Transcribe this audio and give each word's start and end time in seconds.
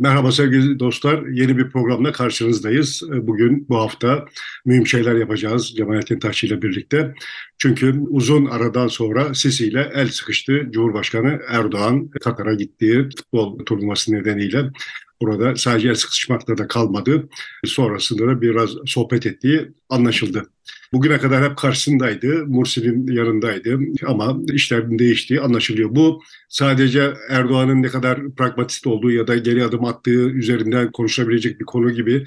Merhaba 0.00 0.32
sevgili 0.32 0.78
dostlar. 0.78 1.26
Yeni 1.26 1.58
bir 1.58 1.70
programda 1.70 2.12
karşınızdayız. 2.12 3.02
Bugün 3.10 3.68
bu 3.68 3.76
hafta 3.76 4.24
mühim 4.64 4.86
şeyler 4.86 5.14
yapacağız 5.14 5.74
Cemalettin 5.76 6.18
Taşçı 6.18 6.46
ile 6.46 6.62
birlikte. 6.62 7.14
Çünkü 7.58 8.00
uzun 8.08 8.46
aradan 8.46 8.86
sonra 8.86 9.34
Sisi 9.34 9.66
ile 9.66 9.92
el 9.94 10.08
sıkıştı. 10.08 10.68
Cumhurbaşkanı 10.70 11.40
Erdoğan 11.48 12.08
Katar'a 12.08 12.54
gittiği 12.54 13.08
futbol 13.16 13.58
turnuvası 13.58 14.12
nedeniyle 14.12 14.70
burada 15.22 15.56
sadece 15.56 15.88
el 15.88 15.94
sıkışmakla 15.94 16.58
da 16.58 16.68
kalmadı. 16.68 17.28
Sonrasında 17.64 18.26
da 18.26 18.40
biraz 18.40 18.70
sohbet 18.86 19.26
ettiği 19.26 19.68
anlaşıldı. 19.88 20.46
Bugüne 20.92 21.18
kadar 21.18 21.50
hep 21.50 21.56
karşısındaydı, 21.56 22.46
Mursi'nin 22.46 23.06
yanındaydı 23.06 23.78
ama 24.06 24.38
işlerin 24.52 24.98
değiştiği 24.98 25.40
anlaşılıyor. 25.40 25.94
Bu 25.94 26.22
sadece 26.48 27.14
Erdoğan'ın 27.28 27.82
ne 27.82 27.88
kadar 27.88 28.34
pragmatist 28.34 28.86
olduğu 28.86 29.10
ya 29.10 29.26
da 29.26 29.36
geri 29.36 29.64
adım 29.64 29.84
attığı 29.84 30.30
üzerinden 30.30 30.92
konuşabilecek 30.92 31.60
bir 31.60 31.64
konu 31.64 31.90
gibi 31.90 32.24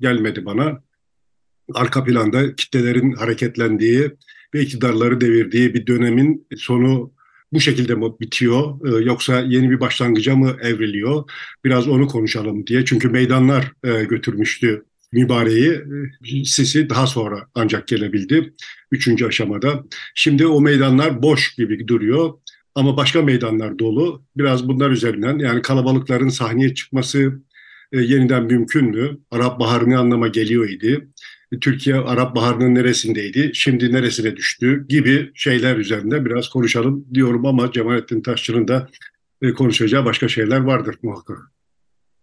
gelmedi 0.00 0.44
bana. 0.44 0.82
Arka 1.74 2.04
planda 2.04 2.54
kitlelerin 2.54 3.12
hareketlendiği 3.12 4.10
ve 4.54 4.60
iktidarları 4.60 5.20
devirdiği 5.20 5.74
bir 5.74 5.86
dönemin 5.86 6.46
sonu 6.56 7.13
bu 7.54 7.60
şekilde 7.60 7.94
mi 7.94 8.06
bitiyor 8.20 8.86
ee, 8.86 9.04
yoksa 9.04 9.40
yeni 9.40 9.70
bir 9.70 9.80
başlangıca 9.80 10.36
mı 10.36 10.56
evriliyor? 10.62 11.24
Biraz 11.64 11.88
onu 11.88 12.08
konuşalım 12.08 12.66
diye. 12.66 12.84
Çünkü 12.84 13.08
meydanlar 13.08 13.72
e, 13.84 14.04
götürmüştü 14.04 14.84
mübareği 15.12 15.70
e, 15.70 16.44
Sisi 16.44 16.90
daha 16.90 17.06
sonra 17.06 17.46
ancak 17.54 17.88
gelebildi. 17.88 18.54
Üçüncü 18.92 19.26
aşamada. 19.26 19.84
Şimdi 20.14 20.46
o 20.46 20.60
meydanlar 20.60 21.22
boş 21.22 21.54
gibi 21.54 21.88
duruyor. 21.88 22.32
Ama 22.74 22.96
başka 22.96 23.22
meydanlar 23.22 23.78
dolu. 23.78 24.24
Biraz 24.36 24.68
bunlar 24.68 24.90
üzerinden 24.90 25.38
yani 25.38 25.62
kalabalıkların 25.62 26.28
sahneye 26.28 26.74
çıkması 26.74 27.40
e, 27.92 28.00
yeniden 28.00 28.44
mümkün 28.44 28.84
mü? 28.84 29.18
Arap 29.30 29.60
Baharı 29.60 29.90
ne 29.90 29.96
anlama 29.96 30.28
geliyor 30.28 30.68
idi? 30.68 31.08
Türkiye 31.60 31.96
Arap 31.96 32.36
Baharı'nın 32.36 32.74
neresindeydi, 32.74 33.50
şimdi 33.54 33.92
neresine 33.92 34.36
düştü 34.36 34.86
gibi 34.88 35.30
şeyler 35.34 35.76
üzerinde 35.76 36.24
biraz 36.24 36.48
konuşalım 36.48 37.06
diyorum 37.14 37.46
ama 37.46 37.72
Cemalettin 37.72 38.20
Taşçı'nın 38.20 38.68
da 38.68 38.88
e, 39.42 39.52
konuşacağı 39.52 40.04
başka 40.04 40.28
şeyler 40.28 40.60
vardır 40.60 40.96
muhakkak. 41.02 41.38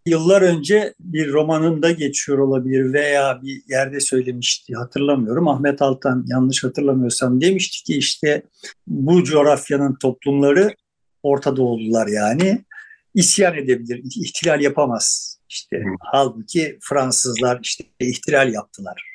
Yıllar 0.05 0.41
önce 0.41 0.93
bir 0.99 1.31
romanında 1.31 1.91
geçiyor 1.91 2.37
olabilir 2.37 2.93
veya 2.93 3.39
bir 3.43 3.61
yerde 3.69 3.99
söylemişti 3.99 4.73
hatırlamıyorum. 4.75 5.47
Ahmet 5.47 5.81
Altan 5.81 6.25
yanlış 6.27 6.63
hatırlamıyorsam 6.63 7.41
demişti 7.41 7.83
ki 7.83 7.97
işte 7.97 8.43
bu 8.87 9.23
coğrafyanın 9.23 9.95
toplumları 9.95 10.75
Orta 11.23 11.55
Doğulular 11.55 12.07
yani 12.07 12.65
isyan 13.13 13.57
edebilir, 13.57 14.01
ihtilal 14.03 14.61
yapamaz. 14.61 15.37
İşte 15.49 15.83
halbuki 15.99 16.77
Fransızlar 16.81 17.59
işte 17.63 17.83
ihtilal 17.99 18.53
yaptılar 18.53 19.10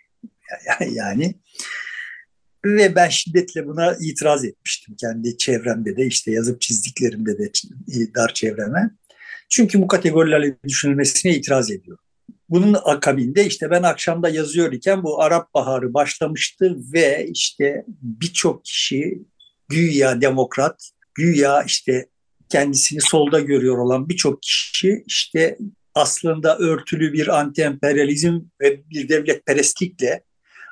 yani 0.92 1.34
ve 2.66 2.94
ben 2.94 3.08
şiddetle 3.08 3.66
buna 3.66 3.96
itiraz 4.00 4.44
etmiştim 4.44 4.96
kendi 5.00 5.36
çevremde 5.38 5.96
de 5.96 6.06
işte 6.06 6.30
yazıp 6.30 6.60
çizdiklerimde 6.60 7.38
de 7.38 7.50
dar 8.14 8.34
çevreme. 8.34 8.90
Çünkü 9.48 9.82
bu 9.82 9.86
kategorilerle 9.86 10.56
düşünülmesine 10.64 11.34
itiraz 11.34 11.70
ediyorum. 11.70 12.04
Bunun 12.48 12.76
akabinde 12.84 13.46
işte 13.46 13.70
ben 13.70 13.82
akşamda 13.82 14.28
yazıyor 14.28 14.72
iken 14.72 15.02
bu 15.02 15.22
Arap 15.22 15.54
Baharı 15.54 15.94
başlamıştı 15.94 16.76
ve 16.92 17.26
işte 17.30 17.84
birçok 17.88 18.64
kişi 18.64 19.22
güya 19.68 20.20
demokrat, 20.20 20.90
güya 21.14 21.62
işte 21.62 22.06
kendisini 22.48 23.00
solda 23.00 23.40
görüyor 23.40 23.78
olan 23.78 24.08
birçok 24.08 24.42
kişi 24.42 25.04
işte 25.06 25.58
aslında 25.94 26.58
örtülü 26.58 27.12
bir 27.12 27.26
anti-emperyalizm 27.26 28.44
ve 28.60 28.90
bir 28.90 29.08
devlet 29.08 29.46
perestlikle 29.46 30.22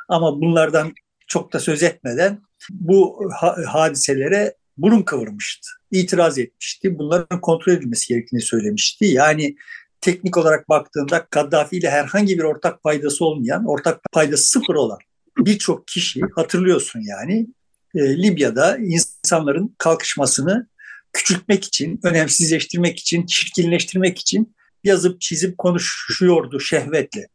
ama 0.09 0.41
bunlardan 0.41 0.93
çok 1.27 1.53
da 1.53 1.61
söz 1.61 1.83
etmeden 1.83 2.43
bu 2.71 3.31
hadiselere 3.67 4.55
burun 4.77 5.03
kıvırmıştı. 5.03 5.69
İtiraz 5.91 6.39
etmişti. 6.39 6.99
Bunların 6.99 7.41
kontrol 7.41 7.73
edilmesi 7.73 8.09
gerektiğini 8.09 8.43
söylemişti. 8.43 9.05
Yani 9.05 9.57
teknik 10.01 10.37
olarak 10.37 10.69
baktığında 10.69 11.27
Kaddafi 11.27 11.77
ile 11.77 11.91
herhangi 11.91 12.39
bir 12.39 12.43
ortak 12.43 12.83
paydası 12.83 13.25
olmayan, 13.25 13.65
ortak 13.67 14.01
paydası 14.13 14.45
sıfır 14.45 14.75
olan 14.75 14.99
birçok 15.39 15.87
kişi 15.87 16.21
hatırlıyorsun 16.35 17.01
yani 17.01 17.47
e, 17.95 18.23
Libya'da 18.23 18.77
insanların 18.77 19.75
kalkışmasını 19.79 20.69
küçültmek 21.13 21.65
için, 21.65 22.01
önemsizleştirmek 22.03 22.99
için, 22.99 23.27
çirkinleştirmek 23.27 24.19
için 24.19 24.55
yazıp 24.85 25.21
çizip 25.21 25.59
konuşuyordu 25.59 26.61
şehvetle. 26.61 27.29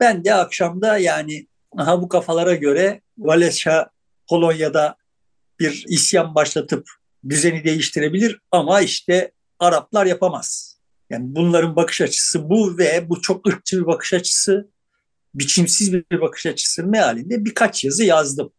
Ben 0.00 0.24
de 0.24 0.34
akşamda 0.34 0.98
yani 0.98 1.46
aha 1.78 2.02
bu 2.02 2.08
kafalara 2.08 2.54
göre 2.54 3.00
Valesha 3.18 3.90
Polonya'da 4.28 4.96
bir 5.60 5.84
isyan 5.88 6.34
başlatıp 6.34 6.88
düzeni 7.28 7.64
değiştirebilir 7.64 8.40
ama 8.50 8.80
işte 8.80 9.32
Araplar 9.58 10.06
yapamaz. 10.06 10.78
Yani 11.10 11.24
bunların 11.34 11.76
bakış 11.76 12.00
açısı 12.00 12.50
bu 12.50 12.78
ve 12.78 13.08
bu 13.08 13.22
çok 13.22 13.48
ırkçı 13.48 13.80
bir 13.80 13.86
bakış 13.86 14.12
açısı, 14.12 14.70
biçimsiz 15.34 15.92
bir 15.92 16.20
bakış 16.20 16.46
açısı 16.46 16.84
mealinde 16.84 17.44
birkaç 17.44 17.84
yazı 17.84 18.04
yazdım. 18.04 18.52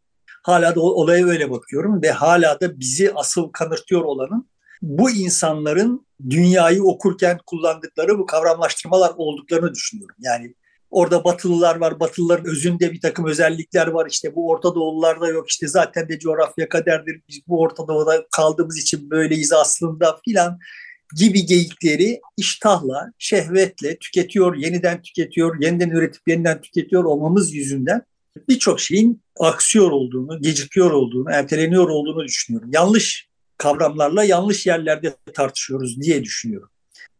Hala 0.43 0.75
da 0.75 0.81
olaya 0.81 1.25
öyle 1.25 1.51
bakıyorum 1.51 2.01
ve 2.01 2.11
hala 2.11 2.59
da 2.59 2.79
bizi 2.79 3.13
asıl 3.13 3.49
kanırtıyor 3.51 4.01
olanın 4.01 4.49
bu 4.81 5.11
insanların 5.11 6.07
dünyayı 6.29 6.83
okurken 6.83 7.39
kullandıkları 7.45 8.19
bu 8.19 8.25
kavramlaştırmalar 8.25 9.13
olduklarını 9.17 9.73
düşünüyorum. 9.73 10.15
Yani 10.19 10.55
Orada 10.95 11.23
Batılılar 11.23 11.75
var. 11.75 11.99
Batılıların 11.99 12.45
özünde 12.45 12.91
bir 12.91 13.01
takım 13.01 13.25
özellikler 13.25 13.87
var. 13.87 14.07
İşte 14.09 14.35
bu 14.35 14.49
Orta 14.49 14.75
Doğulularda 14.75 15.27
yok. 15.27 15.49
İşte 15.49 15.67
zaten 15.67 16.09
de 16.09 16.19
coğrafya 16.19 16.69
kaderdir. 16.69 17.21
Biz 17.29 17.39
bu 17.47 17.59
Orta 17.59 17.87
Doğu'da 17.87 18.27
kaldığımız 18.31 18.77
için 18.77 19.09
böyleyiz 19.09 19.53
aslında 19.53 20.19
filan 20.25 20.59
gibi 21.17 21.45
geyikleri 21.45 22.21
iştahla, 22.37 23.11
şehvetle 23.17 23.97
tüketiyor, 23.97 24.55
yeniden 24.55 25.01
tüketiyor, 25.01 25.61
yeniden 25.61 25.89
üretip 25.89 26.21
yeniden 26.27 26.61
tüketiyor 26.61 27.03
olmamız 27.03 27.53
yüzünden 27.53 28.01
birçok 28.49 28.79
şeyin 28.79 29.21
aksıyor 29.39 29.91
olduğunu, 29.91 30.41
gecikiyor 30.41 30.91
olduğunu, 30.91 31.31
erteleniyor 31.31 31.89
olduğunu 31.89 32.23
düşünüyorum. 32.23 32.69
Yanlış 32.73 33.27
kavramlarla 33.57 34.23
yanlış 34.23 34.65
yerlerde 34.67 35.15
tartışıyoruz 35.33 36.01
diye 36.01 36.23
düşünüyorum 36.23 36.69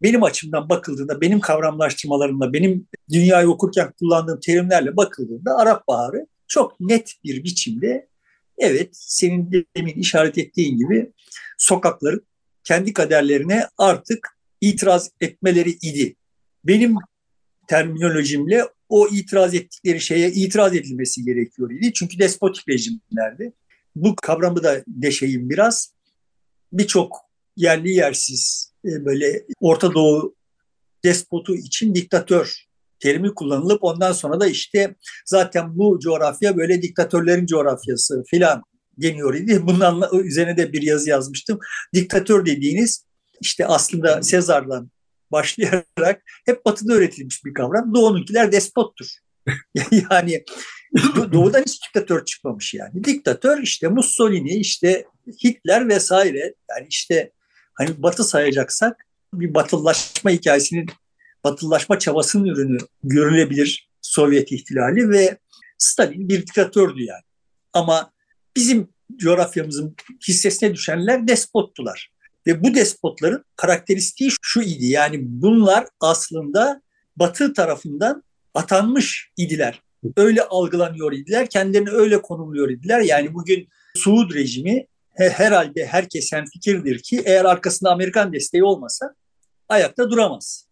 benim 0.01 0.23
açımdan 0.23 0.69
bakıldığında, 0.69 1.21
benim 1.21 1.39
kavramlaştırmalarımla, 1.39 2.53
benim 2.53 2.87
dünyayı 3.11 3.47
okurken 3.47 3.91
kullandığım 3.99 4.39
terimlerle 4.39 4.97
bakıldığında 4.97 5.57
Arap 5.57 5.87
Baharı 5.87 6.27
çok 6.47 6.79
net 6.79 7.13
bir 7.23 7.43
biçimde 7.43 8.07
evet 8.57 8.89
senin 8.91 9.67
demin 9.77 9.93
işaret 9.93 10.37
ettiğin 10.37 10.77
gibi 10.77 11.11
sokakların 11.57 12.25
kendi 12.63 12.93
kaderlerine 12.93 13.67
artık 13.77 14.37
itiraz 14.61 15.11
etmeleri 15.21 15.69
idi. 15.69 16.15
Benim 16.63 16.95
terminolojimle 17.67 18.63
o 18.89 19.07
itiraz 19.07 19.53
ettikleri 19.53 20.01
şeye 20.01 20.31
itiraz 20.31 20.75
edilmesi 20.75 21.23
gerekiyor 21.25 21.71
idi. 21.71 21.93
Çünkü 21.93 22.19
despotik 22.19 22.69
rejimlerdi. 22.69 23.53
Bu 23.95 24.15
kavramı 24.15 24.63
da 24.63 24.83
deşeyim 24.87 25.49
biraz. 25.49 25.93
Birçok 26.73 27.24
yerli 27.55 27.91
yersiz 27.91 28.73
e, 28.85 29.05
böyle 29.05 29.45
Orta 29.59 29.93
Doğu 29.93 30.35
despotu 31.03 31.55
için 31.55 31.95
diktatör 31.95 32.65
terimi 32.99 33.35
kullanılıp 33.35 33.83
ondan 33.83 34.11
sonra 34.11 34.39
da 34.39 34.47
işte 34.47 34.95
zaten 35.25 35.77
bu 35.77 35.99
coğrafya 35.99 36.57
böyle 36.57 36.81
diktatörlerin 36.81 37.45
coğrafyası 37.45 38.23
filan 38.27 38.63
deniyor 38.97 39.33
idi. 39.33 39.59
Bundan 39.67 40.03
üzerine 40.23 40.57
de 40.57 40.73
bir 40.73 40.81
yazı 40.81 41.09
yazmıştım. 41.09 41.59
Diktatör 41.93 42.45
dediğiniz 42.45 43.05
işte 43.41 43.65
aslında 43.67 44.23
Sezar'dan 44.23 44.91
başlayarak 45.31 46.21
hep 46.45 46.65
batıda 46.65 46.93
öğretilmiş 46.93 47.45
bir 47.45 47.53
kavram. 47.53 47.93
Doğu'nunkiler 47.95 48.51
despottur. 48.51 49.07
yani 49.91 50.43
doğudan 51.31 51.61
hiç 51.61 51.83
diktatör 51.83 52.25
çıkmamış 52.25 52.73
yani. 52.73 53.03
Diktatör 53.03 53.57
işte 53.57 53.87
Mussolini, 53.87 54.55
işte 54.55 55.05
Hitler 55.43 55.87
vesaire. 55.89 56.53
Yani 56.69 56.87
işte 56.89 57.31
hani 57.75 58.03
batı 58.03 58.23
sayacaksak 58.23 59.05
bir 59.33 59.53
batıllaşma 59.53 60.31
hikayesinin 60.31 60.89
batıllaşma 61.43 61.99
çabasının 61.99 62.45
ürünü 62.45 62.77
görülebilir 63.03 63.89
Sovyet 64.01 64.51
ihtilali 64.51 65.09
ve 65.09 65.37
Stalin 65.77 66.29
bir 66.29 66.41
diktatördü 66.41 67.03
yani. 67.03 67.23
Ama 67.73 68.11
bizim 68.55 68.87
coğrafyamızın 69.15 69.95
hissesine 70.27 70.73
düşenler 70.73 71.27
despottular. 71.27 72.11
Ve 72.47 72.63
bu 72.63 72.75
despotların 72.75 73.45
karakteristiği 73.55 74.29
şu 74.41 74.61
idi. 74.61 74.85
Yani 74.85 75.17
bunlar 75.21 75.87
aslında 75.99 76.81
Batı 77.15 77.53
tarafından 77.53 78.23
atanmış 78.53 79.31
idiler. 79.37 79.81
Öyle 80.17 80.41
algılanıyor 80.41 81.13
idiler. 81.13 81.49
Kendilerini 81.49 81.89
öyle 81.89 82.21
konumluyor 82.21 82.69
idiler. 82.69 83.01
Yani 83.01 83.33
bugün 83.33 83.67
Suud 83.95 84.33
rejimi 84.33 84.87
herhalde 85.17 85.85
herkes 85.85 86.31
fikirdir 86.53 86.99
ki 86.99 87.23
eğer 87.25 87.45
arkasında 87.45 87.91
Amerikan 87.91 88.33
desteği 88.33 88.63
olmasa 88.63 89.15
ayakta 89.69 90.09
duramaz. 90.09 90.67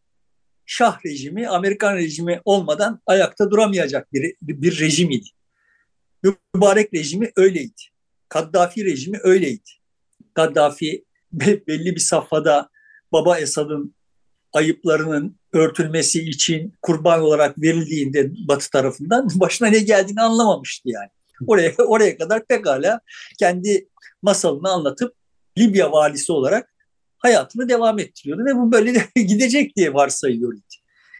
Şah 0.65 1.05
rejimi, 1.05 1.47
Amerikan 1.47 1.95
rejimi 1.95 2.41
olmadan 2.45 3.01
ayakta 3.05 3.51
duramayacak 3.51 4.13
bir, 4.13 4.35
bir 4.41 4.79
rejim 4.79 5.11
idi. 5.11 5.29
Mübarek 6.55 6.93
rejimi 6.93 7.31
öyleydi. 7.35 7.81
Kaddafi 8.29 8.85
rejimi 8.85 9.19
öyleydi. 9.23 9.69
Kaddafi 10.33 11.05
belli 11.31 11.95
bir 11.95 11.99
safhada 11.99 12.69
Baba 13.11 13.39
Esad'ın 13.39 13.95
ayıplarının 14.53 15.39
örtülmesi 15.53 16.29
için 16.29 16.73
kurban 16.81 17.21
olarak 17.21 17.61
verildiğinde 17.61 18.31
Batı 18.47 18.69
tarafından 18.69 19.27
başına 19.35 19.67
ne 19.67 19.79
geldiğini 19.79 20.21
anlamamıştı 20.21 20.89
yani. 20.89 21.09
Oraya 21.47 21.73
oraya 21.77 22.17
kadar 22.17 22.45
pekala 22.45 22.99
kendi 23.39 23.89
masalını 24.21 24.69
anlatıp 24.69 25.15
Libya 25.57 25.91
valisi 25.91 26.31
olarak 26.31 26.73
hayatını 27.17 27.69
devam 27.69 27.99
ettiriyordu 27.99 28.45
ve 28.45 28.55
bu 28.55 28.71
böyle 28.71 28.95
de 28.95 29.03
gidecek 29.21 29.75
diye 29.75 29.93
varsayıyordu. 29.93 30.59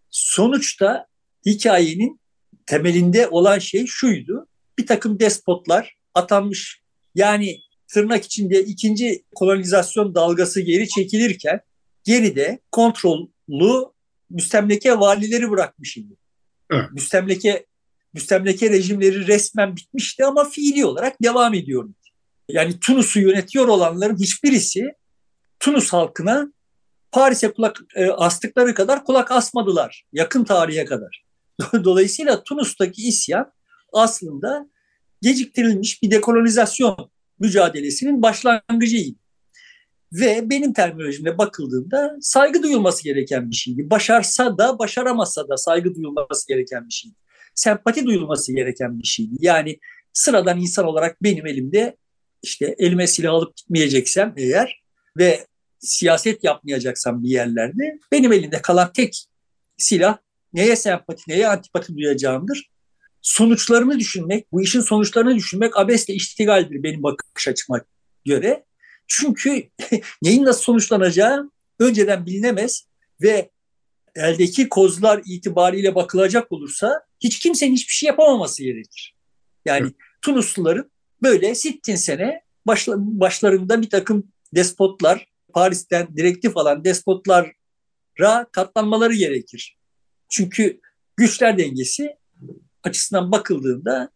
Sonuçta 0.10 1.07
hikayenin 1.45 2.19
temelinde 2.65 3.27
olan 3.27 3.60
şey 3.60 3.86
şuydu. 3.88 4.48
Bir 4.80 4.88
takım 4.88 5.19
despotlar 5.19 5.98
atanmış 6.15 6.81
yani 7.15 7.60
tırnak 7.88 8.25
içinde 8.25 8.63
ikinci 8.63 9.24
kolonizasyon 9.36 10.15
dalgası 10.15 10.62
geri 10.62 10.89
çekilirken 10.89 11.62
geride 12.04 12.60
kontrollü 12.71 13.86
müstemleke 14.30 15.00
valileri 15.00 15.50
bırakmış 15.50 15.98
idi. 15.98 16.13
Evet. 16.71 16.86
Müstemleke 16.92 17.65
müstemleke 18.13 18.69
rejimleri 18.69 19.27
resmen 19.27 19.75
bitmişti 19.75 20.25
ama 20.25 20.50
fiili 20.50 20.86
olarak 20.86 21.24
devam 21.24 21.54
ediyordu. 21.54 21.94
Yani 22.50 22.80
Tunus'u 22.80 23.19
yönetiyor 23.19 23.68
olanların 23.68 24.18
hiçbirisi 24.18 24.94
Tunus 25.60 25.94
halkına 25.94 26.54
Paris'e 27.12 27.54
kulak 27.54 27.80
e, 27.95 28.06
astıkları 28.06 28.74
kadar 28.74 29.04
kulak 29.04 29.31
asmadılar 29.31 30.06
yakın 30.13 30.44
tarihe 30.44 30.86
kadar. 30.86 31.25
Dolayısıyla 31.83 32.44
Tunus'taki 32.44 33.07
isyan 33.07 33.51
aslında 33.94 34.68
geciktirilmiş 35.21 36.04
bir 36.04 36.12
dekolonizasyon 36.12 37.12
mücadelesinin 37.39 38.21
başlangıcıydı. 38.21 39.18
Ve 40.13 40.50
benim 40.50 40.74
terminolojimle 40.74 41.38
bakıldığında 41.38 42.18
saygı 42.21 42.63
duyulması 42.63 43.04
gereken 43.04 43.50
bir 43.51 43.56
şeydi. 43.56 43.89
Başarsa 43.89 44.57
da 44.57 44.80
başaramasa 44.80 45.50
da 45.50 45.57
saygı 45.57 45.95
duyulması 45.95 46.48
gereken 46.48 46.88
bir 46.88 46.94
şeydi. 46.94 47.15
Sempati 47.55 48.05
duyulması 48.05 48.53
gereken 48.55 49.00
bir 49.00 49.07
şeydi. 49.07 49.35
Yani 49.39 49.79
sıradan 50.13 50.61
insan 50.61 50.85
olarak 50.85 51.23
benim 51.23 51.47
elimde 51.47 51.97
işte 52.44 52.75
elime 52.77 53.07
silah 53.07 53.33
alıp 53.33 53.57
gitmeyeceksem 53.57 54.33
eğer 54.38 54.83
ve 55.17 55.47
siyaset 55.79 56.44
yapmayacaksam 56.44 57.23
bir 57.23 57.29
yerlerde 57.29 58.00
benim 58.11 58.33
elimde 58.33 58.61
kalan 58.61 58.94
tek 58.94 59.25
silah 59.77 60.17
neye 60.53 60.75
sempati 60.75 61.23
neye 61.27 61.47
antipati 61.47 61.97
duyacağımdır. 61.97 62.69
Sonuçlarını 63.21 64.00
düşünmek, 64.00 64.51
bu 64.51 64.61
işin 64.61 64.81
sonuçlarını 64.81 65.35
düşünmek 65.35 65.77
abesle 65.77 66.13
iştigaldir 66.13 66.83
benim 66.83 67.03
bakış 67.03 67.47
açıma 67.47 67.81
göre. 68.25 68.65
Çünkü 69.07 69.69
neyin 70.21 70.45
nasıl 70.45 70.61
sonuçlanacağı 70.61 71.51
önceden 71.79 72.25
bilinemez 72.25 72.88
ve 73.21 73.50
eldeki 74.15 74.69
kozlar 74.69 75.21
itibariyle 75.25 75.95
bakılacak 75.95 76.51
olursa 76.51 77.01
hiç 77.24 77.40
kimsenin 77.40 77.74
hiçbir 77.74 77.94
şey 77.94 78.08
yapamaması 78.08 78.64
gerekir. 78.64 79.16
Yani 79.66 79.92
Tunusluların 80.22 80.92
böyle 81.24 81.56
sittin 81.56 81.96
sene 81.96 82.42
başla, 82.68 82.94
başlarında 82.98 83.81
bir 83.81 83.90
takım 83.90 84.28
despotlar, 84.56 85.28
Paris'ten 85.54 86.08
direktif 86.18 86.58
alan 86.58 86.84
despotlara 86.84 88.48
katlanmaları 88.52 89.14
gerekir. 89.14 89.78
Çünkü 90.30 90.80
güçler 91.18 91.58
dengesi 91.58 92.16
açısından 92.84 93.31
bakıldığında 93.31 94.10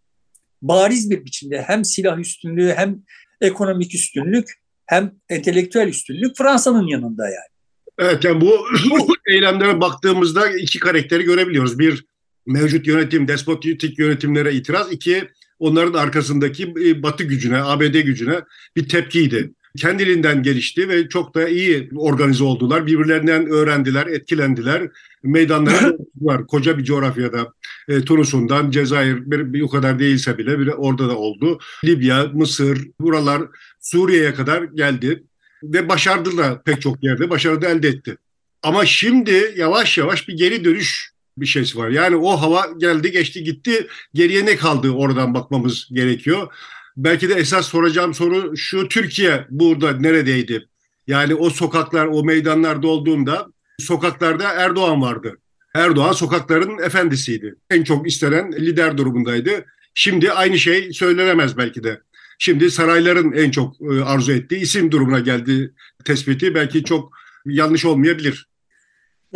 bariz 0.62 1.09
bir 1.09 1.25
biçimde 1.25 1.62
hem 1.62 1.86
silah 1.86 2.19
üstünlüğü 2.19 2.74
hem 2.75 3.04
ekonomik 3.42 3.95
üstünlük 3.95 4.54
hem 4.86 5.15
entelektüel 5.30 5.88
üstünlük 5.88 6.38
Fransa'nın 6.38 6.88
yanında 6.88 7.25
yani. 7.25 7.57
Evet 8.00 8.24
yani 8.24 8.42
bu, 8.42 8.48
bu 8.89 9.15
eylemlere 9.27 9.81
baktığımızda 9.81 10.50
iki 10.50 10.80
karakteri 10.80 11.24
görebiliyoruz. 11.24 11.80
Bir 11.80 12.06
mevcut 12.47 12.88
yönetim, 12.88 13.27
despotik 13.27 13.99
yönetimlere 13.99 14.53
itiraz. 14.53 14.91
iki 14.91 15.29
onların 15.59 15.99
arkasındaki 15.99 16.73
e, 16.85 17.03
Batı 17.03 17.23
gücüne, 17.23 17.63
ABD 17.63 18.01
gücüne 18.01 18.41
bir 18.75 18.89
tepkiydi. 18.89 19.53
Kendiliğinden 19.77 20.44
gelişti 20.44 20.89
ve 20.89 21.09
çok 21.09 21.35
da 21.35 21.49
iyi 21.49 21.89
organize 21.95 22.44
oldular. 22.44 22.88
Birbirlerinden 22.88 23.47
öğrendiler, 23.47 24.07
etkilendiler. 24.07 24.89
Meydanlara 25.23 25.94
var 26.21 26.47
koca 26.47 26.77
bir 26.77 26.83
coğrafyada. 26.83 27.53
E, 27.88 28.01
Tunus'undan 28.01 28.71
Cezayir 28.71 29.31
bir, 29.31 29.53
bir 29.53 29.61
o 29.61 29.69
kadar 29.69 29.99
değilse 29.99 30.38
bile 30.38 30.59
bir, 30.59 30.67
orada 30.67 31.09
da 31.09 31.17
oldu. 31.17 31.59
Libya, 31.85 32.31
Mısır, 32.33 32.88
buralar 32.99 33.41
Suriye'ye 33.79 34.33
kadar 34.33 34.63
geldi 34.63 35.23
ve 35.63 35.89
başardı 35.89 36.38
da 36.38 36.61
pek 36.65 36.81
çok 36.81 37.03
yerde 37.03 37.29
başarı 37.29 37.61
da 37.61 37.69
elde 37.69 37.88
etti. 37.88 38.17
Ama 38.63 38.85
şimdi 38.85 39.53
yavaş 39.57 39.97
yavaş 39.97 40.27
bir 40.27 40.38
geri 40.38 40.65
dönüş 40.65 41.11
bir 41.37 41.45
şeysi 41.45 41.77
var. 41.77 41.89
Yani 41.89 42.15
o 42.15 42.41
hava 42.41 42.65
geldi 42.77 43.11
geçti 43.11 43.43
gitti 43.43 43.87
geriye 44.13 44.45
ne 44.45 44.55
kaldı 44.55 44.91
oradan 44.91 45.33
bakmamız 45.33 45.89
gerekiyor. 45.91 46.53
Belki 46.97 47.29
de 47.29 47.33
esas 47.33 47.67
soracağım 47.67 48.13
soru 48.13 48.57
şu 48.57 48.87
Türkiye 48.87 49.45
burada 49.49 49.91
neredeydi? 49.91 50.67
Yani 51.07 51.35
o 51.35 51.49
sokaklar 51.49 52.05
o 52.05 52.23
meydanlar 52.23 52.83
dolduğunda 52.83 53.47
sokaklarda 53.79 54.53
Erdoğan 54.53 55.01
vardı. 55.01 55.37
Erdoğan 55.75 56.11
sokakların 56.11 56.83
efendisiydi. 56.83 57.55
En 57.69 57.83
çok 57.83 58.07
istenen 58.07 58.51
lider 58.51 58.97
durumundaydı. 58.97 59.65
Şimdi 59.93 60.31
aynı 60.31 60.59
şey 60.59 60.93
söylenemez 60.93 61.57
belki 61.57 61.83
de. 61.83 62.01
Şimdi 62.39 62.71
sarayların 62.71 63.31
en 63.31 63.51
çok 63.51 63.75
e, 63.81 64.03
arzu 64.03 64.31
ettiği 64.31 64.61
isim 64.61 64.91
durumuna 64.91 65.19
geldi 65.19 65.73
tespiti. 66.05 66.55
Belki 66.55 66.83
çok 66.83 67.11
yanlış 67.45 67.85
olmayabilir. 67.85 68.47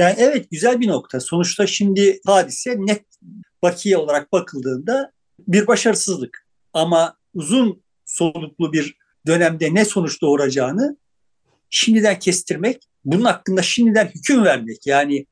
Yani 0.01 0.15
evet 0.17 0.51
güzel 0.51 0.79
bir 0.79 0.87
nokta. 0.87 1.19
Sonuçta 1.19 1.67
şimdi 1.67 2.19
hadise 2.25 2.75
net 2.79 3.05
bakiye 3.63 3.97
olarak 3.97 4.31
bakıldığında 4.31 5.11
bir 5.39 5.67
başarısızlık. 5.67 6.47
Ama 6.73 7.17
uzun 7.33 7.83
soluklu 8.05 8.73
bir 8.73 8.95
dönemde 9.27 9.73
ne 9.73 9.85
sonuç 9.85 10.21
doğuracağını 10.21 10.97
şimdiden 11.69 12.19
kestirmek, 12.19 12.83
bunun 13.05 13.23
hakkında 13.23 13.61
şimdiden 13.61 14.11
hüküm 14.15 14.43
vermek. 14.43 14.87
Yani 14.87 15.25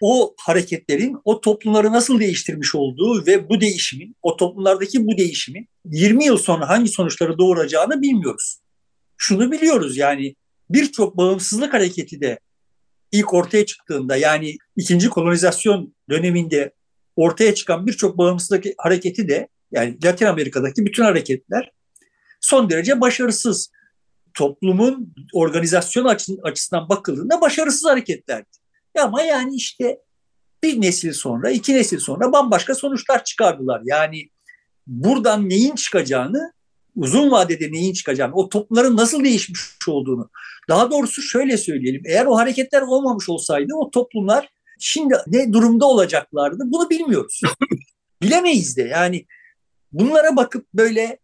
o 0.00 0.34
hareketlerin 0.38 1.16
o 1.24 1.40
toplumları 1.40 1.92
nasıl 1.92 2.20
değiştirmiş 2.20 2.74
olduğu 2.74 3.26
ve 3.26 3.48
bu 3.48 3.60
değişimin, 3.60 4.16
o 4.22 4.36
toplumlardaki 4.36 5.06
bu 5.06 5.18
değişimin 5.18 5.68
20 5.84 6.24
yıl 6.24 6.38
sonra 6.38 6.68
hangi 6.68 6.88
sonuçları 6.88 7.38
doğuracağını 7.38 8.02
bilmiyoruz. 8.02 8.58
Şunu 9.16 9.52
biliyoruz 9.52 9.96
yani 9.96 10.34
birçok 10.70 11.16
bağımsızlık 11.16 11.74
hareketi 11.74 12.20
de 12.20 12.38
ilk 13.12 13.34
ortaya 13.34 13.66
çıktığında 13.66 14.16
yani 14.16 14.56
ikinci 14.76 15.08
kolonizasyon 15.08 15.94
döneminde 16.10 16.72
ortaya 17.16 17.54
çıkan 17.54 17.86
birçok 17.86 18.18
bağımsızlık 18.18 18.64
hareketi 18.78 19.28
de 19.28 19.48
yani 19.72 20.04
Latin 20.04 20.26
Amerika'daki 20.26 20.86
bütün 20.86 21.02
hareketler 21.02 21.72
son 22.40 22.70
derece 22.70 23.00
başarısız. 23.00 23.70
Toplumun 24.34 25.14
organizasyon 25.32 26.04
açısından 26.42 26.88
bakıldığında 26.88 27.40
başarısız 27.40 27.84
hareketlerdi. 27.84 28.48
Ama 28.98 29.22
yani 29.22 29.56
işte 29.56 29.98
bir 30.62 30.80
nesil 30.80 31.12
sonra, 31.12 31.50
iki 31.50 31.74
nesil 31.74 31.98
sonra 31.98 32.32
bambaşka 32.32 32.74
sonuçlar 32.74 33.24
çıkardılar. 33.24 33.82
Yani 33.84 34.28
buradan 34.86 35.48
neyin 35.48 35.74
çıkacağını, 35.74 36.52
uzun 36.96 37.30
vadede 37.30 37.72
neyin 37.72 37.92
çıkacağını, 37.92 38.34
o 38.34 38.48
toplumların 38.48 38.96
nasıl 38.96 39.24
değişmiş 39.24 39.60
olduğunu, 39.88 40.30
daha 40.68 40.90
doğrusu 40.90 41.22
şöyle 41.22 41.56
söyleyelim, 41.56 42.02
eğer 42.06 42.26
o 42.26 42.36
hareketler 42.36 42.82
olmamış 42.82 43.28
olsaydı 43.28 43.72
o 43.74 43.90
toplumlar 43.90 44.48
şimdi 44.78 45.14
ne 45.26 45.52
durumda 45.52 45.86
olacaklardı 45.86 46.62
bunu 46.66 46.90
bilmiyoruz. 46.90 47.40
Bilemeyiz 48.22 48.76
de 48.76 48.82
yani 48.82 49.26
bunlara 49.92 50.36
bakıp 50.36 50.66
böyle 50.74 51.18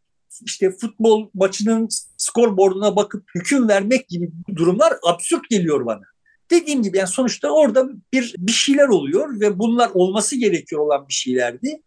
işte 0.44 0.70
futbol 0.70 1.30
maçının 1.34 1.88
skorboarduna 2.16 2.96
bakıp 2.96 3.24
hüküm 3.34 3.68
vermek 3.68 4.08
gibi 4.08 4.30
durumlar 4.56 4.94
absürt 5.02 5.50
geliyor 5.50 5.86
bana. 5.86 6.02
Dediğim 6.50 6.82
gibi 6.82 6.98
yani 6.98 7.08
sonuçta 7.08 7.50
orada 7.50 7.88
bir 8.12 8.34
bir 8.38 8.52
şeyler 8.52 8.88
oluyor 8.88 9.40
ve 9.40 9.58
bunlar 9.58 9.90
olması 9.94 10.36
gerekiyor 10.36 10.82
olan 10.82 11.08
bir 11.08 11.14
şeylerdi. 11.14 11.82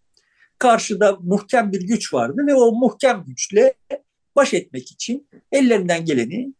Karşıda 0.58 1.18
muhkem 1.22 1.72
bir 1.72 1.82
güç 1.82 2.14
vardı 2.14 2.42
ve 2.48 2.56
o 2.56 2.72
muhkem 2.72 3.24
güçle 3.28 3.74
baş 4.36 4.54
etmek 4.54 4.92
için 4.92 5.28
ellerinden 5.52 6.06
geleni 6.06 6.54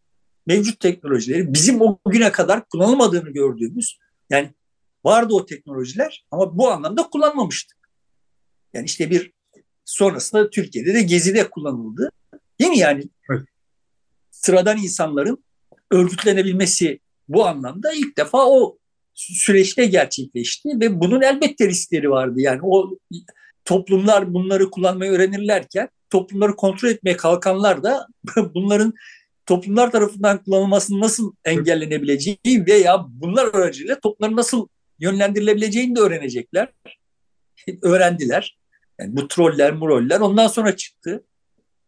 mevcut 0.48 0.80
teknolojileri 0.80 1.54
bizim 1.54 1.82
o 1.82 2.00
güne 2.10 2.32
kadar 2.32 2.70
kullanılmadığını 2.70 3.30
gördüğümüz 3.30 3.98
yani 4.30 4.54
vardı 5.06 5.34
o 5.34 5.46
teknolojiler 5.46 6.26
ama 6.32 6.58
bu 6.58 6.72
anlamda 6.72 7.10
kullanmamıştık. 7.10 7.78
Yani 8.74 8.86
işte 8.86 9.10
bir 9.10 9.32
sonrasında 9.86 10.50
Türkiye'de 10.50 10.94
de 10.94 11.02
Gezi'de 11.02 11.50
kullanıldı. 11.50 12.12
Değil 12.60 12.72
mi 12.72 12.78
yani? 12.78 13.04
Evet. 13.32 13.48
Sıradan 14.32 14.78
insanların 14.78 15.44
örgütlenebilmesi 15.92 17.00
bu 17.28 17.46
anlamda 17.46 17.94
ilk 17.94 18.18
defa 18.18 18.50
o 18.50 18.78
süreçte 19.14 19.86
gerçekleşti 19.86 20.70
ve 20.70 21.00
bunun 21.00 21.22
elbette 21.22 21.68
riskleri 21.68 22.10
vardı. 22.10 22.36
Yani 22.38 22.60
o 22.64 22.98
toplumlar 23.66 24.34
bunları 24.34 24.72
kullanmayı 24.72 25.12
öğrenirlerken 25.12 25.90
toplumları 26.10 26.56
kontrol 26.56 26.90
etmeye 26.90 27.18
kalkanlar 27.18 27.84
da 27.84 28.08
bunların 28.56 28.94
toplumlar 29.52 29.92
tarafından 29.92 30.44
kullanılmasının 30.44 31.02
nasıl 31.02 31.34
engellenebileceği 31.46 32.38
veya 32.46 33.06
bunlar 33.10 33.54
aracılığıyla 33.54 34.00
toplumların 34.00 34.38
nasıl 34.38 34.68
yönlendirilebileceğini 35.00 35.96
de 35.96 36.00
öğrenecekler. 36.00 36.74
Öğrendiler. 37.82 38.60
Yani 39.00 39.16
bu 39.16 39.28
troller, 39.28 39.74
muroller 39.74 40.20
ondan 40.20 40.48
sonra 40.48 40.76
çıktı. 40.76 41.26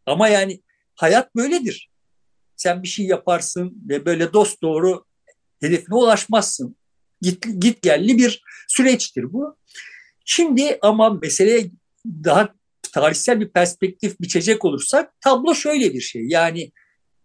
Ama 0.06 0.28
yani 0.28 0.62
hayat 0.96 1.36
böyledir. 1.36 1.90
Sen 2.56 2.84
bir 2.84 2.88
şey 2.88 3.06
yaparsın 3.06 3.84
ve 3.90 4.06
böyle 4.06 4.34
dost 4.34 4.62
doğru 4.62 5.06
hedefine 5.62 5.96
ulaşmazsın. 5.96 6.76
Git, 7.22 7.46
git 7.60 7.82
gelli 7.82 8.18
bir 8.18 8.44
süreçtir 8.68 9.34
bu. 9.34 9.58
Şimdi 10.26 10.78
ama 10.82 11.10
meseleye 11.10 11.72
daha 12.06 12.54
tarihsel 12.94 13.40
bir 13.40 13.50
perspektif 13.50 14.20
biçecek 14.22 14.66
olursak 14.66 15.22
tablo 15.22 15.56
şöyle 15.56 15.94
bir 15.94 16.02
şey. 16.02 16.26
Yani 16.28 16.72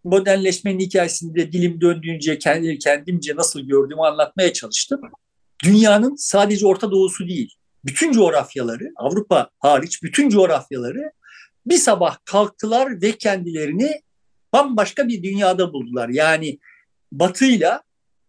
modernleşmenin 0.03 0.79
hikayesinde 0.79 1.51
dilim 1.51 1.81
döndüğünce 1.81 2.39
kendi, 2.39 2.79
kendimce 2.79 3.35
nasıl 3.35 3.59
gördüğümü 3.59 4.01
anlatmaya 4.01 4.53
çalıştım. 4.53 5.01
Dünyanın 5.63 6.15
sadece 6.15 6.67
Orta 6.67 6.91
Doğusu 6.91 7.27
değil, 7.27 7.53
bütün 7.85 8.11
coğrafyaları, 8.11 8.91
Avrupa 8.95 9.49
hariç 9.59 10.03
bütün 10.03 10.29
coğrafyaları 10.29 11.11
bir 11.65 11.77
sabah 11.77 12.17
kalktılar 12.25 13.01
ve 13.01 13.11
kendilerini 13.11 14.01
bambaşka 14.53 15.07
bir 15.07 15.23
dünyada 15.23 15.73
buldular. 15.73 16.09
Yani 16.09 16.59
batıyla 17.11 17.83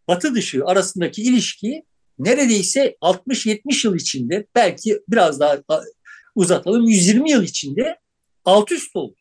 batı 0.08 0.34
dışı 0.34 0.64
arasındaki 0.64 1.22
ilişki 1.22 1.84
neredeyse 2.18 2.96
60-70 3.02 3.86
yıl 3.86 3.96
içinde 3.96 4.46
belki 4.54 5.00
biraz 5.08 5.40
daha 5.40 5.58
uzatalım 6.34 6.88
120 6.88 7.30
yıl 7.30 7.42
içinde 7.42 7.98
alt 8.44 8.72
üst 8.72 8.96
oldu. 8.96 9.19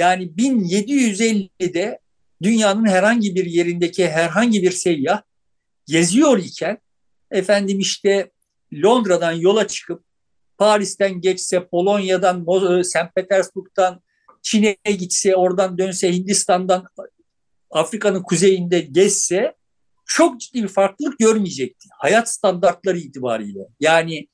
Yani 0.00 0.24
1750'de 0.24 1.98
dünyanın 2.42 2.86
herhangi 2.86 3.34
bir 3.34 3.44
yerindeki 3.44 4.08
herhangi 4.08 4.62
bir 4.62 4.70
seyyah 4.70 5.22
geziyor 5.86 6.38
iken 6.38 6.78
efendim 7.30 7.78
işte 7.78 8.30
Londra'dan 8.72 9.32
yola 9.32 9.66
çıkıp 9.66 10.04
Paris'ten 10.58 11.20
geçse, 11.20 11.68
Polonya'dan, 11.68 12.46
e, 12.78 12.84
St. 12.84 13.14
Petersburg'dan 13.14 14.02
Çin'e 14.42 14.76
gitse, 14.84 15.36
oradan 15.36 15.78
dönse, 15.78 16.12
Hindistan'dan 16.12 16.84
Afrika'nın 17.70 18.22
kuzeyinde 18.22 18.80
gezse 18.80 19.54
çok 20.06 20.40
ciddi 20.40 20.62
bir 20.62 20.68
farklılık 20.68 21.18
görmeyecekti. 21.18 21.88
Hayat 21.98 22.30
standartları 22.30 22.98
itibariyle. 22.98 23.60
Yani 23.80 24.28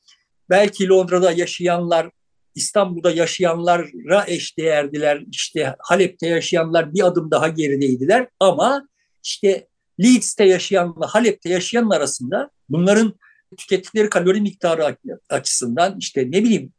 belki 0.50 0.88
Londra'da 0.88 1.32
yaşayanlar 1.32 2.10
İstanbul'da 2.56 3.10
yaşayanlara 3.10 4.24
eşdeğerdiler. 4.26 5.24
İşte 5.30 5.76
Halep'te 5.78 6.26
yaşayanlar 6.26 6.94
bir 6.94 7.06
adım 7.06 7.30
daha 7.30 7.48
gerideydiler. 7.48 8.28
Ama 8.40 8.88
işte 9.24 9.66
Leeds'te 10.00 10.44
yaşayanla 10.44 11.06
Halep'te 11.06 11.48
yaşayanın 11.48 11.90
arasında 11.90 12.50
bunların 12.68 13.14
tükettikleri 13.56 14.10
kalori 14.10 14.40
miktarı 14.40 14.96
açısından 15.30 15.96
işte 15.98 16.30
ne 16.30 16.44
bileyim 16.44 16.72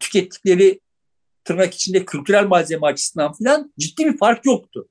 tükettikleri 0.00 0.80
tırnak 1.44 1.74
içinde 1.74 2.04
kültürel 2.04 2.46
malzeme 2.46 2.86
açısından 2.86 3.32
filan 3.32 3.72
ciddi 3.78 4.06
bir 4.06 4.18
fark 4.18 4.46
yoktu. 4.46 4.88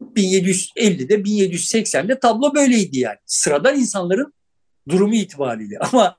1750'de 0.00 1.14
1780'de 1.14 2.18
tablo 2.18 2.54
böyleydi 2.54 2.98
yani. 2.98 3.18
Sıradan 3.26 3.78
insanların 3.78 4.34
durumu 4.88 5.14
itibariyle. 5.14 5.78
Ama 5.92 6.16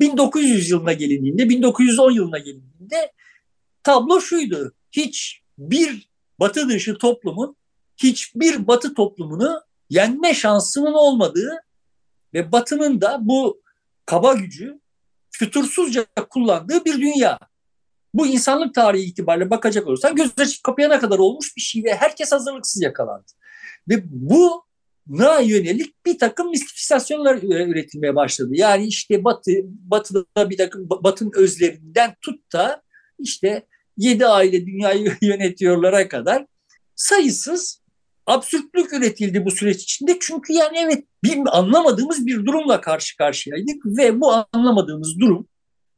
1900 0.00 0.70
yılına 0.70 0.92
gelindiğinde, 0.92 1.48
1910 1.48 2.10
yılına 2.10 2.38
gelindiğinde 2.38 3.12
tablo 3.82 4.20
şuydu. 4.20 4.74
Hiç 4.92 5.42
bir 5.58 6.08
batı 6.40 6.68
dışı 6.68 6.98
toplumun 6.98 7.56
hiçbir 7.96 8.66
batı 8.66 8.94
toplumunu 8.94 9.60
yenme 9.90 10.34
şansının 10.34 10.92
olmadığı 10.92 11.50
ve 12.34 12.52
batının 12.52 13.00
da 13.00 13.18
bu 13.20 13.62
kaba 14.06 14.34
gücü 14.34 14.80
fütursuzca 15.30 16.06
kullandığı 16.30 16.84
bir 16.84 16.94
dünya. 16.94 17.38
Bu 18.14 18.26
insanlık 18.26 18.74
tarihi 18.74 19.04
itibariyle 19.04 19.50
bakacak 19.50 19.86
olursan 19.86 20.16
göz 20.16 20.30
açıp 20.38 20.64
kapayana 20.64 21.00
kadar 21.00 21.18
olmuş 21.18 21.56
bir 21.56 21.62
şey 21.62 21.84
ve 21.84 21.94
herkes 21.94 22.32
hazırlıksız 22.32 22.82
yakalandı. 22.82 23.32
Ve 23.88 24.02
bu 24.04 24.64
na 25.08 25.40
yönelik 25.40 26.06
bir 26.06 26.18
takım 26.18 26.50
mistifikasyonlar 26.50 27.38
üretilmeye 27.42 28.14
başladı. 28.14 28.50
Yani 28.52 28.86
işte 28.86 29.24
Batı, 29.24 29.50
Batı'da 29.64 30.50
bir 30.50 30.56
takım 30.56 30.88
Batı'nın 30.90 31.32
özlerinden 31.36 32.14
tut 32.22 32.52
da 32.52 32.82
işte 33.18 33.66
yedi 33.96 34.26
aile 34.26 34.66
dünyayı 34.66 35.12
yönetiyorlara 35.22 36.08
kadar 36.08 36.46
sayısız 36.94 37.84
absürtlük 38.26 38.92
üretildi 38.92 39.44
bu 39.44 39.50
süreç 39.50 39.82
içinde. 39.82 40.18
Çünkü 40.20 40.52
yani 40.52 40.78
evet 40.78 41.04
bir 41.24 41.58
anlamadığımız 41.58 42.26
bir 42.26 42.46
durumla 42.46 42.80
karşı 42.80 43.16
karşıyaydık 43.16 43.86
ve 43.86 44.20
bu 44.20 44.32
anlamadığımız 44.52 45.20
durum 45.20 45.48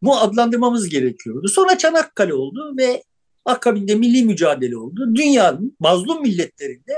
bu 0.02 0.16
adlandırmamız 0.16 0.88
gerekiyordu. 0.88 1.48
Sonra 1.48 1.78
Çanakkale 1.78 2.34
oldu 2.34 2.74
ve 2.78 3.02
akabinde 3.44 3.94
milli 3.94 4.24
mücadele 4.24 4.76
oldu. 4.76 5.14
Dünyanın 5.14 5.76
mazlum 5.80 6.22
milletlerinde 6.22 6.92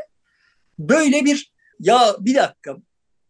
böyle 0.78 1.24
bir 1.24 1.52
ya 1.80 2.16
bir 2.20 2.34
dakika. 2.34 2.76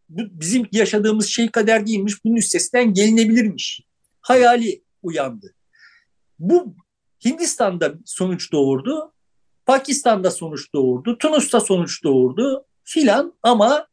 Bu 0.09 0.21
bizim 0.31 0.67
yaşadığımız 0.71 1.27
şey 1.27 1.51
kader 1.51 1.87
değilmiş. 1.87 2.25
Bunun 2.25 2.35
üstesinden 2.35 2.93
gelinebilirmiş. 2.93 3.81
Hayali 4.21 4.83
uyandı. 5.01 5.55
Bu 6.39 6.75
Hindistan'da 7.25 7.93
sonuç 8.05 8.51
doğurdu, 8.51 9.13
Pakistan'da 9.65 10.31
sonuç 10.31 10.73
doğurdu, 10.73 11.17
Tunus'ta 11.17 11.59
sonuç 11.59 12.03
doğurdu 12.03 12.65
filan 12.83 13.33
ama 13.43 13.87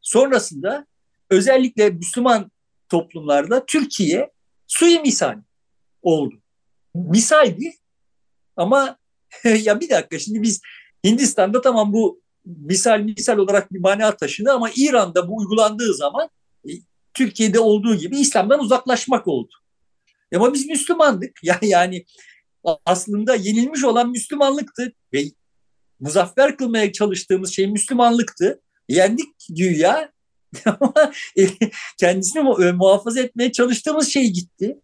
sonrasında 0.00 0.86
özellikle 1.30 1.90
Müslüman 1.90 2.50
toplumlarda 2.88 3.66
Türkiye 3.66 4.30
suyu 4.66 5.00
misal 5.00 5.42
oldu. 6.02 6.34
Misaldi 6.94 7.74
ama 8.56 8.98
ya 9.44 9.80
bir 9.80 9.90
dakika. 9.90 10.18
Şimdi 10.18 10.42
biz 10.42 10.60
Hindistan'da 11.04 11.60
tamam 11.60 11.92
bu 11.92 12.21
misal 12.44 13.00
misal 13.00 13.38
olarak 13.38 13.72
bir 13.72 13.80
mana 13.80 14.16
taşıdı 14.16 14.52
ama 14.52 14.70
İran'da 14.76 15.28
bu 15.28 15.36
uygulandığı 15.36 15.94
zaman 15.94 16.28
e, 16.68 16.70
Türkiye'de 17.14 17.60
olduğu 17.60 17.94
gibi 17.94 18.18
İslam'dan 18.18 18.60
uzaklaşmak 18.60 19.28
oldu. 19.28 19.52
Ama 20.34 20.54
biz 20.54 20.66
Müslümandık. 20.66 21.38
Yani, 21.42 21.68
yani 21.68 22.04
aslında 22.86 23.34
yenilmiş 23.34 23.84
olan 23.84 24.10
Müslümanlıktı 24.10 24.92
ve 25.12 25.24
muzaffer 26.00 26.56
kılmaya 26.56 26.92
çalıştığımız 26.92 27.52
şey 27.52 27.66
Müslümanlıktı. 27.66 28.60
Yendik 28.88 29.28
güya 29.50 30.12
ama 30.64 31.12
e, 31.38 31.46
kendisini 31.98 32.64
e, 32.64 32.72
muhafaza 32.72 33.20
etmeye 33.20 33.52
çalıştığımız 33.52 34.08
şey 34.08 34.30
gitti. 34.30 34.80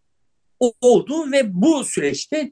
O 0.59 0.73
oldu 0.81 1.31
ve 1.31 1.53
bu 1.53 1.83
süreçte 1.83 2.51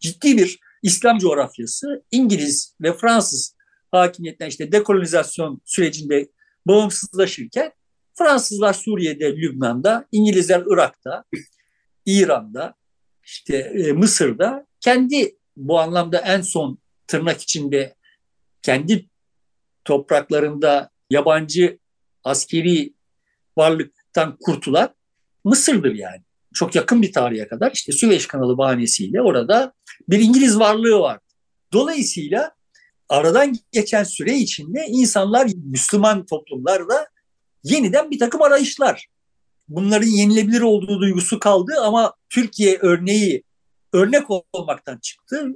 ciddi 0.00 0.38
bir 0.38 0.58
İslam 0.82 1.18
coğrafyası 1.18 2.04
İngiliz 2.10 2.74
ve 2.80 2.92
Fransız 2.92 3.57
hakimiyetten 3.90 4.46
işte 4.46 4.72
dekolonizasyon 4.72 5.60
sürecinde 5.64 6.28
bağımsızlaşırken 6.66 7.72
Fransızlar 8.14 8.72
Suriye'de, 8.72 9.36
Lübnan'da, 9.36 10.06
İngilizler 10.12 10.62
Irak'ta, 10.66 11.24
İran'da, 12.06 12.74
işte 13.24 13.56
e, 13.56 13.92
Mısır'da 13.92 14.66
kendi 14.80 15.36
bu 15.56 15.80
anlamda 15.80 16.18
en 16.18 16.40
son 16.40 16.78
tırnak 17.06 17.40
içinde 17.40 17.94
kendi 18.62 19.08
topraklarında 19.84 20.90
yabancı 21.10 21.78
askeri 22.24 22.94
varlıktan 23.56 24.36
kurtulan 24.40 24.94
Mısır'dır 25.44 25.94
yani. 25.94 26.22
Çok 26.54 26.74
yakın 26.74 27.02
bir 27.02 27.12
tarihe 27.12 27.48
kadar 27.48 27.72
işte 27.72 27.92
Süveyş 27.92 28.26
kanalı 28.26 28.58
bahanesiyle 28.58 29.22
orada 29.22 29.72
bir 30.08 30.18
İngiliz 30.20 30.58
varlığı 30.58 31.00
var. 31.00 31.18
Dolayısıyla 31.72 32.57
aradan 33.08 33.56
geçen 33.72 34.04
süre 34.04 34.34
içinde 34.34 34.86
insanlar 34.88 35.48
Müslüman 35.64 36.26
toplumlarda 36.26 37.08
yeniden 37.62 38.10
bir 38.10 38.18
takım 38.18 38.42
arayışlar. 38.42 39.06
Bunların 39.68 40.06
yenilebilir 40.06 40.60
olduğu 40.60 41.00
duygusu 41.00 41.38
kaldı 41.38 41.72
ama 41.82 42.14
Türkiye 42.30 42.78
örneği 42.78 43.42
örnek 43.92 44.24
olmaktan 44.52 44.98
çıktı. 44.98 45.46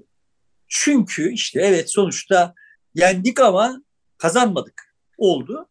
Çünkü 0.69 1.33
işte 1.33 1.61
evet 1.61 1.91
sonuçta 1.91 2.55
yendik 2.95 3.41
ama 3.41 3.83
kazanmadık 4.19 4.95
oldu. 5.19 5.69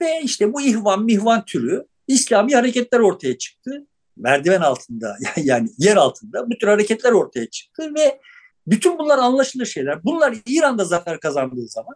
Ve 0.00 0.20
işte 0.22 0.52
bu 0.52 0.60
ihvan 0.60 1.04
mihvan 1.04 1.44
türü 1.44 1.86
İslami 2.06 2.54
hareketler 2.54 2.98
ortaya 3.00 3.38
çıktı. 3.38 3.86
Merdiven 4.16 4.60
altında 4.60 5.16
yani 5.36 5.68
yer 5.78 5.96
altında 5.96 6.50
bu 6.50 6.58
tür 6.58 6.68
hareketler 6.68 7.12
ortaya 7.12 7.50
çıktı 7.50 7.94
ve 7.94 8.20
bütün 8.70 8.98
bunlar 8.98 9.18
anlaşılır 9.18 9.66
şeyler. 9.66 10.04
Bunlar 10.04 10.36
İran'da 10.46 10.84
zafer 10.84 11.20
kazandığı 11.20 11.68
zaman 11.68 11.94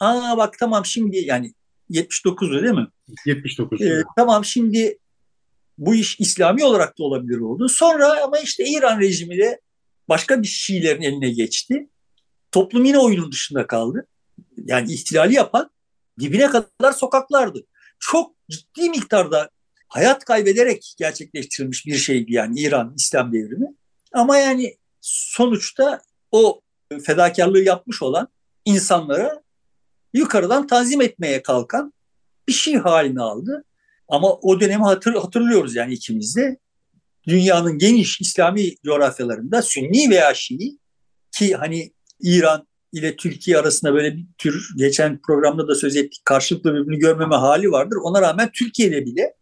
aa 0.00 0.36
bak 0.36 0.58
tamam 0.58 0.86
şimdi 0.86 1.16
yani 1.18 1.54
79'du 1.90 2.62
değil 2.62 2.74
mi? 2.74 2.88
79. 3.26 3.82
Ee, 3.82 4.02
tamam 4.16 4.44
şimdi 4.44 4.98
bu 5.78 5.94
iş 5.94 6.20
İslami 6.20 6.64
olarak 6.64 6.98
da 6.98 7.04
olabilir 7.04 7.38
oldu. 7.38 7.68
Sonra 7.68 8.22
ama 8.22 8.38
işte 8.38 8.64
İran 8.66 9.00
rejimi 9.00 9.38
de 9.38 9.60
başka 10.08 10.42
bir 10.42 10.46
Şiilerin 10.46 11.02
eline 11.02 11.30
geçti. 11.30 11.88
Toplum 12.52 12.84
yine 12.84 12.98
oyunun 12.98 13.32
dışında 13.32 13.66
kaldı. 13.66 14.06
Yani 14.56 14.92
ihtilali 14.92 15.34
yapan 15.34 15.70
dibine 16.20 16.50
kadar 16.50 16.92
sokaklardı. 16.92 17.66
Çok 17.98 18.34
ciddi 18.50 18.90
miktarda 18.90 19.50
hayat 19.88 20.24
kaybederek 20.24 20.94
gerçekleştirilmiş 20.98 21.86
bir 21.86 21.96
şeydi 21.96 22.32
yani 22.32 22.60
İran 22.60 22.94
İslam 22.96 23.32
devrimi. 23.32 23.66
Ama 24.12 24.36
yani 24.36 24.76
sonuçta 25.00 26.00
o 26.34 26.60
fedakarlığı 27.02 27.62
yapmış 27.62 28.02
olan 28.02 28.28
insanlara 28.64 29.42
yukarıdan 30.12 30.66
tanzim 30.66 31.02
etmeye 31.02 31.42
kalkan 31.42 31.92
bir 32.48 32.52
şey 32.52 32.74
haline 32.74 33.20
aldı. 33.20 33.64
Ama 34.08 34.32
o 34.32 34.60
dönemi 34.60 34.84
hatır, 34.84 35.14
hatırlıyoruz 35.14 35.74
yani 35.74 35.94
ikimiz 35.94 36.36
de. 36.36 36.58
Dünyanın 37.28 37.78
geniş 37.78 38.20
İslami 38.20 38.74
coğrafyalarında 38.84 39.62
Sünni 39.62 40.10
veya 40.10 40.34
Şii 40.34 40.78
ki 41.32 41.54
hani 41.54 41.92
İran 42.20 42.66
ile 42.92 43.16
Türkiye 43.16 43.58
arasında 43.58 43.94
böyle 43.94 44.16
bir 44.16 44.26
tür 44.38 44.68
geçen 44.76 45.20
programda 45.22 45.68
da 45.68 45.74
söz 45.74 45.96
ettik 45.96 46.24
karşılıklı 46.24 46.74
birbirini 46.74 46.98
görmeme 46.98 47.36
hali 47.36 47.70
vardır. 47.70 47.96
Ona 48.02 48.22
rağmen 48.22 48.50
Türkiye'de 48.52 49.06
bile 49.06 49.34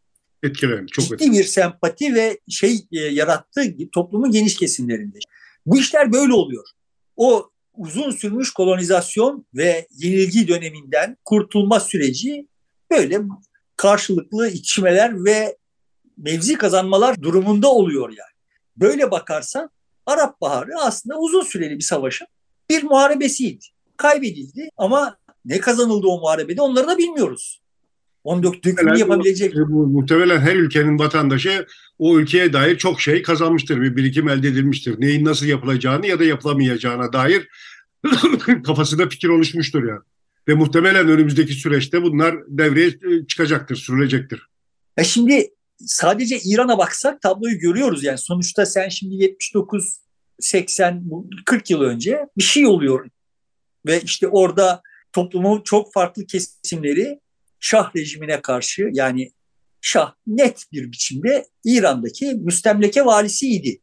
etkilerim 0.42 0.86
çok 0.86 1.04
ciddi 1.04 1.32
bir 1.32 1.44
sempati 1.44 2.14
ve 2.14 2.38
şey 2.48 2.86
e, 2.92 2.98
yarattığı 2.98 3.62
toplumun 3.92 4.30
geniş 4.30 4.56
kesimlerinde. 4.56 5.18
Bu 5.66 5.78
işler 5.78 6.12
böyle 6.12 6.32
oluyor. 6.32 6.64
O 7.22 7.50
uzun 7.74 8.10
sürmüş 8.10 8.52
kolonizasyon 8.52 9.46
ve 9.54 9.86
yenilgi 9.90 10.48
döneminden 10.48 11.16
kurtulma 11.24 11.80
süreci 11.80 12.48
böyle 12.90 13.20
karşılıklı 13.76 14.48
içmeler 14.48 15.24
ve 15.24 15.56
mevzi 16.16 16.54
kazanmalar 16.54 17.22
durumunda 17.22 17.68
oluyor 17.68 18.08
yani. 18.08 18.36
Böyle 18.76 19.10
bakarsan 19.10 19.70
Arap 20.06 20.40
Baharı 20.40 20.70
aslında 20.80 21.18
uzun 21.18 21.42
süreli 21.42 21.78
bir 21.78 21.84
savaşın 21.84 22.26
bir 22.70 22.82
muharebesiydi. 22.82 23.64
Kaybedildi 23.96 24.68
ama 24.76 25.16
ne 25.44 25.60
kazanıldı 25.60 26.06
o 26.06 26.20
muharebede 26.20 26.62
onları 26.62 26.88
da 26.88 26.98
bilmiyoruz. 26.98 27.61
Onu 28.24 28.42
dök, 28.42 28.64
dökümünü 28.64 28.98
yapabilecek. 28.98 29.54
Bu, 29.54 29.86
muhtemelen 29.86 30.40
her 30.40 30.56
ülkenin 30.56 30.98
vatandaşı 30.98 31.66
o 31.98 32.18
ülkeye 32.18 32.52
dair 32.52 32.78
çok 32.78 33.00
şey 33.00 33.22
kazanmıştır. 33.22 33.80
Bir 33.80 33.96
birikim 33.96 34.28
elde 34.28 34.48
edilmiştir. 34.48 34.94
Neyin 34.98 35.24
nasıl 35.24 35.46
yapılacağını 35.46 36.06
ya 36.06 36.18
da 36.18 36.24
yapılamayacağına 36.24 37.12
dair 37.12 37.48
kafasında 38.64 39.08
fikir 39.08 39.28
oluşmuştur 39.28 39.88
yani. 39.88 40.00
Ve 40.48 40.54
muhtemelen 40.54 41.08
önümüzdeki 41.08 41.52
süreçte 41.52 42.02
bunlar 42.02 42.36
devreye 42.48 42.86
e, 42.88 43.26
çıkacaktır, 43.26 43.76
sürülecektir. 43.76 44.46
E 44.96 45.04
şimdi 45.04 45.48
sadece 45.78 46.38
İran'a 46.44 46.78
baksak 46.78 47.22
tabloyu 47.22 47.58
görüyoruz 47.58 48.04
yani. 48.04 48.18
Sonuçta 48.18 48.66
sen 48.66 48.88
şimdi 48.88 49.14
79, 49.14 49.98
80, 50.40 51.04
40 51.46 51.70
yıl 51.70 51.80
önce 51.80 52.26
bir 52.38 52.42
şey 52.42 52.66
oluyor. 52.66 53.08
Ve 53.86 54.00
işte 54.00 54.28
orada 54.28 54.82
toplumun 55.12 55.62
çok 55.64 55.92
farklı 55.92 56.26
kesimleri 56.26 57.20
Şah 57.64 57.96
rejimine 57.96 58.42
karşı 58.42 58.90
yani 58.92 59.32
Şah 59.80 60.14
net 60.26 60.64
bir 60.72 60.92
biçimde 60.92 61.46
İran'daki 61.64 62.34
müstemleke 62.34 63.04
valisiydi. 63.04 63.80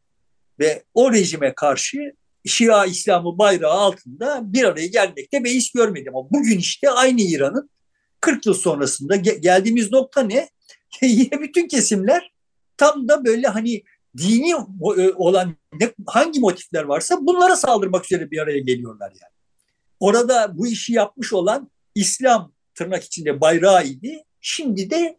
Ve 0.60 0.84
o 0.94 1.14
rejime 1.14 1.56
karşı 1.56 1.98
Şia 2.46 2.86
İslamı 2.86 3.38
bayrağı 3.38 3.72
altında 3.72 4.42
bir 4.54 4.64
araya 4.64 4.88
gelmekte 4.88 5.44
beis 5.44 5.72
görmedim. 5.72 6.16
Ama 6.16 6.30
bugün 6.32 6.58
işte 6.58 6.90
aynı 6.90 7.22
İran'ın 7.22 7.70
40 8.22 8.46
yıl 8.46 8.54
sonrasında 8.54 9.16
geldiğimiz 9.16 9.92
nokta 9.92 10.22
ne? 10.22 10.50
Yine 11.02 11.42
bütün 11.42 11.68
kesimler 11.68 12.32
tam 12.78 13.08
da 13.08 13.26
böyle 13.26 13.48
hani 13.48 13.84
dini 14.18 14.52
e, 14.52 15.14
olan 15.14 15.56
ne, 15.80 15.92
hangi 16.08 16.40
motifler 16.40 16.84
varsa 16.84 17.18
bunlara 17.22 17.56
saldırmak 17.56 18.06
üzere 18.06 18.32
bir 18.32 18.40
araya 18.40 18.60
geliyorlar 18.60 19.10
yani. 19.10 19.34
Orada 20.00 20.58
bu 20.58 20.68
işi 20.68 20.94
yapmış 20.94 21.34
olan 21.34 21.72
İslam 21.96 22.59
tırnak 22.80 23.04
içinde 23.04 23.42
bayrağı 23.42 23.86
idi. 23.86 24.24
Şimdi 24.42 24.90
de 24.90 25.18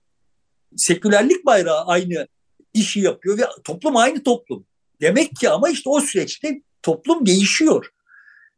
sekülerlik 0.77 1.47
bayrağı 1.47 1.85
aynı 1.87 2.29
işi 2.75 3.01
yapıyor 3.01 3.39
ve 3.39 3.43
toplum 3.65 3.97
aynı 3.97 4.23
toplum. 4.23 4.67
Demek 5.01 5.37
ki 5.37 5.51
ama 5.51 5.71
işte 5.71 5.91
o 5.91 6.01
süreçte 6.01 6.63
toplum 6.83 7.27
değişiyor. 7.27 7.93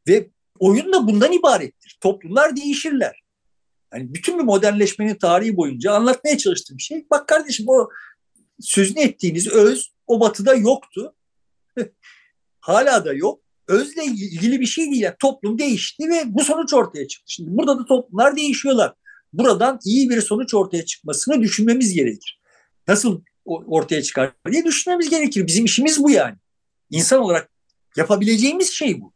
Ve 0.09 0.29
oyun 0.59 0.93
da 0.93 1.07
bundan 1.07 1.33
ibarettir. 1.33 1.99
Toplumlar 2.01 2.57
değişirler. 2.57 3.23
Yani 3.93 4.15
bütün 4.15 4.39
bir 4.39 4.45
modernleşmenin 4.45 5.15
tarihi 5.15 5.57
boyunca 5.57 5.93
anlatmaya 5.93 6.39
çalıştığım 6.39 6.81
şey 6.81 7.07
bak 7.11 7.29
kardeşim 7.29 7.69
o 7.69 7.89
sözünü 8.61 9.01
ettiğiniz 9.01 9.49
öz 9.49 9.93
o 10.07 10.21
batıda 10.21 10.55
yoktu. 10.55 11.15
Hala 12.61 13.05
da 13.05 13.13
yok. 13.13 13.41
Özle 13.69 14.05
ilgili 14.05 14.61
bir 14.61 14.67
şey 14.67 14.85
değil. 14.91 15.03
Yani 15.03 15.15
toplum 15.21 15.59
değişti 15.59 16.09
ve 16.09 16.23
bu 16.27 16.45
sonuç 16.45 16.75
ortaya 16.75 17.09
çıktı. 17.09 17.33
Şimdi 17.33 17.51
burada 17.53 17.79
da 17.79 17.85
toplumlar 17.85 18.37
değişiyorlar. 18.37 18.93
Buradan 19.33 19.79
iyi 19.85 20.11
bir 20.11 20.21
sonuç 20.21 20.55
ortaya 20.55 20.85
çıkmasını 20.85 21.41
düşünmemiz 21.41 21.95
gerekir. 21.95 22.41
Nasıl 22.89 23.23
ortaya 23.45 24.03
çıkar 24.03 24.33
diye 24.51 24.65
düşünmemiz 24.65 25.11
gerekir. 25.11 25.47
Bizim 25.47 25.65
işimiz 25.65 26.03
bu 26.03 26.11
yani. 26.11 26.37
İnsan 26.91 27.21
olarak 27.21 27.49
yapabileceğimiz 27.97 28.73
şey 28.73 29.01
bu. 29.01 29.13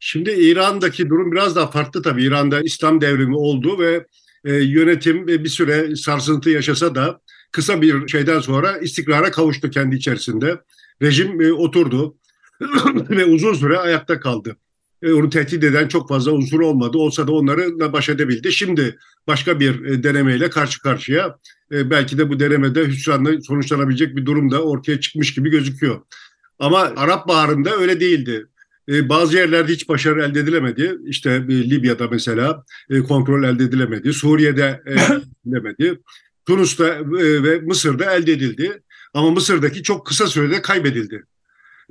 Şimdi 0.00 0.30
İran'daki 0.30 1.08
durum 1.08 1.32
biraz 1.32 1.56
daha 1.56 1.70
farklı 1.70 2.02
tabii. 2.02 2.24
İran'da 2.24 2.60
İslam 2.60 3.00
devrimi 3.00 3.36
oldu 3.36 3.78
ve 3.78 4.06
e, 4.44 4.52
yönetim 4.52 5.26
bir 5.26 5.48
süre 5.48 5.96
sarsıntı 5.96 6.50
yaşasa 6.50 6.94
da 6.94 7.20
kısa 7.52 7.82
bir 7.82 8.08
şeyden 8.08 8.40
sonra 8.40 8.78
istikrara 8.78 9.30
kavuştu 9.30 9.70
kendi 9.70 9.96
içerisinde. 9.96 10.60
Rejim 11.02 11.40
e, 11.40 11.52
oturdu 11.52 12.16
ve 13.10 13.24
uzun 13.24 13.54
süre 13.54 13.78
ayakta 13.78 14.20
kaldı. 14.20 14.56
E, 15.02 15.12
onu 15.12 15.30
tehdit 15.30 15.64
eden 15.64 15.88
çok 15.88 16.08
fazla 16.08 16.32
unsur 16.32 16.60
olmadı. 16.60 16.98
Olsa 16.98 17.26
da 17.26 17.32
onları 17.32 17.92
baş 17.92 18.08
edebildi. 18.08 18.52
Şimdi 18.52 18.98
başka 19.26 19.60
bir 19.60 19.84
e, 19.84 20.02
denemeyle 20.02 20.50
karşı 20.50 20.82
karşıya. 20.82 21.38
E, 21.72 21.90
belki 21.90 22.18
de 22.18 22.28
bu 22.28 22.40
denemede 22.40 22.86
hüsranla 22.86 23.40
sonuçlanabilecek 23.40 24.16
bir 24.16 24.26
durum 24.26 24.50
da 24.50 24.62
ortaya 24.62 25.00
çıkmış 25.00 25.34
gibi 25.34 25.50
gözüküyor. 25.50 26.00
Ama 26.58 26.78
Arap 26.78 27.28
Baharı'nda 27.28 27.76
öyle 27.76 28.00
değildi. 28.00 28.46
E, 28.88 29.08
bazı 29.08 29.36
yerlerde 29.36 29.72
hiç 29.72 29.88
başarı 29.88 30.22
elde 30.22 30.40
edilemedi. 30.40 30.98
İşte 31.06 31.30
e, 31.30 31.70
Libya'da 31.70 32.08
mesela 32.08 32.64
e, 32.90 33.00
kontrol 33.00 33.44
elde 33.44 33.64
edilemedi. 33.64 34.12
Suriye'de 34.12 34.82
e, 34.86 34.94
edilemedi. 35.46 36.00
Tunus'ta 36.46 36.88
e, 36.88 37.42
ve 37.42 37.60
Mısır'da 37.60 38.14
elde 38.14 38.32
edildi. 38.32 38.82
Ama 39.14 39.30
Mısır'daki 39.30 39.82
çok 39.82 40.06
kısa 40.06 40.26
sürede 40.26 40.62
kaybedildi. 40.62 41.24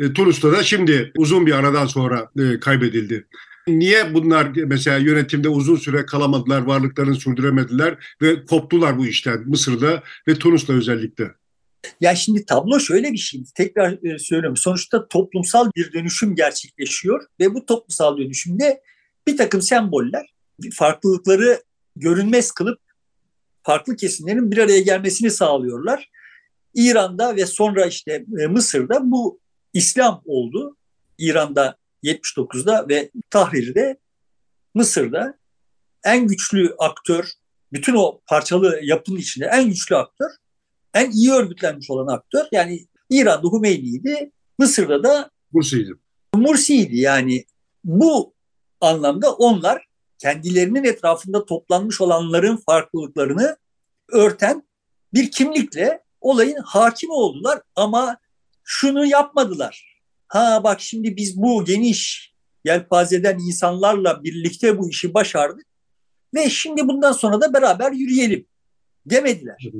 E, 0.02 0.14
Tunus'ta 0.14 0.52
da 0.52 0.64
şimdi 0.64 1.12
uzun 1.18 1.46
bir 1.46 1.52
aradan 1.52 1.86
sonra 1.86 2.32
e, 2.40 2.60
kaybedildi. 2.60 3.28
Niye 3.68 4.14
bunlar 4.14 4.52
mesela 4.66 4.98
yönetimde 4.98 5.50
uzun 5.50 5.76
süre 5.76 6.06
kalamadılar, 6.06 6.62
varlıklarını 6.62 7.16
sürdüremediler 7.16 8.16
ve 8.22 8.46
koptular 8.46 8.98
bu 8.98 9.08
işten 9.08 9.44
Mısır'da 9.46 10.04
ve 10.28 10.36
Tunus'ta 10.36 10.74
özellikle? 10.74 11.32
Ya 12.02 12.16
şimdi 12.16 12.46
tablo 12.46 12.80
şöyle 12.80 13.12
bir 13.12 13.18
şey. 13.18 13.44
Tekrar 13.56 13.92
e, 13.92 14.20
söylüyorum. 14.20 14.58
Sonuçta 14.58 15.08
toplumsal 15.08 15.72
bir 15.76 15.94
dönüşüm 15.94 16.36
gerçekleşiyor 16.36 17.26
ve 17.40 17.54
bu 17.54 17.66
toplumsal 17.66 18.18
dönüşümde 18.18 18.82
bir 19.28 19.38
takım 19.38 19.62
semboller 19.62 20.26
farklılıkları 20.74 21.64
görünmez 21.96 22.52
kılıp 22.52 22.80
farklı 23.64 23.96
kesimlerin 23.96 24.52
bir 24.52 24.58
araya 24.58 24.82
gelmesini 24.82 25.32
sağlıyorlar. 25.32 26.10
İran'da 26.74 27.36
ve 27.36 27.46
sonra 27.46 27.86
işte 27.86 28.26
e, 28.44 28.48
Mısır'da 28.48 29.12
bu 29.12 29.42
İslam 29.74 30.22
oldu. 30.26 30.78
İran'da 31.18 31.78
79'da 32.04 32.86
ve 32.90 33.12
Tahrir'de 33.30 33.98
Mısır'da 34.74 35.38
en 36.04 36.28
güçlü 36.28 36.76
aktör, 36.80 37.26
bütün 37.74 37.96
o 37.96 38.22
parçalı 38.26 38.80
yapının 38.84 39.18
içinde 39.18 39.46
en 39.46 39.70
güçlü 39.70 39.96
aktör 39.96 40.30
en 40.94 41.12
iyi 41.12 41.32
örgütlenmiş 41.32 41.90
olan 41.90 42.08
aktör 42.08 42.46
yani 42.52 42.88
İran'da 43.10 43.48
Hümeyni'ydi, 43.48 44.32
Mısır'da 44.60 45.04
da 45.04 45.32
Mursi'ydi. 45.52 45.92
Mursi'ydi 46.36 46.98
yani 46.98 47.46
bu 47.84 48.34
anlamda 48.82 49.34
onlar 49.34 49.86
kendilerinin 50.18 50.84
etrafında 50.84 51.46
toplanmış 51.46 52.02
olanların 52.02 52.58
farklılıklarını 52.58 53.58
örten 54.12 54.68
bir 55.14 55.32
kimlikle 55.32 56.04
olayın 56.22 56.58
hakimi 56.66 57.14
oldular 57.14 57.62
ama 57.76 58.18
şunu 58.63 59.06
yapmadılar. 59.06 60.02
Ha 60.28 60.62
bak 60.63 60.82
şimdi 60.82 61.17
biz 61.17 61.38
bu 61.38 61.65
geniş 61.65 62.32
yelpazeden 62.65 63.39
insanlarla 63.39 64.24
birlikte 64.24 64.78
bu 64.78 64.89
işi 64.89 65.13
başardık 65.13 65.65
ve 66.34 66.50
şimdi 66.50 66.88
bundan 66.88 67.12
sonra 67.12 67.41
da 67.41 67.54
beraber 67.54 67.91
yürüyelim 67.91 68.45
demediler. 69.06 69.71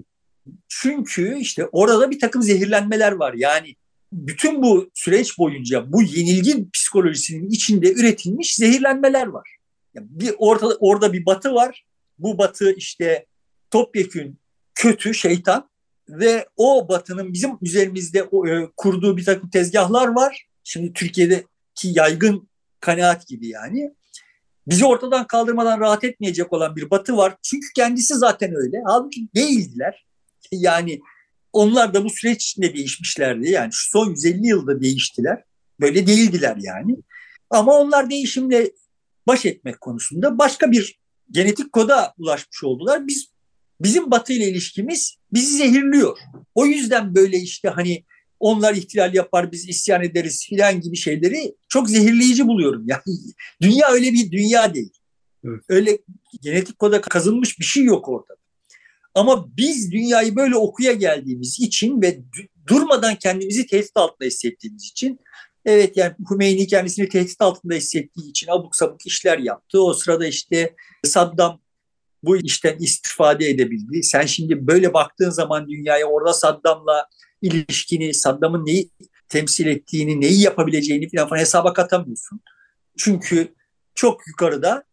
Çünkü 0.70 1.38
işte 1.40 1.66
orada 1.72 2.12
bir 2.12 2.20
takım 2.20 2.42
zehirlenmeler 2.42 3.12
var. 3.12 3.34
Yani 3.34 3.76
bütün 4.12 4.64
bu 4.64 4.92
süreç 4.94 5.38
boyunca 5.38 5.92
bu 5.92 6.04
yenilgi 6.04 6.72
psikolojisinin 6.72 7.50
içinde 7.50 7.94
üretilmiş 7.94 8.56
zehirlenmeler 8.56 9.28
var. 9.28 9.58
Yani 9.94 10.08
bir 10.10 10.34
ortada 10.38 10.78
orada 10.80 11.14
bir 11.14 11.26
batı 11.26 11.54
var. 11.54 11.86
Bu 12.18 12.38
batı 12.38 12.72
işte 12.72 13.26
topyekün 13.72 14.40
kötü 14.76 15.14
şeytan 15.14 15.70
ve 16.12 16.48
o 16.58 16.90
batının 16.90 17.34
bizim 17.34 17.52
üzerimizde 17.62 18.20
e, 18.20 18.70
kurduğu 18.78 19.18
bir 19.18 19.26
takım 19.26 19.50
tezgahlar 19.50 20.08
var. 20.08 20.48
Şimdi 20.64 20.94
Türkiye'deki 20.94 21.88
yaygın 21.94 22.50
kanaat 22.80 23.28
gibi 23.28 23.48
yani. 23.48 23.92
Bizi 24.68 24.86
ortadan 24.86 25.28
kaldırmadan 25.28 25.80
rahat 25.80 26.04
etmeyecek 26.04 26.54
olan 26.54 26.76
bir 26.76 26.90
batı 26.90 27.18
var. 27.18 27.38
Çünkü 27.44 27.68
kendisi 27.76 28.16
zaten 28.16 28.56
öyle. 28.56 28.78
Halbuki 28.86 29.28
değildiler. 29.36 30.06
Yani 30.52 31.02
onlar 31.54 31.94
da 31.94 32.06
bu 32.06 32.10
süreç 32.10 32.44
içinde 32.46 32.74
değişmişlerdi. 32.74 33.50
Yani 33.50 33.70
şu 33.74 33.90
son 33.90 34.10
150 34.10 34.48
yılda 34.48 34.82
değiştiler. 34.82 35.44
Böyle 35.80 36.08
değildiler 36.08 36.58
yani. 36.60 36.98
Ama 37.50 37.74
onlar 37.74 38.10
değişimle 38.10 38.72
baş 39.28 39.46
etmek 39.46 39.82
konusunda 39.82 40.38
başka 40.38 40.72
bir 40.72 41.00
genetik 41.32 41.72
koda 41.74 42.14
ulaşmış 42.18 42.64
oldular. 42.64 43.08
Biz 43.08 43.31
bizim 43.84 44.12
Batı 44.12 44.34
ile 44.34 44.50
ilişkimiz 44.50 45.16
bizi 45.34 45.58
zehirliyor. 45.58 46.18
O 46.56 46.66
yüzden 46.66 47.16
böyle 47.16 47.38
işte 47.38 47.70
hani 47.70 48.06
onlar 48.40 48.74
ihtilal 48.76 49.14
yapar 49.14 49.52
biz 49.52 49.70
isyan 49.70 50.04
ederiz 50.04 50.46
filan 50.50 50.82
gibi 50.82 50.96
şeyleri 50.96 51.56
çok 51.70 51.90
zehirleyici 51.90 52.48
buluyorum. 52.48 52.86
Yani 52.88 53.02
dünya 53.62 53.90
öyle 53.92 54.14
bir 54.14 54.32
dünya 54.32 54.74
değil. 54.74 54.92
Evet. 55.46 55.64
Öyle 55.70 55.98
genetik 56.42 56.80
koda 56.80 57.02
kazınmış 57.02 57.60
bir 57.60 57.66
şey 57.66 57.84
yok 57.84 58.10
orada. 58.10 58.36
Ama 59.16 59.58
biz 59.58 59.92
dünyayı 59.92 60.36
böyle 60.36 60.56
okuya 60.56 60.94
geldiğimiz 60.94 61.60
için 61.60 62.02
ve 62.02 62.20
durmadan 62.68 63.16
kendimizi 63.16 63.66
tehdit 63.66 63.92
altında 63.96 64.28
hissettiğimiz 64.28 64.84
için 64.84 65.20
evet 65.66 65.98
yani 65.98 66.14
Hümeyni 66.32 66.68
kendisini 66.68 67.10
tehdit 67.10 67.42
altında 67.42 67.74
hissettiği 67.74 68.30
için 68.30 68.48
abuk 68.48 68.76
sabuk 68.76 69.08
işler 69.08 69.38
yaptı. 69.40 69.84
O 69.84 69.94
sırada 69.94 70.28
işte 70.28 70.76
Saddam 71.04 71.62
bu 72.24 72.38
işten 72.38 72.78
istifade 72.80 73.50
edebildi. 73.50 74.04
Sen 74.04 74.26
şimdi 74.26 74.68
böyle 74.68 74.94
baktığın 74.94 75.30
zaman 75.30 75.70
dünyaya 75.70 76.06
orada 76.06 76.34
Saddam'la 76.34 77.08
ilişkini, 77.42 78.14
Saddam'ın 78.14 78.66
neyi 78.66 78.90
temsil 79.30 79.68
ettiğini, 79.68 80.22
neyi 80.22 80.42
yapabileceğini 80.42 81.10
falan, 81.10 81.30
falan 81.30 81.40
hesaba 81.40 81.74
katamıyorsun. 81.74 82.42
Çünkü 82.98 83.56
çok 83.96 84.28
yukarıda 84.28 84.84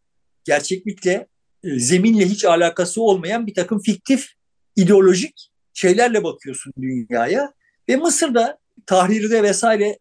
gerçeklikle, 0.45 1.27
e, 1.65 1.79
zeminle 1.79 2.27
hiç 2.27 2.45
alakası 2.45 3.03
olmayan 3.03 3.47
bir 3.47 3.55
takım 3.55 3.81
fiktif, 3.81 4.29
ideolojik 4.77 5.51
şeylerle 5.75 6.25
bakıyorsun 6.25 6.73
dünyaya. 6.81 7.53
Ve 7.89 7.97
Mısır'da, 7.97 8.59
Tahrir'de 8.87 9.43
vesaire 9.43 9.99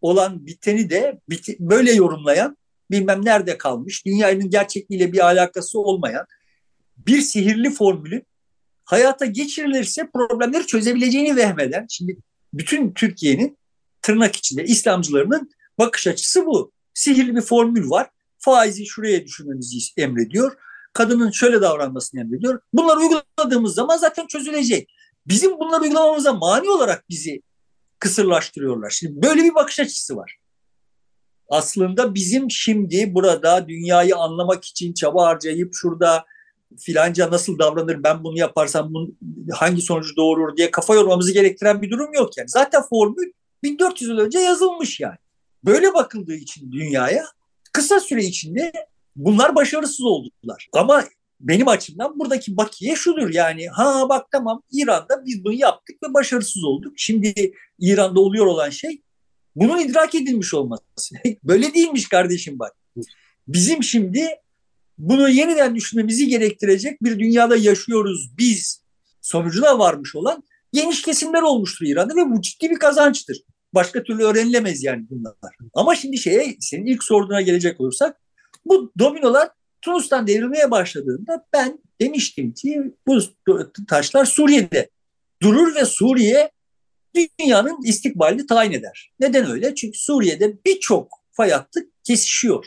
olan 0.00 0.46
biteni 0.46 0.90
de 0.90 1.20
böyle 1.60 1.92
yorumlayan, 1.92 2.56
bilmem 2.90 3.24
nerede 3.24 3.58
kalmış, 3.58 4.06
dünyanın 4.06 4.50
gerçekliğiyle 4.50 5.12
bir 5.12 5.26
alakası 5.26 5.80
olmayan 5.80 6.26
bir 7.06 7.20
sihirli 7.20 7.70
formülün 7.70 8.26
hayata 8.84 9.26
geçirilirse 9.26 10.10
problemleri 10.14 10.66
çözebileceğini 10.66 11.36
vehmeden, 11.36 11.86
şimdi 11.90 12.16
bütün 12.54 12.92
Türkiye'nin 12.92 13.58
tırnak 14.02 14.36
içinde 14.36 14.64
İslamcılarının 14.64 15.50
bakış 15.78 16.06
açısı 16.06 16.46
bu. 16.46 16.72
Sihirli 16.94 17.36
bir 17.36 17.40
formül 17.40 17.90
var. 17.90 18.10
Faizi 18.38 18.86
şuraya 18.86 19.24
düşürmemizi 19.24 19.78
emrediyor. 19.96 20.56
Kadının 20.92 21.30
şöyle 21.30 21.60
davranmasını 21.60 22.20
emrediyor. 22.20 22.60
Bunları 22.72 22.98
uyguladığımız 23.00 23.74
zaman 23.74 23.96
zaten 23.96 24.26
çözülecek. 24.26 24.90
Bizim 25.26 25.58
bunları 25.58 25.82
uygulamamıza 25.82 26.32
mani 26.32 26.70
olarak 26.70 27.08
bizi 27.08 27.42
kısırlaştırıyorlar. 27.98 28.90
Şimdi 28.90 29.22
böyle 29.22 29.44
bir 29.44 29.54
bakış 29.54 29.80
açısı 29.80 30.16
var. 30.16 30.36
Aslında 31.48 32.14
bizim 32.14 32.50
şimdi 32.50 33.14
burada 33.14 33.68
dünyayı 33.68 34.16
anlamak 34.16 34.64
için 34.64 34.92
çaba 34.92 35.26
harcayıp 35.26 35.70
şurada 35.74 36.24
filanca 36.78 37.30
nasıl 37.30 37.58
davranır 37.58 38.02
ben 38.02 38.24
bunu 38.24 38.38
yaparsam 38.38 38.94
bunun 38.94 39.18
hangi 39.52 39.82
sonucu 39.82 40.16
doğurur 40.16 40.56
diye 40.56 40.70
kafa 40.70 40.94
yormamızı 40.94 41.32
gerektiren 41.32 41.82
bir 41.82 41.90
durum 41.90 42.14
yok 42.14 42.36
yani. 42.36 42.48
Zaten 42.48 42.82
formül 42.82 43.32
1400 43.62 44.10
yıl 44.10 44.18
önce 44.18 44.38
yazılmış 44.38 45.00
yani. 45.00 45.16
Böyle 45.64 45.94
bakıldığı 45.94 46.34
için 46.34 46.72
dünyaya 46.72 47.24
kısa 47.72 48.00
süre 48.00 48.24
içinde 48.24 48.72
bunlar 49.16 49.54
başarısız 49.54 50.04
oldular. 50.04 50.68
Ama 50.72 51.04
benim 51.40 51.68
açımdan 51.68 52.18
buradaki 52.18 52.56
bakiye 52.56 52.96
şudur 52.96 53.34
yani 53.34 53.68
ha 53.68 54.08
bak 54.08 54.26
tamam 54.32 54.62
İran'da 54.72 55.24
biz 55.26 55.44
bunu 55.44 55.52
yaptık 55.52 55.96
ve 56.02 56.14
başarısız 56.14 56.64
olduk. 56.64 56.92
Şimdi 56.96 57.52
İran'da 57.78 58.20
oluyor 58.20 58.46
olan 58.46 58.70
şey 58.70 59.02
bunun 59.56 59.78
idrak 59.78 60.14
edilmiş 60.14 60.54
olması. 60.54 60.84
Böyle 61.44 61.74
değilmiş 61.74 62.08
kardeşim 62.08 62.58
bak. 62.58 62.72
Bizim 63.48 63.82
şimdi 63.82 64.28
bunu 65.00 65.28
yeniden 65.28 65.74
düşünmemizi 65.74 66.28
gerektirecek 66.28 67.02
bir 67.02 67.18
dünyada 67.18 67.56
yaşıyoruz 67.56 68.30
biz 68.38 68.82
sonucuna 69.20 69.78
varmış 69.78 70.16
olan 70.16 70.42
geniş 70.72 71.02
kesimler 71.02 71.42
olmuştur 71.42 71.86
İran'da 71.86 72.16
ve 72.16 72.30
bu 72.30 72.40
ciddi 72.40 72.70
bir 72.70 72.78
kazançtır. 72.78 73.42
Başka 73.74 74.02
türlü 74.02 74.24
öğrenilemez 74.24 74.84
yani 74.84 75.06
bunlar. 75.10 75.34
Ama 75.74 75.94
şimdi 75.94 76.18
şeye 76.18 76.56
senin 76.60 76.86
ilk 76.86 77.04
sorduğuna 77.04 77.40
gelecek 77.40 77.80
olursak 77.80 78.16
bu 78.64 78.92
dominolar 78.98 79.48
Tunus'tan 79.82 80.26
devrilmeye 80.26 80.70
başladığında 80.70 81.46
ben 81.52 81.78
demiştim 82.00 82.52
ki 82.52 82.82
bu 83.06 83.20
taşlar 83.88 84.24
Suriye'de 84.24 84.90
durur 85.42 85.74
ve 85.74 85.84
Suriye 85.84 86.50
dünyanın 87.14 87.78
istikbalini 87.84 88.46
tayin 88.46 88.72
eder. 88.72 89.12
Neden 89.20 89.50
öyle? 89.50 89.74
Çünkü 89.74 89.98
Suriye'de 89.98 90.64
birçok 90.66 91.08
fay 91.32 91.50
hattı 91.50 91.80
kesişiyor. 92.04 92.66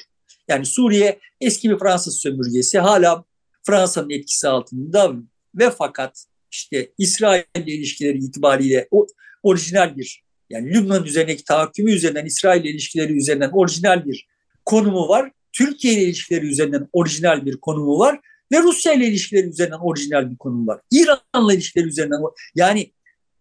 Yani 0.53 0.65
Suriye 0.65 1.19
eski 1.41 1.69
bir 1.69 1.79
Fransız 1.79 2.21
sömürgesi 2.21 2.79
hala 2.79 3.23
Fransa'nın 3.63 4.09
etkisi 4.09 4.47
altında 4.47 5.13
ve 5.55 5.69
fakat 5.69 6.25
işte 6.51 6.91
İsrail 6.97 7.43
ile 7.55 7.71
ilişkileri 7.71 8.17
itibariyle 8.17 8.87
o 8.91 9.07
orijinal 9.43 9.97
bir 9.97 10.23
yani 10.49 10.73
Lübnan 10.73 11.03
üzerindeki 11.03 11.43
tahakkümü 11.43 11.91
üzerinden 11.91 12.25
İsrail 12.25 12.61
ile 12.61 12.69
ilişkileri 12.69 13.17
üzerinden 13.17 13.49
orijinal 13.53 14.05
bir 14.05 14.27
konumu 14.65 15.07
var. 15.07 15.31
Türkiye 15.53 15.93
ile 15.93 16.03
ilişkileri 16.03 16.45
üzerinden 16.45 16.87
orijinal 16.93 17.45
bir 17.45 17.57
konumu 17.57 17.99
var 17.99 18.19
ve 18.51 18.59
Rusya 18.59 18.93
ile 18.93 19.07
ilişkileri 19.07 19.47
üzerinden 19.47 19.79
orijinal 19.81 20.31
bir 20.31 20.37
konumu 20.37 20.67
var. 20.67 20.81
İran'la 20.91 21.53
ilişkileri 21.53 21.87
üzerinden 21.87 22.21
yani 22.55 22.91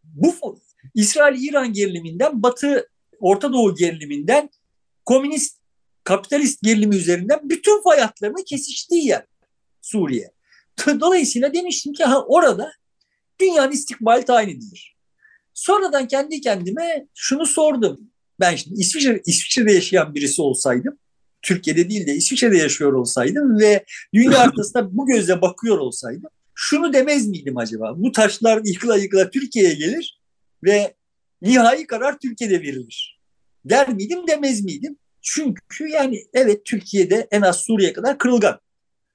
bu 0.04 0.58
İsrail-İran 0.94 1.72
geriliminden 1.72 2.42
Batı 2.42 2.88
Orta 3.20 3.52
Doğu 3.52 3.74
geriliminden 3.74 4.50
komünist 5.04 5.61
kapitalist 6.04 6.62
gerilimi 6.62 6.96
üzerinden 6.96 7.40
bütün 7.44 7.82
fay 7.82 8.00
hatlarının 8.00 8.44
kesiştiği 8.44 9.06
yer 9.06 9.26
Suriye. 9.80 10.30
Dolayısıyla 11.00 11.54
demiştim 11.54 11.92
ki 11.92 12.04
ha 12.04 12.24
orada 12.24 12.72
dünyanın 13.40 13.72
istikbali 13.72 14.24
tayin 14.24 14.48
edilir. 14.48 14.96
Sonradan 15.54 16.08
kendi 16.08 16.40
kendime 16.40 17.06
şunu 17.14 17.46
sordum. 17.46 18.00
Ben 18.40 18.56
şimdi 18.56 18.80
İsviçre, 18.80 19.22
İsviçre'de 19.26 19.72
yaşayan 19.72 20.14
birisi 20.14 20.42
olsaydım, 20.42 20.98
Türkiye'de 21.42 21.90
değil 21.90 22.06
de 22.06 22.14
İsviçre'de 22.14 22.56
yaşıyor 22.56 22.92
olsaydım 22.92 23.58
ve 23.58 23.84
dünya 24.14 24.38
haritasına 24.46 24.96
bu 24.96 25.06
gözle 25.06 25.42
bakıyor 25.42 25.78
olsaydım, 25.78 26.30
şunu 26.54 26.92
demez 26.92 27.28
miydim 27.28 27.56
acaba? 27.58 27.94
Bu 27.96 28.12
taşlar 28.12 28.60
yıkıla 28.64 28.96
yıkıla 28.96 29.30
Türkiye'ye 29.30 29.74
gelir 29.74 30.20
ve 30.64 30.94
nihai 31.42 31.86
karar 31.86 32.18
Türkiye'de 32.18 32.62
verilir. 32.62 33.20
Der 33.64 33.88
miydim 33.88 34.26
demez 34.26 34.64
miydim? 34.64 34.96
Çünkü 35.22 35.88
yani 35.88 36.24
evet 36.34 36.64
Türkiye'de 36.64 37.28
en 37.30 37.42
az 37.42 37.56
Suriye 37.56 37.92
kadar 37.92 38.18
kırılgan 38.18 38.60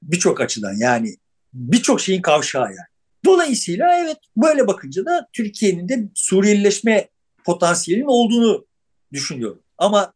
birçok 0.01 0.41
açıdan 0.41 0.73
yani 0.73 1.15
birçok 1.53 2.01
şeyin 2.01 2.21
kavşağı 2.21 2.65
yani. 2.65 2.87
Dolayısıyla 3.25 3.99
evet 3.99 4.17
böyle 4.37 4.67
bakınca 4.67 5.05
da 5.05 5.27
Türkiye'nin 5.33 5.89
de 5.89 6.09
Suriyelileşme 6.15 7.09
potansiyelinin 7.45 8.07
olduğunu 8.07 8.65
düşünüyorum. 9.13 9.63
Ama 9.77 10.13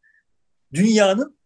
dünyanın 0.74 1.38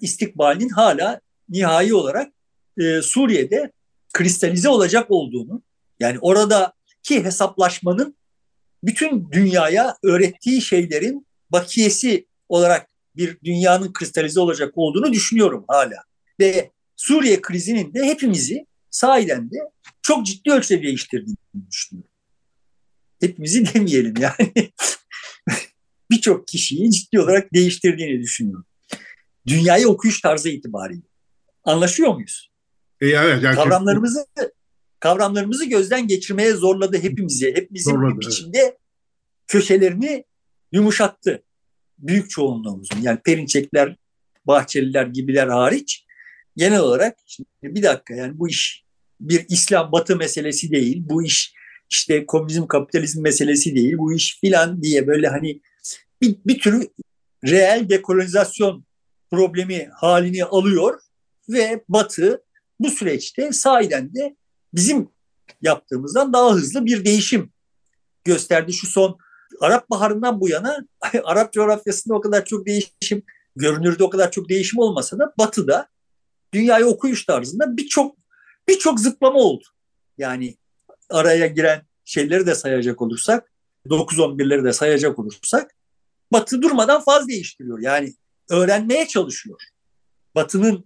istikbalinin 0.00 0.68
hala 0.68 1.20
nihai 1.48 1.94
olarak 1.94 2.32
e, 2.78 3.02
Suriye'de 3.02 3.72
kristalize 4.12 4.68
olacak 4.68 5.10
olduğunu 5.10 5.62
yani 6.00 6.18
oradaki 6.20 7.24
hesaplaşmanın 7.24 8.16
bütün 8.84 9.30
dünyaya 9.32 9.96
öğrettiği 10.02 10.62
şeylerin 10.62 11.26
bakiyesi 11.50 12.26
olarak 12.48 12.89
bir 13.16 13.38
dünyanın 13.44 13.92
kristalize 13.92 14.40
olacak 14.40 14.72
olduğunu 14.76 15.12
düşünüyorum 15.12 15.64
hala. 15.68 16.04
Ve 16.40 16.70
Suriye 16.96 17.40
krizinin 17.40 17.94
de 17.94 18.04
hepimizi 18.04 18.66
sahiden 18.90 19.50
de 19.50 19.56
çok 20.02 20.26
ciddi 20.26 20.52
ölçüde 20.52 20.82
değiştirdiğini 20.82 21.36
düşünüyorum. 21.70 22.10
Hepimizi 23.20 23.66
demeyelim 23.74 24.14
yani. 24.20 24.52
Birçok 26.10 26.48
kişiyi 26.48 26.90
ciddi 26.90 27.20
olarak 27.20 27.54
değiştirdiğini 27.54 28.22
düşünüyorum. 28.22 28.66
Dünyayı 29.46 29.88
okuyuş 29.88 30.20
tarzı 30.20 30.48
itibariyle. 30.48 31.02
Anlaşıyor 31.64 32.14
muyuz? 32.14 32.50
E, 33.00 33.06
evet, 33.06 33.42
yani 33.42 33.54
kavramlarımızı 33.54 34.26
kavramlarımızı 35.00 35.64
gözden 35.64 36.06
geçirmeye 36.06 36.52
zorladı 36.52 36.98
hepimizi. 36.98 37.54
Hepimizin 37.54 37.90
zorladı, 37.90 38.20
bir 38.20 38.26
biçimde 38.26 38.58
evet. 38.58 38.78
köşelerini 39.46 40.24
yumuşattı 40.72 41.42
büyük 42.00 42.30
çoğunluğumuzun 42.30 43.00
yani 43.02 43.18
Perinçekler, 43.24 43.96
Bahçeliler 44.46 45.06
gibiler 45.06 45.48
hariç 45.48 46.06
genel 46.56 46.80
olarak 46.80 47.18
şimdi 47.26 47.48
bir 47.62 47.82
dakika 47.82 48.14
yani 48.14 48.38
bu 48.38 48.48
iş 48.48 48.84
bir 49.20 49.46
İslam 49.48 49.92
batı 49.92 50.16
meselesi 50.16 50.70
değil. 50.70 51.02
Bu 51.08 51.24
iş 51.24 51.54
işte 51.90 52.26
komünizm 52.26 52.66
kapitalizm 52.66 53.22
meselesi 53.22 53.74
değil 53.74 53.94
bu 53.98 54.12
iş 54.12 54.38
filan 54.40 54.82
diye 54.82 55.06
böyle 55.06 55.28
hani 55.28 55.60
bir, 56.22 56.36
bir 56.46 56.58
tür 56.58 56.88
reel 57.44 57.88
dekolonizasyon 57.88 58.84
problemi 59.30 59.88
halini 59.92 60.44
alıyor 60.44 61.00
ve 61.48 61.84
Batı 61.88 62.44
bu 62.80 62.90
süreçte 62.90 63.52
sahiden 63.52 64.14
de 64.14 64.36
bizim 64.74 65.08
yaptığımızdan 65.62 66.32
daha 66.32 66.54
hızlı 66.54 66.86
bir 66.86 67.04
değişim 67.04 67.52
gösterdi. 68.24 68.72
Şu 68.72 68.86
son 68.86 69.18
Arap 69.60 69.90
Baharı'ndan 69.90 70.40
bu 70.40 70.48
yana 70.48 70.86
Arap 71.24 71.52
coğrafyasında 71.52 72.14
o 72.14 72.20
kadar 72.20 72.44
çok 72.44 72.66
değişim, 72.66 73.22
görünürde 73.56 74.04
o 74.04 74.10
kadar 74.10 74.30
çok 74.30 74.48
değişim 74.48 74.78
olmasa 74.78 75.18
da 75.18 75.32
Batı'da 75.38 75.88
dünyayı 76.52 76.86
okuyuş 76.86 77.24
tarzında 77.24 77.76
birçok 77.76 78.16
birçok 78.68 79.00
zıplama 79.00 79.38
oldu. 79.38 79.64
Yani 80.18 80.56
araya 81.10 81.46
giren 81.46 81.82
şeyleri 82.04 82.46
de 82.46 82.54
sayacak 82.54 83.02
olursak, 83.02 83.52
9-11'leri 83.86 84.64
de 84.64 84.72
sayacak 84.72 85.18
olursak 85.18 85.74
Batı 86.32 86.62
durmadan 86.62 87.00
faz 87.00 87.28
değiştiriyor. 87.28 87.78
Yani 87.80 88.14
öğrenmeye 88.50 89.08
çalışıyor. 89.08 89.60
Batı'nın 90.34 90.84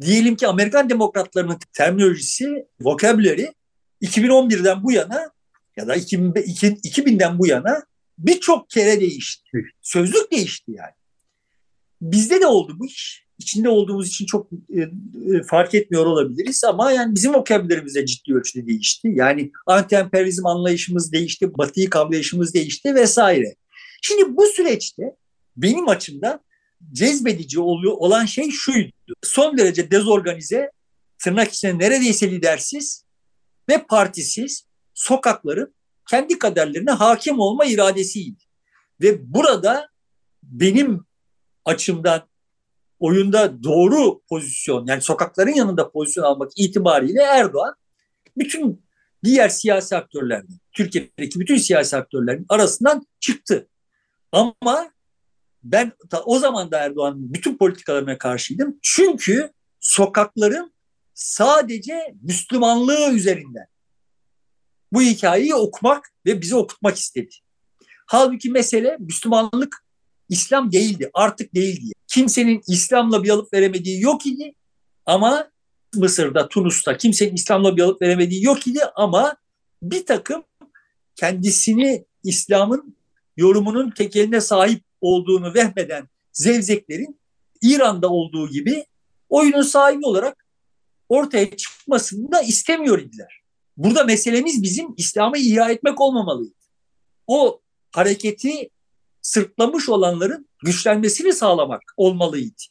diyelim 0.00 0.36
ki 0.36 0.48
Amerikan 0.48 0.90
demokratlarının 0.90 1.58
terminolojisi, 1.72 2.66
vokabüleri 2.80 3.54
2011'den 4.02 4.84
bu 4.84 4.92
yana 4.92 5.30
ya 5.76 5.86
da 5.86 5.96
2000'den 5.96 7.38
bu 7.38 7.46
yana 7.46 7.82
birçok 8.18 8.70
kere 8.70 9.00
değişti. 9.00 9.58
Sözlük 9.82 10.32
değişti 10.32 10.72
yani. 10.72 10.92
Bizde 12.00 12.40
de 12.40 12.46
oldu 12.46 12.76
bu 12.78 12.86
iş. 12.86 13.26
İçinde 13.38 13.68
olduğumuz 13.68 14.08
için 14.08 14.26
çok 14.26 14.48
e, 14.52 14.80
e, 14.80 15.42
fark 15.42 15.74
etmiyor 15.74 16.06
olabiliriz 16.06 16.64
ama 16.64 16.92
yani 16.92 17.14
bizim 17.14 17.34
vokabülerimiz 17.34 17.94
de 17.94 18.06
ciddi 18.06 18.34
ölçüde 18.34 18.66
değişti. 18.66 19.12
Yani 19.14 19.50
anti-emperyalizm 19.66 20.48
anlayışımız 20.48 21.12
değişti, 21.12 21.58
batıyı 21.58 21.90
kavrayışımız 21.90 22.54
değişti 22.54 22.94
vesaire. 22.94 23.56
Şimdi 24.02 24.36
bu 24.36 24.46
süreçte 24.46 25.02
benim 25.56 25.88
açımdan 25.88 26.40
cezbedici 26.92 27.60
oluyor 27.60 27.92
olan 27.92 28.24
şey 28.24 28.50
şuydu. 28.50 28.92
Son 29.22 29.58
derece 29.58 29.90
dezorganize, 29.90 30.70
tırnak 31.18 31.52
içinde 31.52 31.78
neredeyse 31.78 32.30
lidersiz 32.30 33.04
ve 33.68 33.86
partisiz 33.86 34.66
sokakların 34.94 35.74
kendi 36.10 36.38
kaderlerine 36.38 36.90
hakim 36.90 37.38
olma 37.38 37.64
iradesiydi. 37.64 38.42
Ve 39.02 39.34
burada 39.34 39.88
benim 40.42 41.04
açımdan 41.64 42.28
oyunda 42.98 43.62
doğru 43.62 44.20
pozisyon 44.28 44.86
yani 44.86 45.02
sokakların 45.02 45.54
yanında 45.54 45.90
pozisyon 45.90 46.24
almak 46.24 46.50
itibariyle 46.56 47.22
Erdoğan 47.22 47.74
bütün 48.36 48.86
diğer 49.24 49.48
siyasi 49.48 49.96
aktörlerin, 49.96 50.60
Türkiye'deki 50.72 51.40
bütün 51.40 51.56
siyasi 51.56 51.96
aktörlerin 51.96 52.46
arasından 52.48 53.06
çıktı. 53.20 53.68
Ama 54.32 54.90
ben 55.62 55.92
o 56.24 56.38
zaman 56.38 56.70
da 56.70 56.78
Erdoğan'ın 56.78 57.34
bütün 57.34 57.56
politikalarına 57.56 58.18
karşıydım. 58.18 58.78
Çünkü 58.82 59.50
sokakların 59.80 60.72
sadece 61.14 62.14
Müslümanlığı 62.22 63.10
üzerinden 63.12 63.66
bu 64.92 65.02
hikayeyi 65.02 65.54
okumak 65.54 66.12
ve 66.26 66.40
bize 66.40 66.56
okutmak 66.56 66.96
istedi. 66.96 67.34
Halbuki 68.06 68.50
mesele 68.50 68.96
Müslümanlık 69.00 69.84
İslam 70.28 70.72
değildi, 70.72 71.10
artık 71.14 71.54
değildi. 71.54 71.92
Kimsenin 72.08 72.62
İslam'la 72.68 73.24
bir 73.24 73.30
alıp 73.30 73.52
veremediği 73.52 74.02
yok 74.02 74.26
idi 74.26 74.54
ama 75.06 75.50
Mısır'da, 75.94 76.48
Tunus'ta 76.48 76.96
kimsenin 76.96 77.34
İslam'la 77.34 77.76
bir 77.76 77.82
alıp 77.82 78.02
veremediği 78.02 78.44
yok 78.44 78.66
idi 78.66 78.80
ama 78.94 79.36
bir 79.82 80.06
takım 80.06 80.44
kendisini 81.16 82.04
İslam'ın 82.24 82.96
yorumunun 83.36 83.90
tekeline 83.90 84.40
sahip 84.40 84.82
olduğunu 85.00 85.54
vehmeden 85.54 86.08
zevzeklerin 86.32 87.20
İran'da 87.62 88.08
olduğu 88.08 88.48
gibi 88.50 88.86
oyunun 89.28 89.62
sahibi 89.62 90.06
olarak 90.06 90.46
ortaya 91.08 91.56
çıkmasını 91.56 92.32
da 92.32 92.42
istemiyor 92.42 92.98
idiler. 92.98 93.45
Burada 93.76 94.04
meselemiz 94.04 94.62
bizim 94.62 94.94
İslam'ı 94.96 95.38
ihya 95.38 95.70
etmek 95.70 96.00
olmamalıydı. 96.00 96.54
O 97.26 97.60
hareketi 97.92 98.70
sırtlamış 99.22 99.88
olanların 99.88 100.48
güçlenmesini 100.64 101.32
sağlamak 101.32 101.82
olmalıydı. 101.96 102.62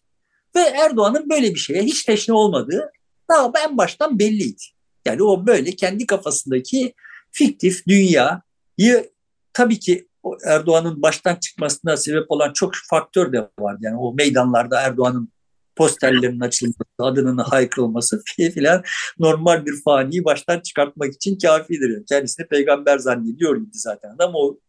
Ve 0.56 0.60
Erdoğan'ın 0.60 1.30
böyle 1.30 1.54
bir 1.54 1.60
şeye 1.60 1.84
hiç 1.84 2.04
teşne 2.04 2.34
olmadığı 2.34 2.92
daha 3.32 3.52
en 3.66 3.78
baştan 3.78 4.20
belliydi. 4.20 4.64
Yani 5.06 5.24
o 5.24 5.48
böyle 5.48 5.72
kendi 5.72 6.06
kafasındaki 6.06 6.94
fiktif 7.32 7.88
dünyayı 7.88 9.12
tabii 9.54 9.80
ki 9.80 10.08
Erdoğan'ın 10.46 11.02
baştan 11.02 11.36
çıkmasına 11.36 11.98
sebep 11.98 12.32
olan 12.32 12.54
çok 12.54 12.74
faktör 12.90 13.34
de 13.34 13.50
var. 13.60 13.78
Yani 13.82 13.98
o 13.98 14.14
meydanlarda 14.14 14.82
Erdoğan'ın 14.82 15.30
posterlerinin 15.76 16.40
açılması, 16.40 16.78
adının 17.00 17.38
haykırılması 17.38 18.24
filan 18.36 18.84
normal 19.20 19.66
bir 19.66 19.84
faniyi 19.84 20.26
baştan 20.26 20.60
çıkartmak 20.60 21.14
için 21.14 21.38
kafidir. 21.38 22.06
Kendisini 22.10 22.48
peygamber 22.48 22.98
zannediyor 22.98 23.62
idi 23.62 23.70
zaten 23.72 24.16
ama 24.20 24.40
o 24.40 24.60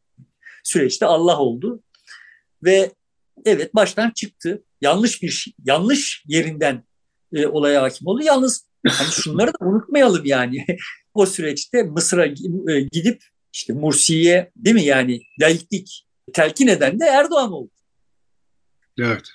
süreçte 0.64 1.06
Allah 1.06 1.38
oldu 1.38 1.82
ve 2.64 2.90
evet 3.44 3.74
baştan 3.74 4.10
çıktı. 4.10 4.62
Yanlış 4.80 5.22
bir 5.22 5.28
şey, 5.28 5.52
yanlış 5.64 6.24
yerinden 6.26 6.84
e, 7.32 7.46
olaya 7.46 7.82
hakim 7.82 8.06
oldu. 8.06 8.22
Yalnız 8.22 8.66
hani 8.88 9.12
şunları 9.12 9.52
da 9.52 9.66
unutmayalım 9.66 10.24
yani. 10.24 10.66
o 11.14 11.26
süreçte 11.26 11.82
Mısır'a 11.82 12.26
e, 12.26 12.80
gidip 12.92 13.24
işte 13.52 13.72
Mursi'ye 13.72 14.50
değil 14.56 14.74
mi 14.74 14.84
yani 14.84 15.22
laiklik 15.40 16.06
telkin 16.32 16.66
eden 16.66 17.00
de 17.00 17.04
Erdoğan 17.04 17.52
oldu. 17.52 17.70
Evet. 18.98 19.30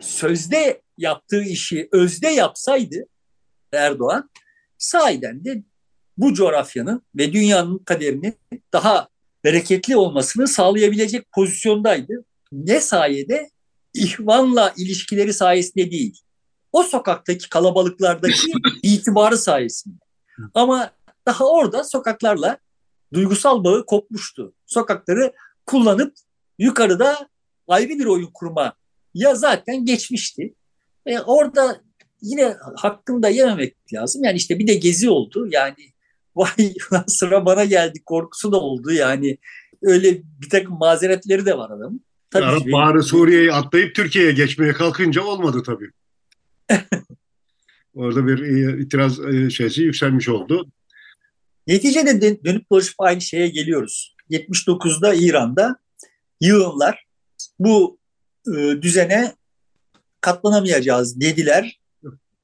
Sözde 0.00 0.82
yaptığı 0.98 1.42
işi 1.42 1.88
özde 1.92 2.28
yapsaydı 2.28 3.06
Erdoğan 3.72 4.30
sahiden 4.78 5.44
de 5.44 5.62
bu 6.16 6.34
coğrafyanın 6.34 7.02
ve 7.16 7.32
dünyanın 7.32 7.78
kaderinin 7.78 8.34
daha 8.72 9.08
bereketli 9.44 9.96
olmasını 9.96 10.48
sağlayabilecek 10.48 11.32
pozisyondaydı. 11.32 12.24
Ne 12.52 12.80
sayede? 12.80 13.50
İhvanla 13.94 14.74
ilişkileri 14.76 15.32
sayesinde 15.32 15.90
değil. 15.90 16.20
O 16.72 16.82
sokaktaki 16.82 17.48
kalabalıklardaki 17.48 18.52
itibarı 18.82 19.38
sayesinde. 19.38 19.98
Ama 20.54 20.90
daha 21.26 21.44
orada 21.48 21.84
sokaklarla 21.84 22.58
duygusal 23.12 23.64
bağı 23.64 23.86
kopmuştu. 23.86 24.54
Sokakları 24.66 25.32
kullanıp 25.66 26.14
yukarıda 26.58 27.28
ayrı 27.68 27.88
bir 27.88 28.06
oyun 28.06 28.30
kurma 28.34 28.74
ya 29.14 29.34
zaten 29.34 29.84
geçmişti. 29.84 30.54
E 31.06 31.18
orada 31.18 31.80
yine 32.22 32.56
hakkını 32.76 33.22
da 33.22 33.28
yememek 33.28 33.76
lazım. 33.94 34.24
Yani 34.24 34.36
işte 34.36 34.58
bir 34.58 34.66
de 34.66 34.74
gezi 34.74 35.10
oldu. 35.10 35.48
Yani 35.50 35.92
vay 36.36 36.74
sıra 37.06 37.46
bana 37.46 37.64
geldi 37.64 38.02
korkusu 38.06 38.52
da 38.52 38.60
oldu. 38.60 38.92
Yani 38.92 39.38
öyle 39.82 40.22
bir 40.22 40.50
takım 40.50 40.78
mazeretleri 40.78 41.46
de 41.46 41.58
var 41.58 41.70
adamın. 41.70 42.04
Tabii 42.30 42.44
Arap 42.44 42.66
Baharı 42.72 43.02
Suriye'yi 43.02 43.52
atlayıp 43.52 43.94
Türkiye'ye 43.94 44.32
geçmeye 44.32 44.72
kalkınca 44.72 45.22
olmadı 45.22 45.62
tabii. 45.66 45.90
Orada 47.94 48.26
bir 48.26 48.38
e, 48.38 48.82
itiraz 48.82 49.20
e, 49.20 49.50
şeysi 49.50 49.82
yükselmiş 49.82 50.28
oldu. 50.28 50.70
Neticede 51.66 52.44
dönüp 52.44 52.70
dolaşıp 52.70 52.94
aynı 52.98 53.20
şeye 53.20 53.48
geliyoruz. 53.48 54.16
79'da 54.30 55.14
İran'da 55.14 55.76
yığınlar 56.40 57.06
bu 57.58 57.99
e, 58.46 58.82
düzene 58.82 59.34
katlanamayacağız 60.20 61.20
dediler. 61.20 61.80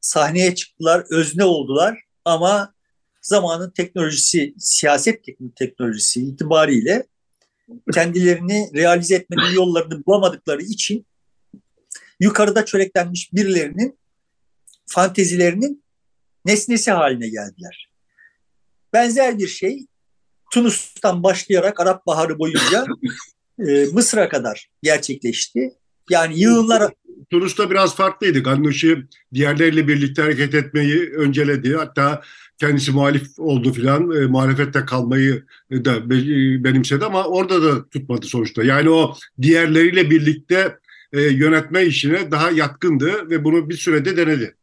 Sahneye 0.01 0.55
çıktılar, 0.55 1.05
özne 1.11 1.45
oldular 1.45 1.99
ama 2.25 2.75
zamanın 3.23 3.71
teknolojisi, 3.71 4.55
siyaset 4.59 5.25
teknolojisi 5.57 6.21
itibariyle 6.21 7.07
kendilerini 7.95 8.71
realize 8.75 9.15
etmenin 9.15 9.55
yollarını 9.55 10.07
bulamadıkları 10.07 10.63
için 10.63 11.07
yukarıda 12.21 12.65
çöreklenmiş 12.65 13.33
birilerinin 13.33 13.99
fantezilerinin 14.87 15.85
nesnesi 16.45 16.91
haline 16.91 17.29
geldiler. 17.29 17.91
Benzer 18.93 19.39
bir 19.39 19.49
şey 19.49 19.87
Tunus'tan 20.53 21.23
başlayarak 21.23 21.81
Arap 21.81 22.07
Baharı 22.07 22.39
boyunca 22.39 22.85
e, 23.59 23.87
Mısır'a 23.93 24.29
kadar 24.29 24.71
gerçekleşti. 24.83 25.75
Yani 26.11 26.41
yığınlar... 26.41 26.93
Tunus'ta 27.31 27.71
biraz 27.71 27.97
farklıydı. 27.97 28.43
Gannuşi 28.43 29.05
diğerleriyle 29.35 29.89
birlikte 29.89 30.23
hareket 30.23 30.55
etmeyi 30.55 31.11
önceledi. 31.11 31.77
Hatta 31.77 32.23
kendisi 32.59 32.93
muhalif 32.93 33.39
oldu 33.39 33.73
filan. 33.73 34.11
E, 34.23 34.27
muhalefette 34.27 34.85
kalmayı 34.85 35.45
da 35.71 36.11
benimsedi 36.65 37.05
ama 37.05 37.25
orada 37.25 37.63
da 37.63 37.89
tutmadı 37.89 38.27
sonuçta. 38.27 38.65
Yani 38.65 38.91
o 38.91 39.15
diğerleriyle 39.43 40.11
birlikte 40.11 40.79
e, 41.13 41.21
yönetme 41.21 41.85
işine 41.85 42.31
daha 42.31 42.51
yatkındı 42.51 43.31
ve 43.31 43.45
bunu 43.45 43.71
bir 43.71 43.77
sürede 43.77 44.17
denedi. 44.17 44.57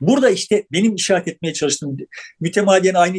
Burada 0.00 0.30
işte 0.30 0.66
benim 0.72 0.94
işaret 0.94 1.28
etmeye 1.28 1.52
çalıştığım 1.52 1.96
mütemadiyen 2.40 2.94
aynı 2.94 3.18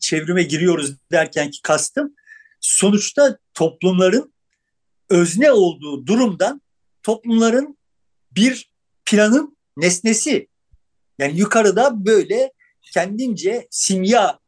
çevrime 0.00 0.42
giriyoruz 0.42 0.96
derken 1.12 1.50
ki 1.50 1.62
kastım 1.62 2.14
sonuçta 2.60 3.38
toplumların 3.54 4.32
özne 5.10 5.52
olduğu 5.52 6.06
durumdan 6.06 6.62
toplumların 7.02 7.78
bir 8.32 8.72
planın 9.04 9.56
nesnesi. 9.76 10.48
Yani 11.18 11.38
yukarıda 11.38 12.06
böyle 12.06 12.52
kendince 12.92 13.66
simya 13.70 14.38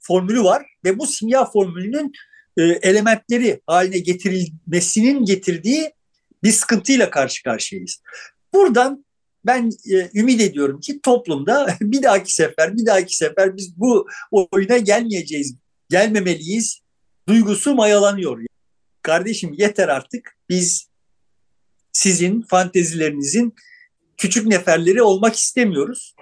formülü 0.00 0.44
var 0.44 0.66
ve 0.84 0.98
bu 0.98 1.06
simya 1.06 1.44
formülünün 1.44 2.12
e, 2.56 2.62
elementleri 2.62 3.60
haline 3.66 3.98
getirilmesinin 3.98 5.24
getirdiği 5.24 5.92
bir 6.42 6.52
sıkıntıyla 6.52 7.10
karşı 7.10 7.42
karşıyayız. 7.42 8.02
Buradan 8.54 9.04
ben 9.46 9.70
e, 9.92 10.10
ümit 10.14 10.40
ediyorum 10.40 10.80
ki 10.80 11.00
toplumda 11.00 11.76
bir 11.80 12.02
dahaki 12.02 12.34
sefer, 12.34 12.76
bir 12.76 12.86
dahaki 12.86 13.16
sefer 13.16 13.56
biz 13.56 13.78
bu 13.78 14.06
oyuna 14.30 14.78
gelmeyeceğiz, 14.78 15.56
gelmemeliyiz 15.90 16.80
duygusu 17.28 17.74
mayalanıyor. 17.74 18.49
Kardeşim 19.02 19.54
yeter 19.58 19.88
artık 19.88 20.36
biz 20.48 20.88
sizin 21.92 22.42
fantezilerinizin 22.42 23.54
küçük 24.16 24.46
neferleri 24.46 25.02
olmak 25.02 25.36
istemiyoruz. 25.36 26.14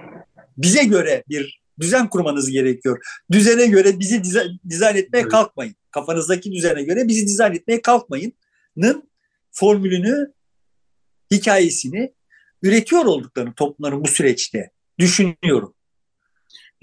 Bize 0.56 0.84
göre 0.84 1.24
bir 1.28 1.62
düzen 1.80 2.08
kurmanız 2.08 2.50
gerekiyor. 2.50 3.04
Düzene 3.30 3.66
göre 3.66 3.98
bizi 3.98 4.24
dizayn, 4.24 4.58
dizayn 4.68 4.96
etmeye 4.96 5.20
evet. 5.20 5.30
kalkmayın. 5.30 5.74
Kafanızdaki 5.90 6.52
düzene 6.52 6.82
göre 6.82 7.08
bizi 7.08 7.26
dizayn 7.26 7.54
etmeye 7.54 7.82
kalkmayın'ın 7.82 9.10
formülünü, 9.50 10.32
hikayesini 11.30 12.12
üretiyor 12.62 13.04
olduklarını 13.04 13.54
toplumların 13.54 14.04
bu 14.04 14.08
süreçte 14.08 14.70
düşünüyorum. 14.98 15.74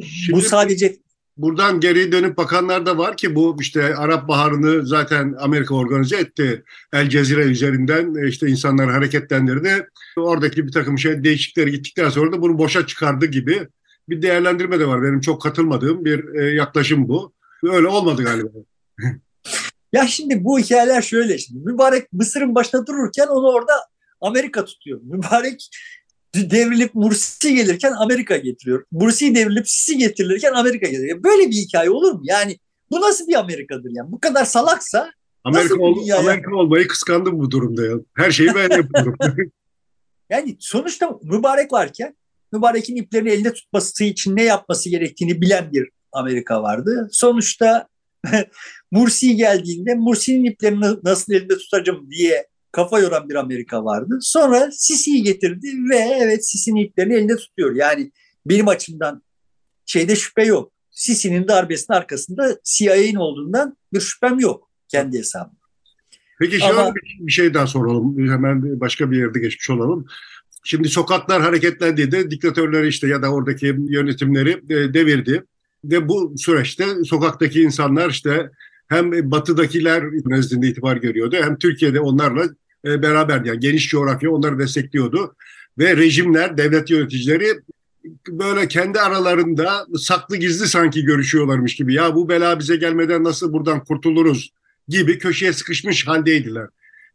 Şimdi, 0.03 0.31
bu 0.38 0.41
sadece 0.41 0.97
buradan 1.38 1.80
geri 1.80 2.12
dönüp 2.12 2.38
bakanlar 2.38 2.86
da 2.86 2.98
var 2.98 3.17
ki 3.17 3.36
bu 3.36 3.58
işte 3.60 3.95
Arap 3.95 4.28
Baharı'nı 4.28 4.88
zaten 4.88 5.36
Amerika 5.39 5.76
organize 5.76 6.17
etti. 6.17 6.63
El 6.93 7.10
Cezire 7.10 7.43
üzerinden 7.43 8.15
e, 8.15 8.28
işte 8.28 8.48
insanları 8.48 8.91
hareketlendirdi. 8.91 9.88
Oradaki 10.17 10.67
bir 10.67 10.71
takım 10.71 10.98
şey 10.98 11.24
değişiklikleri 11.24 11.71
gittikten 11.71 12.10
sonra 12.10 12.32
da 12.32 12.41
bunu 12.41 12.58
boşa 12.58 12.88
çıkardı 12.88 13.26
gibi 13.26 13.67
bir 14.10 14.21
değerlendirme 14.21 14.80
de 14.80 14.88
var. 14.88 15.04
Benim 15.04 15.21
çok 15.21 15.41
katılmadığım 15.41 16.06
bir 16.06 16.36
e, 16.36 16.56
yaklaşım 16.56 17.08
bu. 17.08 17.34
Öyle 17.63 17.88
olmadı 17.88 18.24
galiba. 18.24 18.50
ya 19.93 20.08
şimdi 20.08 20.43
bu 20.43 20.60
hikayeler 20.60 21.02
şöyle 21.02 21.38
şimdi. 21.38 21.69
Mübarek 21.69 22.13
Mısır'ın 22.13 22.56
başında 22.56 22.88
dururken 22.88 23.28
onu 23.28 23.48
orada 23.48 23.74
Amerika 24.21 24.65
tutuyor. 24.65 25.00
Mübarek 25.04 25.69
devrilip 26.36 26.95
Mursi 26.95 27.56
gelirken 27.56 27.91
Amerika 27.91 28.38
getiriyor. 28.38 28.86
Mursi 28.91 29.36
devrilip 29.36 29.69
Sisi 29.69 29.98
getirilirken 29.98 30.54
Amerika 30.54 30.88
getiriyor. 30.88 31.24
Böyle 31.24 31.50
bir 31.50 31.56
hikaye 31.56 31.89
olur 31.89 32.12
mu? 32.12 32.21
Yani 32.24 32.60
bu 32.91 33.02
nasıl 33.02 33.28
bir 33.28 33.36
Amerika'dır 33.36 33.91
yani? 33.93 34.12
Bu 34.12 34.19
kadar 34.19 34.45
salaksa 34.45 35.12
Amerika, 35.43 35.76
ol, 35.80 36.10
Amerika 36.10 36.56
olmayı 36.56 36.88
kıskandım 36.88 37.39
bu 37.39 37.52
durumda 37.52 37.86
ya. 37.86 37.95
Her 38.13 38.32
şeyi 38.32 38.56
ben 38.56 38.78
yapıyorum. 38.78 39.15
yani 40.30 40.58
sonuçta 40.60 41.19
mübarek 41.24 41.74
varken 41.74 42.15
mübarekin 42.52 42.95
iplerini 42.95 43.30
elde 43.30 43.54
tutması 43.54 44.04
için 44.04 44.36
ne 44.36 44.43
yapması 44.43 44.89
gerektiğini 44.89 45.41
bilen 45.41 45.71
bir 45.71 45.89
Amerika 46.12 46.63
vardı. 46.63 47.10
Sonuçta 47.12 47.88
Mursi 48.91 49.36
geldiğinde 49.36 49.95
Mursi'nin 49.95 50.45
iplerini 50.45 50.86
nasıl 51.04 51.34
elinde 51.34 51.58
tutacağım 51.58 52.12
diye 52.12 52.48
kafa 52.76 53.00
yoran 53.00 53.30
bir 53.30 53.36
Amerika 53.36 53.86
vardı. 53.86 54.18
Sonra 54.22 54.72
Sisi'yi 54.72 55.24
getirdi 55.24 55.68
ve 55.90 55.98
evet 55.98 56.48
Sisi'nin 56.50 56.86
iplerini 56.86 57.14
elinde 57.14 57.36
tutuyor. 57.36 57.76
Yani 57.76 58.12
benim 58.46 58.68
açımdan 58.68 59.24
şeyde 59.86 60.16
şüphe 60.16 60.44
yok. 60.44 60.72
Sisi'nin 60.92 61.48
darbesinin 61.48 61.98
arkasında 61.98 62.58
CIA'nin 62.64 63.16
olduğundan 63.16 63.78
bir 63.94 64.00
şüphem 64.00 64.40
yok 64.40 64.70
kendi 64.88 65.18
hesabım. 65.18 65.58
Peki 66.40 66.60
şöyle 66.60 66.74
Ama, 66.74 66.94
bir 67.20 67.32
şey 67.32 67.54
daha 67.54 67.68
soralım. 67.68 68.30
Hemen 68.30 68.80
başka 68.80 69.12
bir 69.12 69.18
yerde 69.18 69.40
geçmiş 69.40 69.70
olalım. 69.70 70.06
Şimdi 70.64 70.90
sokaklar 70.90 71.42
hareketlendi 71.42 72.32
diktatörleri 72.32 72.88
işte 72.88 73.08
ya 73.08 73.22
da 73.22 73.32
oradaki 73.32 73.66
yönetimleri 73.66 74.52
e, 74.70 74.94
devirdi. 74.94 75.44
Ve 75.84 76.08
bu 76.08 76.34
süreçte 76.38 76.86
sokaktaki 77.06 77.62
insanlar 77.62 78.10
işte 78.10 78.50
hem 78.88 79.32
batıdakiler 79.32 80.04
nezdinde 80.26 80.68
itibar 80.68 80.98
görüyordu 80.98 81.36
hem 81.42 81.58
Türkiye'de 81.58 82.00
onlarla 82.00 82.44
e, 82.86 83.02
beraber 83.02 83.45
yani 83.45 83.60
geniş 83.60 83.89
coğrafya 83.89 84.32
onları 84.32 84.60
destekliyordu. 84.60 85.36
Ve 85.78 85.98
rejimler, 85.98 86.58
devlet 86.58 86.89
yöneticileri 86.89 87.48
böyle 88.30 88.67
kendi 88.67 89.00
aralarında 89.00 89.86
saklı 89.98 90.38
gizli 90.38 90.67
sanki 90.67 91.04
görüşüyorlarmış 91.04 91.76
gibi. 91.76 91.93
Ya 91.93 92.15
bu 92.15 92.30
bela 92.30 92.60
bize 92.60 92.76
gelmeden 92.76 93.24
nasıl 93.24 93.54
buradan 93.54 93.84
kurtuluruz 93.84 94.54
gibi 94.88 95.17
köşeye 95.17 95.54
sıkışmış 95.54 96.08
haldeydiler. 96.08 96.67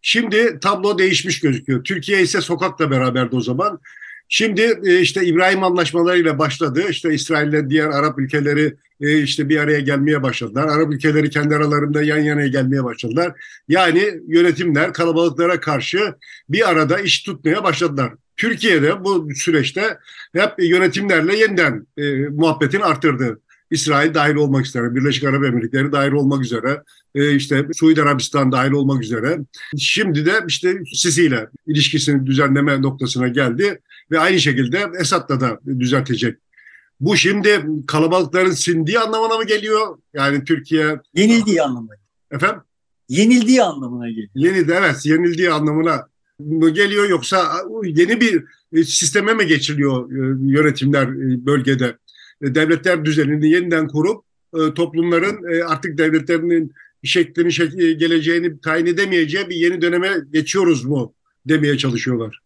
Şimdi 0.02 0.59
tablo 0.61 0.98
değişmiş 0.98 1.40
gözüküyor. 1.40 1.85
Türkiye 1.85 2.22
ise 2.22 2.40
sokakla 2.40 2.90
beraberdi 2.90 3.37
o 3.37 3.40
zaman. 3.40 3.80
Şimdi 4.28 4.80
e, 4.85 5.00
işte 5.00 5.26
İbrahim 5.26 5.64
anlaşmalarıyla 5.64 6.38
başladı. 6.38 6.85
İşte 6.90 7.14
İsrail'le 7.14 7.70
diğer 7.70 7.88
Arap 7.88 8.18
ülkeleri 8.18 8.74
e, 9.00 9.22
işte 9.22 9.48
bir 9.48 9.56
araya 9.56 9.80
gelmeye 9.80 10.22
başladılar. 10.22 10.66
Arap 10.68 10.92
ülkeleri 10.92 11.30
kendi 11.30 11.56
aralarında 11.56 12.02
yan 12.02 12.18
yana 12.18 12.46
gelmeye 12.46 12.84
başladılar. 12.84 13.32
Yani 13.68 14.20
yönetimler 14.28 14.92
kalabalıklara 14.92 15.60
karşı 15.60 16.14
bir 16.48 16.68
arada 16.68 16.98
iş 16.98 17.22
tutmaya 17.22 17.64
başladılar. 17.64 18.12
Türkiye'de 18.36 19.04
bu 19.04 19.28
süreçte 19.34 19.98
hep 20.32 20.52
yönetimlerle 20.58 21.36
yeniden 21.36 21.86
e, 21.96 22.28
muhabbetin 22.28 22.80
arttırdı. 22.80 23.40
İsrail 23.70 24.14
dahil 24.14 24.34
olmak 24.34 24.66
üzere, 24.66 24.94
Birleşik 24.94 25.24
Arap 25.24 25.44
Emirlikleri 25.44 25.92
dahil 25.92 26.12
olmak 26.12 26.44
üzere, 26.44 26.82
e, 27.14 27.34
işte 27.34 27.66
Suudi 27.72 28.02
Arabistan 28.02 28.52
dahil 28.52 28.70
olmak 28.70 29.02
üzere. 29.02 29.38
Şimdi 29.78 30.26
de 30.26 30.32
işte 30.48 30.78
Sisi 30.94 31.24
ile 31.24 31.48
ilişkisini 31.66 32.26
düzenleme 32.26 32.82
noktasına 32.82 33.28
geldi 33.28 33.80
ve 34.10 34.18
aynı 34.18 34.40
şekilde 34.40 34.90
Esad'la 35.00 35.40
da 35.40 35.60
düzeltecek. 35.78 36.38
Bu 37.00 37.16
şimdi 37.16 37.66
kalabalıkların 37.86 38.50
sindiği 38.50 38.98
anlamına 38.98 39.36
mı 39.38 39.44
geliyor? 39.44 39.98
Yani 40.14 40.44
Türkiye... 40.44 41.00
Yenildiği 41.14 41.62
anlamına. 41.62 41.94
Efendim? 42.30 42.60
Yenildiği 43.08 43.62
anlamına 43.62 44.08
geliyor. 44.08 44.28
Yenildi 44.34 44.72
evet 44.78 45.06
yenildiği 45.06 45.50
anlamına 45.50 46.08
mı 46.38 46.70
geliyor 46.70 47.08
yoksa 47.08 47.52
yeni 47.84 48.20
bir 48.20 48.44
sisteme 48.84 49.34
mi 49.34 49.46
geçiliyor 49.46 50.12
e, 50.12 50.36
yönetimler 50.52 51.02
e, 51.02 51.46
bölgede? 51.46 51.96
E, 52.42 52.54
devletler 52.54 53.04
düzenini 53.04 53.50
yeniden 53.50 53.88
kurup 53.88 54.24
toplumların 54.74 55.64
artık 55.68 55.98
devletlerinin 55.98 56.72
şeklini 57.04 57.96
geleceğini 57.96 58.60
tayin 58.60 58.86
edemeyeceği 58.86 59.48
bir 59.48 59.56
yeni 59.56 59.82
döneme 59.82 60.10
geçiyoruz 60.32 60.84
mu 60.84 61.14
demeye 61.46 61.78
çalışıyorlar 61.78 62.40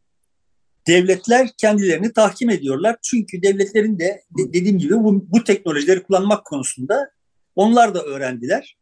devletler 0.87 1.51
kendilerini 1.59 2.13
tahkim 2.13 2.51
ediyorlar. 2.51 2.97
Çünkü 3.03 3.43
devletlerin 3.43 3.99
de 3.99 4.23
dediğim 4.39 4.79
gibi 4.79 4.95
bu, 4.95 5.27
bu 5.33 5.45
teknolojileri 5.45 6.03
kullanmak 6.03 6.45
konusunda 6.45 7.11
onlar 7.55 7.95
da 7.95 8.03
öğrendiler. 8.03 8.77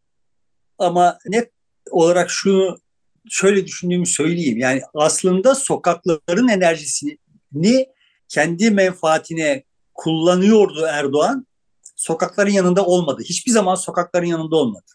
Ama 0.79 1.19
net 1.27 1.51
olarak 1.91 2.31
şunu 2.31 2.79
şöyle 3.31 3.67
düşündüğümü 3.67 4.07
söyleyeyim. 4.07 4.59
Yani 4.59 4.81
aslında 4.95 5.55
sokakların 5.55 6.49
enerjisini 6.49 7.19
kendi 8.29 8.71
menfaatine 8.71 9.65
kullanıyordu 9.95 10.87
Erdoğan. 10.89 11.47
Sokakların 11.97 12.51
yanında 12.51 12.87
olmadı. 12.87 13.23
Hiçbir 13.25 13.53
zaman 13.53 13.75
sokakların 13.75 14.27
yanında 14.27 14.57
olmadı. 14.57 14.93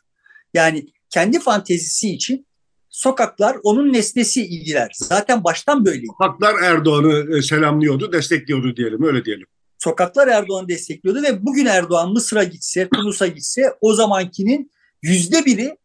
Yani 0.53 0.85
kendi 1.09 1.39
fantezisi 1.39 2.09
için 2.09 2.47
sokaklar 2.89 3.58
onun 3.63 3.93
nesnesi 3.93 4.45
ilgiler. 4.45 4.91
Zaten 4.95 5.43
baştan 5.43 5.86
böyleydi. 5.86 6.08
Sokaklar 6.08 6.63
Erdoğan'ı 6.63 7.38
e, 7.38 7.41
selamlıyordu, 7.41 8.13
destekliyordu 8.13 8.76
diyelim, 8.76 9.04
öyle 9.04 9.26
diyelim. 9.26 9.48
Sokaklar 9.77 10.27
Erdoğan'ı 10.27 10.67
destekliyordu 10.67 11.23
ve 11.23 11.46
bugün 11.46 11.65
Erdoğan 11.65 12.12
Mısır'a 12.12 12.44
gitse, 12.44 12.90
Tunus'a 12.90 13.27
gitse 13.27 13.62
o 13.81 13.94
zamankinin 13.94 14.71
yüzde 15.02 15.46
biri 15.46 15.77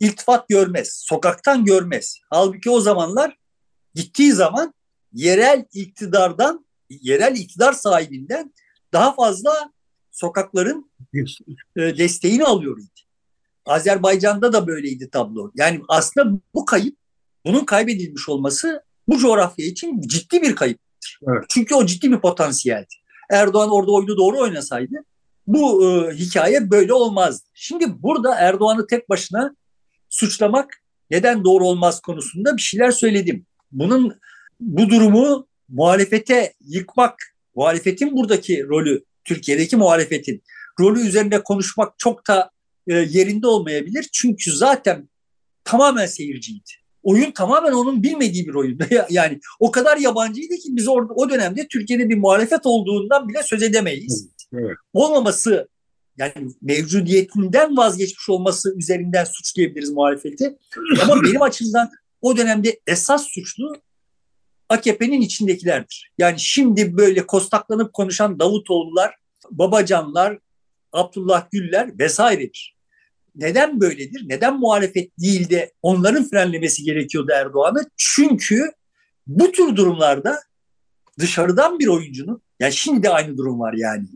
iltifat 0.00 0.48
görmez, 0.48 1.02
sokaktan 1.06 1.64
görmez. 1.64 2.18
Halbuki 2.30 2.70
o 2.70 2.80
zamanlar 2.80 3.36
gittiği 3.94 4.32
zaman 4.32 4.74
yerel 5.12 5.64
iktidardan, 5.72 6.66
yerel 6.90 7.36
iktidar 7.36 7.72
sahibinden 7.72 8.54
daha 8.92 9.14
fazla 9.14 9.72
sokakların 10.10 10.90
e, 11.76 11.98
desteğini 11.98 12.44
alıyordu. 12.44 12.80
Azerbaycan'da 13.68 14.52
da 14.52 14.66
böyleydi 14.66 15.10
tablo. 15.10 15.50
Yani 15.54 15.80
aslında 15.88 16.40
bu 16.54 16.64
kayıp, 16.64 16.96
bunun 17.46 17.64
kaybedilmiş 17.64 18.28
olması 18.28 18.82
bu 19.08 19.18
coğrafya 19.18 19.66
için 19.66 20.00
ciddi 20.00 20.42
bir 20.42 20.56
kayıptır. 20.56 21.20
Evet. 21.28 21.44
Çünkü 21.48 21.74
o 21.74 21.86
ciddi 21.86 22.12
bir 22.12 22.20
potansiyeldi. 22.20 22.94
Erdoğan 23.30 23.70
orada 23.70 23.92
oyunu 23.92 24.16
doğru 24.16 24.38
oynasaydı 24.38 24.94
bu 25.48 25.84
e, 25.84 26.14
hikaye 26.14 26.70
böyle 26.70 26.92
olmazdı. 26.92 27.48
Şimdi 27.54 28.02
burada 28.02 28.34
Erdoğan'ı 28.34 28.86
tek 28.86 29.08
başına 29.08 29.56
suçlamak 30.10 30.82
neden 31.10 31.44
doğru 31.44 31.66
olmaz 31.66 32.00
konusunda 32.00 32.56
bir 32.56 32.62
şeyler 32.62 32.90
söyledim. 32.90 33.46
Bunun 33.72 34.18
bu 34.60 34.88
durumu 34.88 35.46
muhalefete 35.68 36.54
yıkmak 36.60 37.14
muhalefetin 37.54 38.16
buradaki 38.16 38.68
rolü, 38.68 39.04
Türkiye'deki 39.24 39.76
muhalefetin 39.76 40.42
rolü 40.80 41.00
üzerinde 41.00 41.42
konuşmak 41.42 41.98
çok 41.98 42.28
da 42.28 42.50
e, 42.88 42.94
yerinde 42.94 43.46
olmayabilir. 43.46 44.08
Çünkü 44.12 44.52
zaten 44.52 45.08
tamamen 45.64 46.06
seyirciydi. 46.06 46.70
Oyun 47.02 47.30
tamamen 47.30 47.72
onun 47.72 48.02
bilmediği 48.02 48.48
bir 48.48 48.54
oyundu. 48.54 48.84
Yani 49.10 49.40
o 49.60 49.70
kadar 49.70 49.96
yabancıydı 49.96 50.54
ki 50.54 50.68
biz 50.68 50.88
orada 50.88 51.12
o 51.14 51.30
dönemde 51.30 51.68
Türkiye'de 51.68 52.08
bir 52.08 52.16
muhalefet 52.16 52.60
olduğundan 52.66 53.28
bile 53.28 53.42
söz 53.42 53.62
edemeyiz. 53.62 54.28
Evet. 54.52 54.76
Olmaması 54.92 55.68
yani 56.18 56.32
mevcudiyetinden 56.62 57.76
vazgeçmiş 57.76 58.28
olması 58.28 58.74
üzerinden 58.76 59.24
suçlayabiliriz 59.24 59.90
muhalefeti. 59.90 60.58
Ama 61.02 61.22
benim 61.22 61.42
açımdan 61.42 61.90
o 62.22 62.36
dönemde 62.36 62.80
esas 62.86 63.26
suçlu 63.26 63.82
AKP'nin 64.68 65.20
içindekilerdir. 65.20 66.12
Yani 66.18 66.40
şimdi 66.40 66.96
böyle 66.96 67.26
kostaklanıp 67.26 67.92
konuşan 67.92 68.38
Davutoğullar, 68.38 69.14
Babacanlar, 69.50 70.38
Abdullah 70.92 71.50
Güller 71.50 71.98
vesairedir. 71.98 72.77
Neden 73.38 73.80
böyledir? 73.80 74.22
Neden 74.26 74.58
muhalefet 74.58 75.18
değil 75.20 75.50
de 75.50 75.72
onların 75.82 76.28
frenlemesi 76.28 76.84
gerekiyordu 76.84 77.32
Erdoğan'ı? 77.34 77.90
Çünkü 77.96 78.72
bu 79.26 79.52
tür 79.52 79.76
durumlarda 79.76 80.40
dışarıdan 81.18 81.78
bir 81.78 81.86
oyuncunun, 81.86 82.42
yani 82.60 82.72
şimdi 82.72 83.02
de 83.02 83.10
aynı 83.10 83.36
durum 83.36 83.60
var 83.60 83.74
yani. 83.76 84.06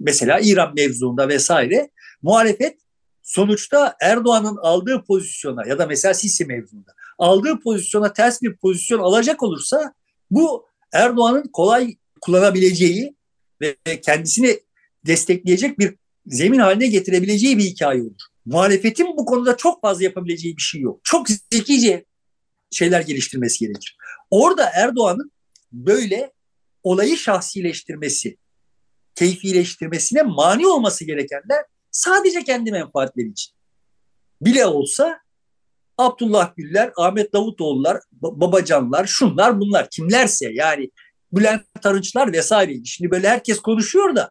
Mesela 0.00 0.40
İran 0.40 0.74
mevzuunda 0.74 1.28
vesaire 1.28 1.90
muhalefet 2.22 2.78
sonuçta 3.22 3.96
Erdoğan'ın 4.00 4.56
aldığı 4.56 5.04
pozisyona 5.04 5.66
ya 5.66 5.78
da 5.78 5.86
mesela 5.86 6.14
Sisi 6.14 6.44
mevzuunda 6.44 6.94
aldığı 7.18 7.60
pozisyona 7.60 8.12
ters 8.12 8.42
bir 8.42 8.56
pozisyon 8.56 9.00
alacak 9.00 9.42
olursa 9.42 9.94
bu 10.30 10.66
Erdoğan'ın 10.92 11.50
kolay 11.52 11.96
kullanabileceği 12.20 13.16
ve 13.60 13.76
kendisini 14.02 14.60
destekleyecek 15.06 15.78
bir 15.78 15.94
zemin 16.26 16.58
haline 16.58 16.86
getirebileceği 16.86 17.58
bir 17.58 17.64
hikaye 17.64 18.02
olur. 18.02 18.35
Muhalefetin 18.46 19.06
bu 19.16 19.24
konuda 19.24 19.56
çok 19.56 19.82
fazla 19.82 20.04
yapabileceği 20.04 20.56
bir 20.56 20.62
şey 20.62 20.80
yok. 20.80 21.00
Çok 21.04 21.26
zekice 21.52 22.04
şeyler 22.70 23.00
geliştirmesi 23.00 23.66
gerekir. 23.66 23.96
Orada 24.30 24.70
Erdoğan'ın 24.74 25.32
böyle 25.72 26.32
olayı 26.82 27.16
şahsileştirmesi, 27.16 28.36
keyfileştirmesine 29.14 30.22
mani 30.22 30.66
olması 30.66 31.04
gerekenler 31.04 31.64
sadece 31.90 32.44
kendi 32.44 32.72
menfaatleri 32.72 33.28
için. 33.28 33.54
Bile 34.40 34.66
olsa 34.66 35.20
Abdullah 35.98 36.56
Güller, 36.56 36.92
Ahmet 36.96 37.32
Davutoğullar, 37.32 38.00
Babacanlar, 38.12 39.06
şunlar 39.06 39.60
bunlar 39.60 39.90
kimlerse 39.90 40.50
yani 40.52 40.90
Bülent 41.32 41.62
Arınçlar 41.84 42.32
vesaire. 42.32 42.84
Şimdi 42.84 43.10
böyle 43.10 43.28
herkes 43.28 43.60
konuşuyor 43.60 44.16
da 44.16 44.30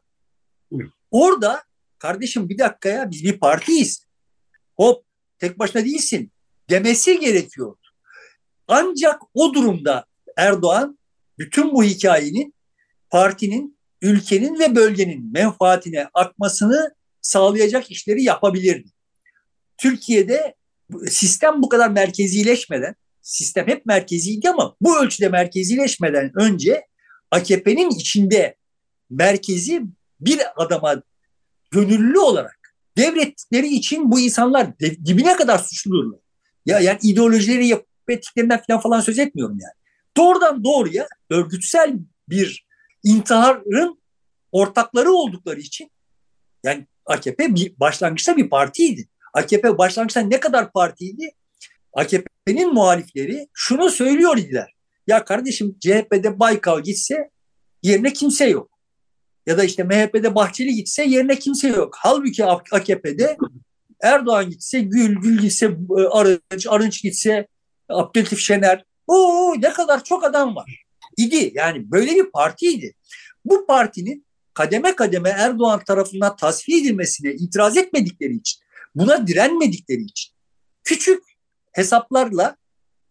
orada 1.11 1.63
kardeşim 2.05 2.49
bir 2.49 2.57
dakika 2.57 2.89
ya 2.89 3.11
biz 3.11 3.23
bir 3.23 3.39
partiyiz. 3.39 4.05
Hop 4.77 5.05
tek 5.39 5.59
başına 5.59 5.85
değilsin 5.85 6.31
demesi 6.69 7.19
gerekiyor. 7.19 7.77
Ancak 8.67 9.21
o 9.33 9.53
durumda 9.53 10.05
Erdoğan 10.37 10.99
bütün 11.39 11.71
bu 11.73 11.83
hikayenin 11.83 12.53
partinin, 13.09 13.77
ülkenin 14.01 14.59
ve 14.59 14.75
bölgenin 14.75 15.31
menfaatine 15.33 16.09
akmasını 16.13 16.95
sağlayacak 17.21 17.91
işleri 17.91 18.23
yapabilirdi. 18.23 18.89
Türkiye'de 19.77 20.55
sistem 21.09 21.61
bu 21.61 21.69
kadar 21.69 21.89
merkezileşmeden, 21.89 22.95
sistem 23.21 23.67
hep 23.67 23.85
merkeziydi 23.85 24.49
ama 24.49 24.75
bu 24.81 25.03
ölçüde 25.03 25.29
merkezileşmeden 25.29 26.31
önce 26.35 26.85
AKP'nin 27.31 27.89
içinde 27.89 28.55
merkezi 29.09 29.81
bir 30.19 30.39
adama 30.55 31.01
gönüllü 31.71 32.19
olarak 32.19 32.75
devrettikleri 32.97 33.67
için 33.67 34.11
bu 34.11 34.19
insanlar 34.19 34.79
dibine 34.79 35.35
kadar 35.35 35.57
suçludurlar. 35.57 36.19
Ya 36.65 36.79
yani 36.79 36.99
ideolojileri 37.01 37.67
yapıp 37.67 38.09
ettiklerinden 38.09 38.61
falan 38.67 38.81
falan 38.81 38.99
söz 38.99 39.19
etmiyorum 39.19 39.57
yani. 39.61 39.73
Doğrudan 40.17 40.63
doğruya 40.63 41.07
örgütsel 41.29 41.93
bir 42.29 42.65
intiharın 43.03 43.99
ortakları 44.51 45.11
oldukları 45.11 45.59
için 45.59 45.91
yani 46.63 46.87
AKP 47.05 47.55
bir 47.55 47.79
başlangıçta 47.79 48.37
bir 48.37 48.49
partiydi. 48.49 49.07
AKP 49.33 49.77
başlangıçta 49.77 50.19
ne 50.21 50.39
kadar 50.39 50.71
partiydi? 50.71 51.31
AKP'nin 51.93 52.73
muhalifleri 52.73 53.47
şunu 53.53 53.89
söylüyor 53.89 54.37
idiler. 54.37 54.75
Ya 55.07 55.25
kardeşim 55.25 55.75
CHP'de 55.79 56.39
Baykal 56.39 56.83
gitse 56.83 57.29
yerine 57.83 58.13
kimse 58.13 58.45
yok. 58.45 58.74
Ya 59.45 59.57
da 59.57 59.63
işte 59.63 59.83
MHP'de 59.83 60.35
Bahçeli 60.35 60.75
gitse 60.75 61.03
yerine 61.03 61.39
kimse 61.39 61.67
yok. 61.67 61.95
Halbuki 61.99 62.45
AKP'de 62.45 63.37
Erdoğan 64.01 64.49
gitse 64.49 64.79
Gül, 64.79 65.15
Gül 65.15 65.41
gitse 65.41 65.65
e, 65.97 66.01
Arınç, 66.01 66.67
Arınç 66.67 67.01
gitse 67.01 67.47
Abdülhatif 67.89 68.39
Şener. 68.39 68.83
Oo 69.07 69.53
ne 69.61 69.73
kadar 69.73 70.03
çok 70.03 70.23
adam 70.23 70.55
var. 70.55 70.83
İdi 71.17 71.51
yani 71.55 71.91
böyle 71.91 72.15
bir 72.15 72.31
partiydi. 72.31 72.93
Bu 73.45 73.65
partinin 73.65 74.25
kademe 74.53 74.95
kademe 74.95 75.29
Erdoğan 75.29 75.83
tarafından 75.87 76.35
tasfiye 76.35 76.81
edilmesine 76.81 77.33
itiraz 77.33 77.77
etmedikleri 77.77 78.35
için 78.35 78.65
Buna 78.95 79.27
direnmedikleri 79.27 80.01
için 80.01 80.33
küçük 80.83 81.23
hesaplarla 81.71 82.57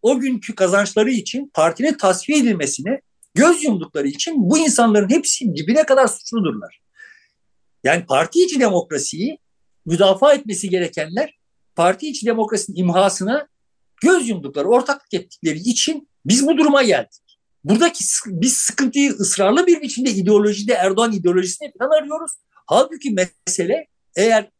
o 0.01 0.19
günkü 0.19 0.55
kazançları 0.55 1.11
için 1.11 1.51
partinin 1.53 1.93
tasfiye 1.93 2.39
edilmesine 2.39 3.01
göz 3.35 3.63
yumdukları 3.63 4.07
için 4.07 4.49
bu 4.49 4.57
insanların 4.57 5.09
hepsi 5.09 5.55
dibine 5.55 5.85
kadar 5.85 6.07
suçludurlar. 6.07 6.81
Yani 7.83 8.05
parti 8.05 8.43
içi 8.43 8.59
demokrasiyi 8.59 9.39
müdafaa 9.85 10.33
etmesi 10.33 10.69
gerekenler 10.69 11.39
parti 11.75 12.09
içi 12.09 12.25
demokrasinin 12.25 12.77
imhasına 12.77 13.47
göz 14.01 14.29
yumdukları, 14.29 14.67
ortaklık 14.67 15.13
ettikleri 15.13 15.59
için 15.59 16.09
biz 16.25 16.47
bu 16.47 16.57
duruma 16.57 16.83
geldik. 16.83 17.39
Buradaki 17.63 18.03
biz 18.27 18.57
sıkıntıyı 18.57 19.11
ısrarlı 19.11 19.67
bir 19.67 19.81
biçimde 19.81 20.11
ideolojide 20.11 20.73
Erdoğan 20.73 21.11
ideolojisine 21.11 21.71
falan 21.79 22.01
arıyoruz. 22.01 22.31
Halbuki 22.49 23.11
mesele 23.11 23.87
eğer 24.15 24.51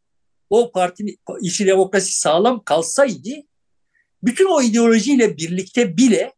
o 0.50 0.72
partinin 0.72 1.18
işi 1.40 1.66
demokrasi 1.66 2.18
sağlam 2.18 2.64
kalsaydı 2.64 3.30
bütün 4.22 4.46
o 4.46 4.62
ideolojiyle 4.62 5.36
birlikte 5.36 5.96
bile 5.96 6.32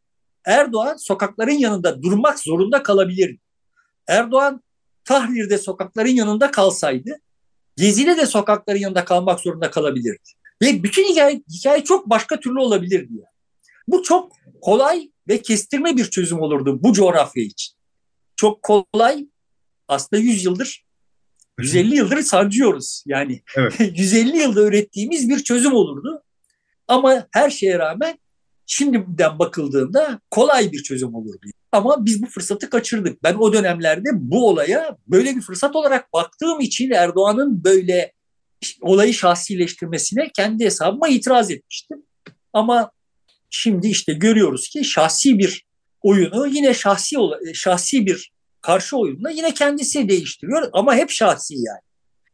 Erdoğan 0.48 0.96
sokakların 0.96 1.58
yanında 1.58 2.02
durmak 2.02 2.38
zorunda 2.38 2.82
kalabilirdi. 2.82 3.40
Erdoğan 4.06 4.62
Tahrir'de 5.04 5.58
sokakların 5.58 6.08
yanında 6.08 6.50
kalsaydı 6.50 7.20
Gezi'de 7.76 8.16
de 8.16 8.26
sokakların 8.26 8.78
yanında 8.78 9.04
kalmak 9.04 9.40
zorunda 9.40 9.70
kalabilirdi. 9.70 10.28
Ve 10.62 10.82
bütün 10.82 11.04
hikaye, 11.04 11.42
hikaye 11.50 11.84
çok 11.84 12.10
başka 12.10 12.40
türlü 12.40 12.60
olabilirdi. 12.60 13.12
Yani. 13.12 13.34
Bu 13.88 14.02
çok 14.02 14.32
kolay 14.60 15.10
ve 15.28 15.42
kestirme 15.42 15.96
bir 15.96 16.04
çözüm 16.04 16.40
olurdu 16.40 16.82
bu 16.82 16.92
coğrafya 16.92 17.42
için. 17.42 17.76
Çok 18.36 18.62
kolay 18.62 19.26
aslında 19.88 20.22
100 20.22 20.44
yıldır 20.44 20.84
150 21.58 21.96
yıldır 21.96 22.22
sancıyoruz. 22.22 23.02
Yani 23.06 23.42
evet. 23.56 23.80
150 23.98 24.36
yılda 24.36 24.62
ürettiğimiz 24.62 25.28
bir 25.28 25.38
çözüm 25.38 25.72
olurdu. 25.72 26.22
Ama 26.88 27.26
her 27.30 27.50
şeye 27.50 27.78
rağmen 27.78 28.18
şimdiden 28.68 29.38
bakıldığında 29.38 30.20
kolay 30.30 30.72
bir 30.72 30.82
çözüm 30.82 31.14
olurdu. 31.14 31.46
Ama 31.72 32.04
biz 32.04 32.22
bu 32.22 32.26
fırsatı 32.26 32.70
kaçırdık. 32.70 33.22
Ben 33.22 33.34
o 33.34 33.52
dönemlerde 33.52 34.08
bu 34.12 34.48
olaya 34.48 34.96
böyle 35.06 35.36
bir 35.36 35.40
fırsat 35.40 35.76
olarak 35.76 36.12
baktığım 36.12 36.60
için 36.60 36.90
Erdoğan'ın 36.90 37.64
böyle 37.64 38.12
olayı 38.80 39.14
şahsileştirmesine 39.14 40.30
kendi 40.36 40.64
hesabıma 40.64 41.08
itiraz 41.08 41.50
etmiştim. 41.50 42.02
Ama 42.52 42.90
şimdi 43.50 43.88
işte 43.88 44.12
görüyoruz 44.12 44.68
ki 44.68 44.84
şahsi 44.84 45.38
bir 45.38 45.66
oyunu 46.02 46.46
yine 46.46 46.74
şahsi 46.74 47.16
şahsi 47.54 48.06
bir 48.06 48.32
karşı 48.60 48.96
oyunla 48.96 49.30
yine 49.30 49.54
kendisi 49.54 50.08
değiştiriyor 50.08 50.70
ama 50.72 50.94
hep 50.94 51.10
şahsi 51.10 51.54
yani. 51.54 51.80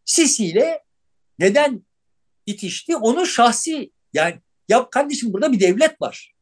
Sisi 0.04 0.46
ile 0.46 0.80
neden 1.38 1.86
itişti? 2.46 2.96
Onun 2.96 3.24
şahsi 3.24 3.90
yani 4.12 4.40
ya 4.68 4.90
kardeşim 4.90 5.32
burada 5.32 5.52
bir 5.52 5.60
devlet 5.60 6.02
var. 6.02 6.34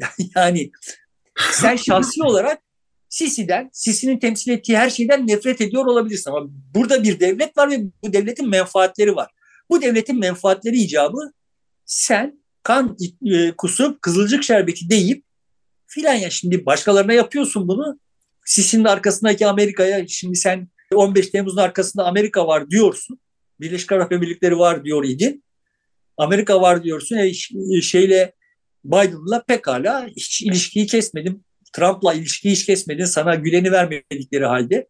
Yani, 0.36 0.70
sen 1.52 1.76
şahsi 1.76 2.22
olarak 2.22 2.62
Sisi'den, 3.08 3.70
Sisi'nin 3.72 4.18
temsil 4.18 4.50
ettiği 4.50 4.78
her 4.78 4.90
şeyden 4.90 5.26
nefret 5.26 5.60
ediyor 5.60 5.86
olabilirsin 5.86 6.30
ama 6.30 6.46
burada 6.74 7.02
bir 7.02 7.20
devlet 7.20 7.56
var 7.56 7.70
ve 7.70 7.80
bu 8.02 8.12
devletin 8.12 8.48
menfaatleri 8.48 9.16
var. 9.16 9.30
Bu 9.70 9.82
devletin 9.82 10.18
menfaatleri 10.18 10.76
icabı 10.76 11.32
sen 11.84 12.42
kan 12.62 12.96
e, 13.26 13.52
kusup 13.52 14.02
kızılcık 14.02 14.42
şerbeti 14.42 14.90
deyip 14.90 15.24
filan 15.86 16.14
ya 16.14 16.30
şimdi 16.30 16.66
başkalarına 16.66 17.12
yapıyorsun 17.12 17.68
bunu 17.68 18.00
Sisi'nin 18.44 18.84
arkasındaki 18.84 19.46
Amerika'ya 19.46 20.08
şimdi 20.08 20.36
sen 20.36 20.68
15 20.94 21.28
Temmuz'un 21.30 21.56
arkasında 21.56 22.04
Amerika 22.04 22.46
var 22.46 22.70
diyorsun. 22.70 23.20
Birleşik 23.60 23.92
Arap 23.92 24.12
Emirlikleri 24.12 24.58
var 24.58 24.84
diyor 24.84 25.04
idin. 25.04 25.44
Amerika 26.18 26.60
var 26.60 26.84
diyorsun. 26.84 27.16
E, 27.16 27.32
şeyle 27.80 28.32
Biden'la 28.84 29.44
pekala 29.48 30.06
hiç 30.16 30.42
ilişkiyi 30.42 30.86
kesmedim. 30.86 31.44
Trump'la 31.72 32.14
ilişkiyi 32.14 32.52
hiç 32.52 32.66
kesmedin. 32.66 33.04
Sana 33.04 33.34
güleni 33.34 33.72
vermedikleri 33.72 34.44
halde. 34.44 34.88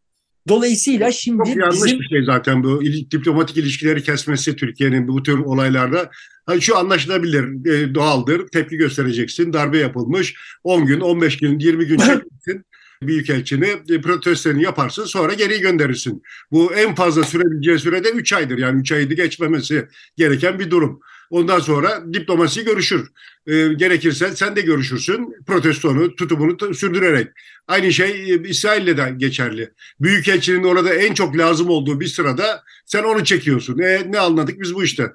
Dolayısıyla 0.49 1.13
şimdi 1.13 1.45
Çok 1.45 1.57
yanlış 1.57 1.85
bizim... 1.85 2.01
bir 2.01 2.09
şey 2.09 2.25
zaten 2.25 2.65
bu 2.65 2.83
diplomatik 2.85 3.57
ilişkileri 3.57 4.03
kesmesi 4.03 4.57
Türkiye'nin 4.57 5.09
bu 5.09 5.23
tür 5.23 5.39
olaylarda. 5.39 6.11
Hani 6.47 6.63
şu 6.63 6.77
anlaşılabilir, 6.77 7.67
e, 7.73 7.95
doğaldır, 7.95 8.49
tepki 8.49 8.77
göstereceksin, 8.77 9.53
darbe 9.53 9.79
yapılmış, 9.79 10.35
10 10.65 10.87
gün, 10.87 11.01
15 11.01 11.39
gün, 11.39 11.59
20 11.59 11.87
gün 11.87 11.97
çekilsin. 11.99 12.65
Büyükelçini 13.03 13.67
e, 13.89 14.01
protestlerini 14.01 14.63
yaparsın 14.63 15.05
sonra 15.05 15.35
geri 15.35 15.61
gönderirsin. 15.61 16.23
Bu 16.53 16.75
en 16.75 16.95
fazla 16.95 17.25
sürebileceği 17.25 17.79
sürede 17.79 18.11
3 18.11 18.33
aydır. 18.33 18.59
Yani 18.59 18.81
3 18.81 18.93
ayı 18.93 19.09
geçmemesi 19.09 19.89
gereken 20.17 20.59
bir 20.59 20.71
durum. 20.71 21.01
Ondan 21.31 21.61
sonra 21.61 22.13
diplomasi 22.13 22.65
görüşür. 22.65 23.11
E, 23.47 23.53
gerekirse 23.75 24.37
sen 24.37 24.57
de 24.57 24.61
görüşürsün. 24.61 25.35
Protestonu, 25.47 26.15
tutumunu 26.15 26.75
sürdürerek. 26.75 27.29
Aynı 27.69 27.93
şey 27.93 28.33
e, 28.33 28.43
İsrail'le 28.49 28.97
de 28.97 29.15
geçerli. 29.17 29.73
Büyükelçinin 30.01 30.65
orada 30.65 30.95
en 30.95 31.15
çok 31.15 31.37
lazım 31.37 31.71
olduğu 31.71 32.01
bir 32.01 32.07
sırada 32.07 32.63
sen 32.87 33.03
onu 33.03 33.25
çekiyorsun. 33.25 33.79
E, 33.79 34.13
ne 34.13 34.19
anladık 34.19 34.61
biz 34.61 34.75
bu 34.75 34.85
işte? 34.85 35.13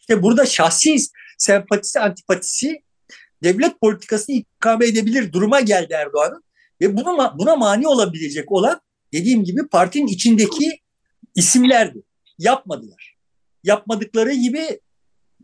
İşte 0.00 0.22
burada 0.22 0.46
şahsi 0.46 0.96
sempatisi, 1.38 2.00
antipatisi 2.00 2.82
devlet 3.42 3.80
politikasını 3.80 4.36
ikame 4.36 4.86
edebilir 4.86 5.32
duruma 5.32 5.60
geldi 5.60 5.92
Erdoğan'ın. 5.92 6.44
Ve 6.80 6.96
buna, 6.96 7.38
buna 7.38 7.56
mani 7.56 7.88
olabilecek 7.88 8.52
olan 8.52 8.80
dediğim 9.12 9.44
gibi 9.44 9.68
partinin 9.68 10.06
içindeki 10.06 10.80
isimlerdi. 11.34 12.02
Yapmadılar. 12.38 13.16
Yapmadıkları 13.64 14.32
gibi 14.32 14.80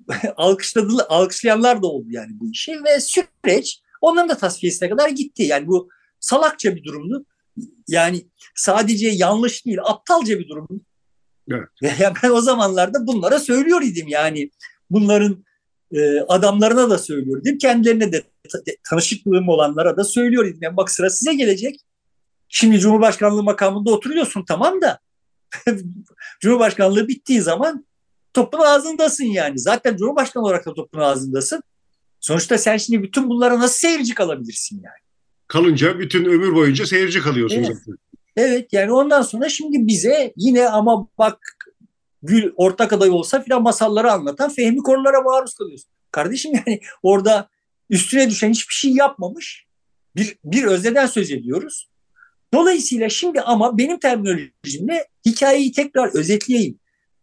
alkışladılar, 0.37 1.07
alkışlayanlar 1.09 1.83
da 1.83 1.87
oldu 1.87 2.07
yani 2.11 2.31
bu 2.33 2.51
işi 2.51 2.85
ve 2.85 3.01
süreç 3.01 3.81
onların 4.01 4.29
da 4.29 4.37
tasfiyesine 4.37 4.89
kadar 4.89 5.09
gitti. 5.09 5.43
Yani 5.43 5.67
bu 5.67 5.89
salakça 6.21 6.77
bir 6.77 6.85
durumdu. 6.85 7.27
Yani 7.89 8.27
sadece 8.55 9.09
yanlış 9.09 9.67
değil, 9.67 9.79
aptalca 9.85 10.39
bir 10.39 10.49
durumdu. 10.49 10.81
Evet. 11.51 11.69
Ve 11.83 12.13
ben 12.23 12.31
o 12.31 12.41
zamanlarda 12.41 13.07
bunlara 13.07 13.39
söylüyor 13.39 13.83
idim 13.83 14.09
yani. 14.09 14.51
Bunların 14.91 15.45
e, 15.93 16.21
adamlarına 16.21 16.91
da 16.91 16.99
söylüyor 16.99 17.41
idim. 17.41 17.59
Kendilerine 17.59 18.13
de 18.13 18.23
tanışıklığım 18.91 19.49
olanlara 19.49 19.97
da 19.97 20.05
söylüyor 20.05 20.47
idim. 20.47 20.59
Yani 20.63 20.77
bak 20.77 20.91
sıra 20.91 21.11
size 21.11 21.35
gelecek. 21.35 21.81
Şimdi 22.49 22.79
Cumhurbaşkanlığı 22.79 23.43
makamında 23.43 23.91
oturuyorsun 23.91 24.45
tamam 24.49 24.83
da 24.83 24.99
Cumhurbaşkanlığı 26.41 27.09
bittiği 27.09 27.41
zaman 27.41 27.87
topun 28.35 28.59
ağzındasın 28.59 29.24
yani. 29.24 29.59
Zaten 29.59 29.97
Cumhurbaşkanı 29.97 30.43
olarak 30.43 30.66
da 30.66 30.74
topun 30.74 31.01
ağzındasın. 31.01 31.62
Sonuçta 32.20 32.59
sen 32.59 32.76
şimdi 32.76 33.03
bütün 33.03 33.28
bunlara 33.30 33.59
nasıl 33.59 33.78
seyirci 33.78 34.14
kalabilirsin 34.14 34.76
yani? 34.76 35.03
Kalınca 35.49 35.99
bütün 35.99 36.24
ömür 36.24 36.55
boyunca 36.55 36.87
seyirci 36.87 37.20
kalıyorsun 37.20 37.57
evet. 37.57 37.76
zaten. 37.76 37.99
Evet 38.37 38.72
yani 38.72 38.93
ondan 38.93 39.22
sonra 39.22 39.49
şimdi 39.49 39.87
bize 39.87 40.33
yine 40.37 40.68
ama 40.68 41.09
bak 41.18 41.39
Gül 42.22 42.53
ortak 42.57 42.93
aday 42.93 43.11
olsa 43.11 43.43
filan 43.43 43.62
masalları 43.62 44.12
anlatan 44.12 44.51
Fehmi 44.51 44.78
Korular'a 44.78 45.20
maruz 45.20 45.55
kalıyorsun. 45.55 45.91
Kardeşim 46.11 46.53
yani 46.55 46.80
orada 47.03 47.49
üstüne 47.91 48.30
düşen 48.30 48.51
hiçbir 48.51 48.74
şey 48.74 48.93
yapmamış 48.93 49.66
bir, 50.16 50.37
bir 50.45 50.64
özneden 50.64 51.07
söz 51.07 51.30
ediyoruz. 51.30 51.89
Dolayısıyla 52.55 53.09
şimdi 53.09 53.41
ama 53.41 53.78
benim 53.78 53.99
terminolojimle 53.99 55.09
hikayeyi 55.26 55.72
tekrar 55.72 56.14
özetleyeyim. 56.14 56.78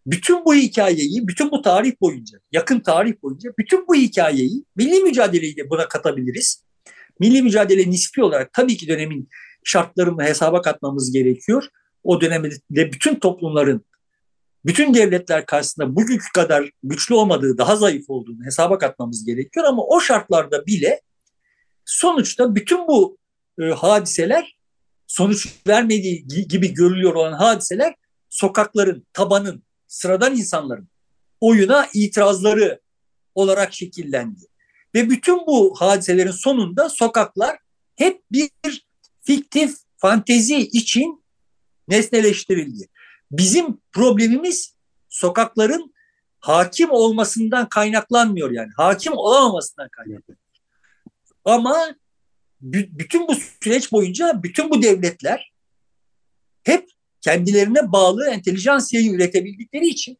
Bütün 0.05 0.45
bu 0.45 0.55
hikayeyi, 0.55 1.27
bütün 1.27 1.51
bu 1.51 1.61
tarih 1.61 1.93
boyunca, 2.01 2.39
yakın 2.51 2.79
tarih 2.79 3.13
boyunca 3.23 3.51
bütün 3.57 3.87
bu 3.87 3.95
hikayeyi 3.95 4.63
milli 4.75 4.99
mücadeleyi 4.99 5.57
de 5.57 5.69
buna 5.69 5.87
katabiliriz. 5.87 6.63
Milli 7.19 7.41
mücadele 7.41 7.89
nispi 7.89 8.23
olarak 8.23 8.53
tabii 8.53 8.77
ki 8.77 8.87
dönemin 8.87 9.29
şartlarını 9.63 10.23
hesaba 10.23 10.61
katmamız 10.61 11.11
gerekiyor. 11.11 11.63
O 12.03 12.21
dönemde 12.21 12.91
bütün 12.91 13.15
toplumların, 13.15 13.85
bütün 14.65 14.93
devletler 14.93 15.45
karşısında 15.45 15.95
bugünkü 15.95 16.31
kadar 16.33 16.69
güçlü 16.83 17.15
olmadığı, 17.15 17.57
daha 17.57 17.75
zayıf 17.75 18.09
olduğunu 18.09 18.45
hesaba 18.45 18.77
katmamız 18.77 19.25
gerekiyor. 19.25 19.65
Ama 19.65 19.83
o 19.83 19.99
şartlarda 19.99 20.65
bile 20.65 21.01
sonuçta 21.85 22.55
bütün 22.55 22.87
bu 22.87 23.17
e, 23.61 23.63
hadiseler 23.63 24.57
sonuç 25.07 25.47
vermediği 25.67 26.47
gibi 26.47 26.73
görülüyor 26.73 27.13
olan 27.13 27.33
hadiseler 27.33 27.95
sokakların, 28.29 29.07
tabanın, 29.13 29.63
sıradan 29.89 30.35
insanların 30.35 30.87
oyuna 31.41 31.87
itirazları 31.93 32.79
olarak 33.35 33.73
şekillendi. 33.73 34.45
Ve 34.95 35.09
bütün 35.09 35.47
bu 35.47 35.75
hadiselerin 35.77 36.31
sonunda 36.31 36.89
sokaklar 36.89 37.57
hep 37.95 38.23
bir 38.31 38.49
fiktif 39.21 39.75
fantezi 39.97 40.57
için 40.57 41.23
nesneleştirildi. 41.87 42.89
Bizim 43.31 43.77
problemimiz 43.91 44.75
sokakların 45.09 45.93
hakim 46.39 46.91
olmasından 46.91 47.69
kaynaklanmıyor 47.69 48.51
yani. 48.51 48.69
Hakim 48.77 49.13
olamamasından 49.13 49.89
kaynaklanıyor. 49.89 50.39
Ama 51.45 51.95
bütün 52.61 53.27
bu 53.27 53.35
süreç 53.63 53.91
boyunca 53.91 54.43
bütün 54.43 54.69
bu 54.69 54.81
devletler 54.81 55.53
hep 56.63 56.89
kendilerine 57.21 57.91
bağlı 57.91 58.29
entelijansiyayı 58.29 59.11
üretebildikleri 59.11 59.87
için 59.87 60.17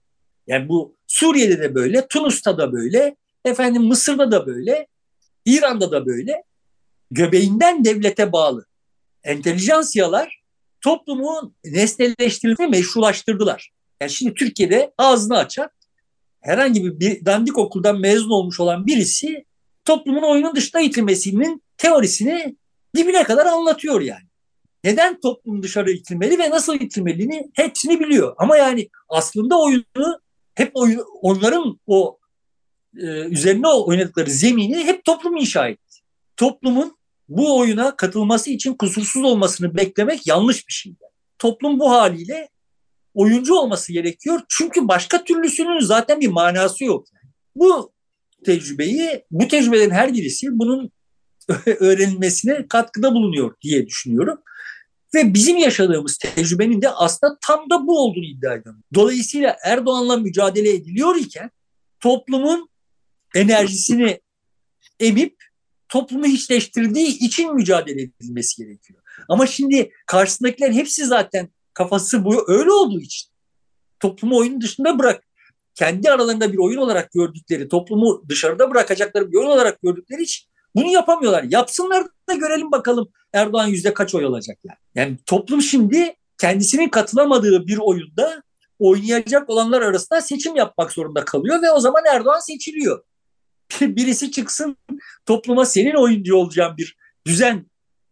yani 0.48 0.70
bu 0.70 0.96
Suriye'de 1.08 1.60
de 1.60 1.76
böyle, 1.76 2.08
Tunus'ta 2.08 2.58
da 2.58 2.74
böyle, 2.74 3.16
efendim 3.46 3.84
Mısır'da 3.84 4.32
da 4.32 4.48
böyle, 4.48 4.88
İran'da 5.46 5.92
da 5.92 6.06
böyle 6.06 6.44
göbeğinden 7.12 7.86
devlete 7.86 8.32
bağlı 8.32 8.66
entelijansiyalar 9.24 10.42
toplumu 10.82 11.54
nesneleştirme 11.66 12.68
meşrulaştırdılar. 12.68 13.72
Yani 14.02 14.12
şimdi 14.12 14.34
Türkiye'de 14.34 14.94
ağzını 14.98 15.38
açan 15.38 15.70
herhangi 16.42 17.00
bir 17.00 17.26
dandik 17.26 17.58
okuldan 17.58 18.00
mezun 18.00 18.30
olmuş 18.30 18.60
olan 18.60 18.88
birisi 18.88 19.46
toplumun 19.86 20.22
oyunun 20.22 20.56
dışına 20.56 20.82
itilmesinin 20.82 21.64
teorisini 21.78 22.56
dibine 22.96 23.24
kadar 23.24 23.46
anlatıyor 23.46 24.02
yani. 24.02 24.29
Neden 24.84 25.20
toplum 25.20 25.64
dışarı 25.64 25.92
itilmeli 25.92 26.40
ve 26.40 26.50
nasıl 26.50 26.76
itilmeliğini 26.76 27.50
hepsini 27.54 28.00
biliyor. 28.00 28.36
Ama 28.38 28.58
yani 28.58 28.90
aslında 29.10 29.60
oyunu 29.60 30.20
hep 30.56 30.72
oyun, 30.74 31.06
onların 31.22 31.80
o 31.88 32.20
e, 32.98 33.06
üzerine 33.08 33.68
oynadıkları 33.68 34.30
zemini 34.30 34.84
hep 34.84 35.06
toplum 35.06 35.38
inşa 35.38 35.68
etti. 35.68 36.00
Toplumun 36.38 36.98
bu 37.30 37.60
oyuna 37.60 37.96
katılması 37.96 38.50
için 38.50 38.74
kusursuz 38.74 39.24
olmasını 39.24 39.78
beklemek 39.78 40.28
yanlış 40.28 40.68
bir 40.68 40.74
şey. 40.74 40.96
Toplum 41.40 41.80
bu 41.80 41.92
haliyle 41.92 42.50
oyuncu 43.14 43.56
olması 43.56 43.94
gerekiyor. 43.94 44.42
Çünkü 44.50 44.88
başka 44.88 45.24
türlüsünün 45.24 45.80
zaten 45.80 46.22
bir 46.22 46.28
manası 46.28 46.84
yok. 46.84 47.08
Bu 47.56 47.92
tecrübeyi, 48.46 49.26
bu 49.32 49.48
tecrübelerin 49.48 49.90
her 49.90 50.14
birisi 50.14 50.48
bunun 50.52 50.92
öğrenilmesine 51.66 52.68
katkıda 52.68 53.14
bulunuyor 53.14 53.56
diye 53.62 53.88
düşünüyorum. 53.88 54.40
Ve 55.16 55.34
bizim 55.34 55.58
yaşadığımız 55.58 56.18
tecrübenin 56.18 56.82
de 56.82 56.90
aslında 56.90 57.38
tam 57.42 57.70
da 57.70 57.88
bu 57.88 58.00
olduğunu 58.00 58.26
iddia 58.26 58.54
ediyorum. 58.54 58.84
Dolayısıyla 58.94 59.58
Erdoğan'la 59.64 60.18
mücadele 60.18 60.70
ediliyor 60.70 61.16
iken 61.16 61.52
toplumun 62.00 62.70
enerjisini 63.36 64.22
emip 65.00 65.36
toplumu 65.90 66.26
hiçleştirdiği 66.26 67.08
için 67.08 67.56
mücadele 67.56 68.02
edilmesi 68.02 68.64
gerekiyor. 68.64 69.00
Ama 69.30 69.48
şimdi 69.48 69.92
karşısındakiler 70.06 70.72
hepsi 70.72 71.06
zaten 71.06 71.50
kafası 71.74 72.26
bu 72.26 72.52
öyle 72.52 72.72
olduğu 72.72 73.02
için 73.02 73.30
toplumu 74.00 74.38
oyunun 74.38 74.62
dışında 74.62 75.00
bırak 75.00 75.24
kendi 75.76 76.12
aralarında 76.12 76.54
bir 76.54 76.58
oyun 76.58 76.78
olarak 76.78 77.12
gördükleri, 77.12 77.70
toplumu 77.70 78.24
dışarıda 78.30 78.72
bırakacakları 78.72 79.32
bir 79.32 79.38
oyun 79.38 79.50
olarak 79.50 79.82
gördükleri 79.82 80.24
için 80.24 80.48
bunu 80.76 80.88
yapamıyorlar. 80.88 81.44
Yapsınlar 81.44 82.08
da 82.30 82.34
görelim 82.34 82.72
bakalım 82.72 83.10
Erdoğan 83.34 83.68
yüzde 83.68 83.94
kaç 83.94 84.16
oy 84.16 84.26
alacak 84.26 84.58
yani. 84.64 84.78
Yani 84.96 85.18
toplum 85.26 85.62
şimdi 85.62 86.16
kendisinin 86.38 86.90
katılamadığı 86.90 87.68
bir 87.68 87.78
oyunda 87.78 88.44
oynayacak 88.80 89.50
olanlar 89.50 89.82
arasında 89.82 90.22
seçim 90.22 90.56
yapmak 90.56 90.92
zorunda 90.92 91.26
kalıyor 91.26 91.62
ve 91.62 91.72
o 91.72 91.80
zaman 91.80 92.04
Erdoğan 92.14 92.40
seçiliyor. 92.40 93.04
Birisi 93.82 94.32
çıksın 94.32 94.78
topluma 95.26 95.66
senin 95.66 95.94
oyuncu 95.94 96.36
olacağın 96.36 96.78
bir 96.78 96.98
düzen 97.28 97.66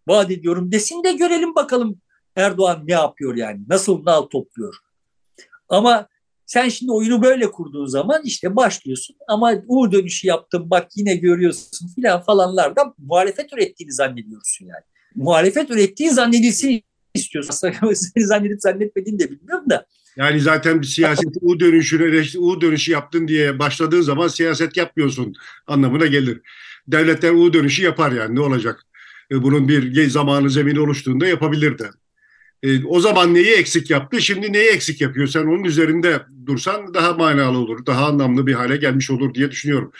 vaat 0.07 0.31
ediyorum 0.31 0.71
desin 0.71 1.03
de 1.03 1.11
görelim 1.11 1.55
bakalım 1.55 2.01
Erdoğan 2.35 2.83
ne 2.87 2.93
yapıyor 2.93 3.35
yani. 3.35 3.61
Nasıl 3.67 4.05
nal 4.05 4.21
topluyor. 4.21 4.75
Ama 5.69 6.07
sen 6.45 6.69
şimdi 6.69 6.91
oyunu 6.91 7.23
böyle 7.23 7.51
kurduğun 7.51 7.85
zaman 7.85 8.21
işte 8.23 8.55
başlıyorsun 8.55 9.15
ama 9.27 9.53
U 9.67 9.91
dönüşü 9.91 10.27
yaptım 10.27 10.69
bak 10.69 10.87
yine 10.95 11.15
görüyorsun 11.15 11.87
filan 11.95 12.21
falanlarda 12.21 12.93
muhalefet 12.97 13.53
ürettiğini 13.53 13.93
zannediyorsun 13.93 14.65
yani. 14.65 14.83
Muhalefet 15.17 15.71
ürettiğin 15.71 16.11
zannedilsin 16.11 16.83
istiyorsun. 17.13 17.49
Aslında 17.49 17.73
zannedip 18.17 18.61
zannetmediğini 18.61 19.19
de 19.19 19.31
bilmiyorum 19.31 19.69
da. 19.69 19.85
Yani 20.17 20.39
zaten 20.39 20.81
bir 20.81 20.87
siyaset 20.87 21.37
U 21.41 21.59
dönüşünü 21.59 22.23
U 22.37 22.61
dönüşü 22.61 22.91
yaptın 22.91 23.27
diye 23.27 23.59
başladığın 23.59 24.01
zaman 24.01 24.27
siyaset 24.27 24.77
yapmıyorsun 24.77 25.33
anlamına 25.67 26.05
gelir. 26.05 26.41
Devletler 26.87 27.31
U 27.31 27.53
dönüşü 27.53 27.83
yapar 27.83 28.11
yani 28.11 28.35
ne 28.35 28.39
olacak? 28.39 28.85
E, 29.31 29.43
bunun 29.43 29.67
bir 29.67 30.09
zamanı 30.09 30.49
zemini 30.49 30.79
oluştuğunda 30.79 31.27
yapabilir 31.27 31.79
de. 31.79 31.89
E, 32.63 32.85
o 32.85 32.99
zaman 32.99 33.33
neyi 33.33 33.53
eksik 33.53 33.89
yaptı, 33.89 34.21
şimdi 34.21 34.53
neyi 34.53 34.69
eksik 34.69 35.01
yapıyor? 35.01 35.27
Sen 35.27 35.43
onun 35.43 35.63
üzerinde 35.63 36.21
dursan 36.45 36.93
daha 36.93 37.13
manalı 37.13 37.57
olur, 37.57 37.85
daha 37.85 38.05
anlamlı 38.05 38.47
bir 38.47 38.53
hale 38.53 38.77
gelmiş 38.77 39.11
olur 39.11 39.33
diye 39.33 39.51
düşünüyorum. 39.51 39.91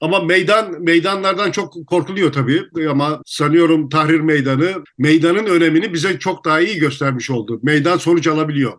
Ama 0.00 0.20
meydan 0.20 0.82
meydanlardan 0.82 1.50
çok 1.50 1.86
korkuluyor 1.86 2.32
tabii 2.32 2.62
ama 2.90 3.22
sanıyorum 3.26 3.88
Tahrir 3.88 4.20
Meydanı 4.20 4.84
meydanın 4.98 5.46
önemini 5.46 5.94
bize 5.94 6.18
çok 6.18 6.44
daha 6.44 6.60
iyi 6.60 6.78
göstermiş 6.78 7.30
oldu. 7.30 7.60
Meydan 7.62 7.98
sonuç 7.98 8.26
alabiliyor. 8.26 8.72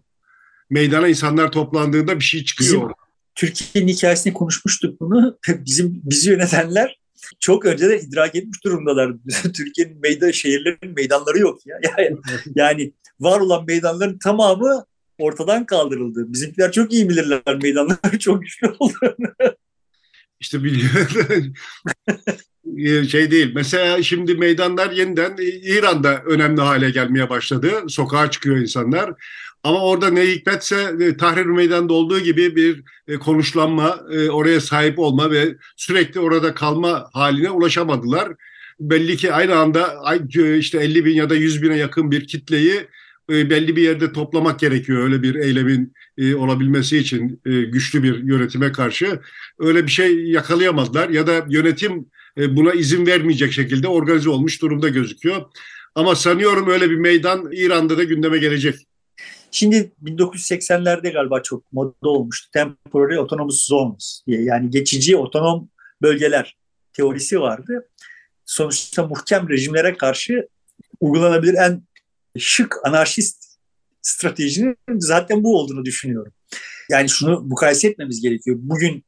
Meydana 0.69 1.07
insanlar 1.07 1.51
toplandığında 1.51 2.19
bir 2.19 2.23
şey 2.23 2.43
çıkıyor. 2.43 2.73
Bizim 2.73 2.91
Türkiye'nin 3.35 3.91
hikayesini 3.91 4.33
konuşmuştuk 4.33 4.99
bunu. 4.99 5.37
Bizim 5.47 6.01
bizi 6.03 6.29
yönetenler 6.29 6.99
çok 7.39 7.65
önceden 7.65 7.99
idrak 7.99 8.35
etmiş 8.35 8.63
durumdalar. 8.63 9.13
Türkiye'nin 9.53 10.01
meydan 10.01 10.31
şehirlerin 10.31 10.93
meydanları 10.95 11.39
yok 11.39 11.65
ya. 11.65 11.75
Yani, 11.97 12.17
yani 12.55 12.93
var 13.19 13.39
olan 13.39 13.65
meydanların 13.65 14.17
tamamı 14.17 14.85
ortadan 15.17 15.65
kaldırıldı. 15.65 16.33
Bizimkiler 16.33 16.71
çok 16.71 16.93
iyi 16.93 17.09
bilirler 17.09 17.41
meydanlar 17.61 17.97
çok 18.19 18.41
güçlü 18.41 18.67
olduğunu. 18.79 19.33
İşte 20.41 20.63
biliyorum. 20.63 21.53
şey 23.07 23.31
değil. 23.31 23.51
Mesela 23.55 24.03
şimdi 24.03 24.35
meydanlar 24.35 24.91
yeniden 24.91 25.35
İran'da 25.63 26.21
önemli 26.25 26.61
hale 26.61 26.89
gelmeye 26.89 27.29
başladı. 27.29 27.71
Sokağa 27.87 28.31
çıkıyor 28.31 28.57
insanlar. 28.57 29.13
Ama 29.63 29.79
orada 29.85 30.09
ne 30.09 30.27
hikmetse 30.27 30.95
e, 30.99 31.17
Tahrir 31.17 31.45
Meydanı'nda 31.45 31.93
olduğu 31.93 32.19
gibi 32.19 32.55
bir 32.55 32.83
e, 33.07 33.15
konuşlanma, 33.15 33.99
e, 34.11 34.29
oraya 34.29 34.61
sahip 34.61 34.99
olma 34.99 35.31
ve 35.31 35.55
sürekli 35.75 36.19
orada 36.19 36.53
kalma 36.53 37.09
haline 37.13 37.49
ulaşamadılar. 37.49 38.33
Belli 38.79 39.17
ki 39.17 39.33
aynı 39.33 39.55
anda 39.55 40.01
işte 40.57 40.77
50 40.77 41.05
bin 41.05 41.15
ya 41.15 41.29
da 41.29 41.35
100 41.35 41.63
bine 41.63 41.77
yakın 41.77 42.11
bir 42.11 42.27
kitleyi 42.27 42.87
belli 43.31 43.75
bir 43.75 43.81
yerde 43.81 44.13
toplamak 44.13 44.59
gerekiyor 44.59 45.03
öyle 45.03 45.23
bir 45.23 45.35
eylemin 45.35 45.93
olabilmesi 46.37 46.97
için 46.97 47.41
güçlü 47.45 48.03
bir 48.03 48.23
yönetime 48.23 48.71
karşı. 48.71 49.19
Öyle 49.59 49.85
bir 49.85 49.91
şey 49.91 50.23
yakalayamadılar 50.23 51.09
ya 51.09 51.27
da 51.27 51.45
yönetim 51.49 52.05
buna 52.37 52.73
izin 52.73 53.07
vermeyecek 53.07 53.51
şekilde 53.51 53.87
organize 53.87 54.29
olmuş 54.29 54.61
durumda 54.61 54.89
gözüküyor. 54.89 55.45
Ama 55.95 56.15
sanıyorum 56.15 56.69
öyle 56.69 56.89
bir 56.89 56.95
meydan 56.95 57.49
İran'da 57.51 57.97
da 57.97 58.03
gündeme 58.03 58.37
gelecek. 58.37 58.75
Şimdi 59.51 59.91
1980'lerde 60.03 61.13
galiba 61.13 61.43
çok 61.43 61.73
moda 61.73 61.95
olmuştu. 62.09 62.49
Temporary 62.53 63.17
Autonomous 63.17 63.65
Zones 63.65 64.21
diye 64.27 64.41
yani 64.41 64.69
geçici 64.69 65.17
otonom 65.17 65.69
bölgeler 66.01 66.57
teorisi 66.93 67.39
vardı. 67.39 67.87
Sonuçta 68.45 69.07
muhkem 69.07 69.49
rejimlere 69.49 69.97
karşı 69.97 70.47
uygulanabilir 70.99 71.53
en 71.53 71.83
şık 72.37 72.77
anarşist 72.83 73.57
stratejinin 74.01 74.77
zaten 74.97 75.43
bu 75.43 75.59
olduğunu 75.59 75.85
düşünüyorum. 75.85 76.33
Yani 76.89 77.09
şunu 77.09 77.41
mukayese 77.41 77.87
etmemiz 77.87 78.21
gerekiyor. 78.21 78.57
Bugünkü 78.59 79.01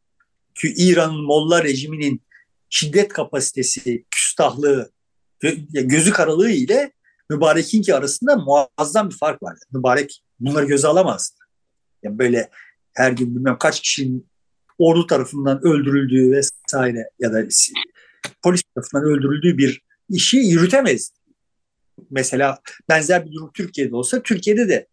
İran'ın 0.64 1.24
Molla 1.24 1.64
rejiminin 1.64 2.22
şiddet 2.70 3.14
kapasitesi, 3.14 4.06
küstahlığı, 4.12 4.92
gözü 5.72 6.12
karalığı 6.12 6.52
ile 6.52 6.92
Mübarek'inki 7.30 7.96
arasında 7.96 8.36
muazzam 8.36 9.10
bir 9.10 9.16
fark 9.16 9.44
var. 9.44 9.58
Mübarek 9.72 10.24
bunları 10.40 10.66
göze 10.66 10.88
alamazdı. 10.88 11.36
Yani 12.04 12.20
böyle 12.20 12.50
her 12.94 13.12
gün 13.12 13.36
bilmem 13.36 13.58
kaç 13.58 13.82
kişinin 13.82 14.28
ordu 14.78 15.08
tarafından 15.08 15.66
öldürüldüğü 15.66 16.32
vesaire 16.32 17.10
ya 17.20 17.34
da 17.34 17.44
polis 18.42 18.62
tarafından 18.76 19.04
öldürüldüğü 19.04 19.58
bir 19.58 19.82
işi 20.10 20.38
yürütemezdi. 20.38 21.23
Mesela 22.10 22.60
benzer 22.90 23.26
bir 23.26 23.32
durum 23.32 23.52
Türkiye'de 23.54 23.96
olsa 23.96 24.24
Türkiye'de 24.24 24.70
de 24.70 24.88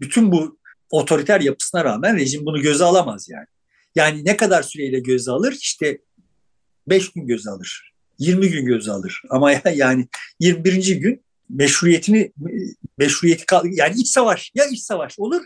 bütün 0.00 0.32
bu 0.32 0.58
otoriter 0.90 1.40
yapısına 1.40 1.84
rağmen 1.84 2.16
rejim 2.16 2.46
bunu 2.46 2.62
göze 2.62 2.84
alamaz 2.84 3.28
yani. 3.28 3.46
Yani 3.94 4.24
ne 4.24 4.36
kadar 4.36 4.62
süreyle 4.62 5.00
göze 5.00 5.30
alır? 5.30 5.52
İşte 5.52 5.98
5 6.88 7.12
gün 7.12 7.26
göze 7.26 7.50
alır. 7.50 7.92
20 8.18 8.48
gün 8.48 8.66
göze 8.66 8.92
alır. 8.92 9.22
Ama 9.30 9.52
yani 9.74 10.08
21. 10.40 10.96
gün 10.96 11.24
meşruiyetini 11.48 12.32
meşruiyeti 12.98 13.44
yani 13.70 13.94
iç 14.00 14.08
savaş 14.08 14.52
ya 14.54 14.64
iç 14.64 14.82
savaş 14.82 15.18
olur 15.18 15.42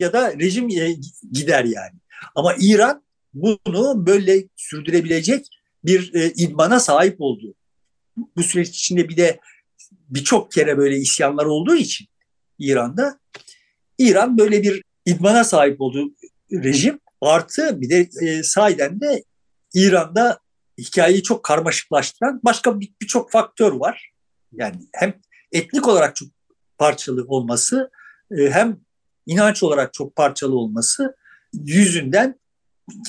ya 0.00 0.12
da 0.12 0.38
rejim 0.38 0.70
e, 0.70 0.96
gider 1.32 1.64
yani. 1.64 1.94
Ama 2.34 2.54
İran 2.60 3.04
bunu 3.34 4.06
böyle 4.06 4.44
sürdürebilecek 4.56 5.46
bir 5.84 6.14
e, 6.14 6.32
idmana 6.32 6.80
sahip 6.80 7.16
oldu. 7.20 7.54
Bu 8.36 8.42
süreç 8.42 8.68
içinde 8.68 9.08
bir 9.08 9.16
de 9.16 9.40
birçok 10.08 10.52
kere 10.52 10.78
böyle 10.78 10.96
isyanlar 10.96 11.44
olduğu 11.44 11.76
için 11.76 12.06
İran'da 12.58 13.20
İran 13.98 14.38
böyle 14.38 14.62
bir 14.62 14.82
idmana 15.06 15.44
sahip 15.44 15.80
olduğu 15.80 16.14
rejim 16.52 17.00
artı 17.20 17.80
bir 17.80 17.90
de 17.90 18.08
e, 18.22 18.42
sahiden 18.42 19.00
de 19.00 19.24
İran'da 19.74 20.38
hikayeyi 20.78 21.22
çok 21.22 21.42
karmaşıklaştıran 21.42 22.40
başka 22.44 22.80
birçok 22.80 23.28
bir 23.28 23.32
faktör 23.32 23.72
var. 23.72 24.12
Yani 24.52 24.76
hem 24.92 25.14
etnik 25.52 25.88
olarak 25.88 26.16
çok 26.16 26.28
parçalı 26.78 27.24
olması 27.28 27.90
e, 28.38 28.50
hem 28.50 28.80
inanç 29.26 29.62
olarak 29.62 29.94
çok 29.94 30.16
parçalı 30.16 30.56
olması 30.56 31.16
yüzünden 31.52 32.40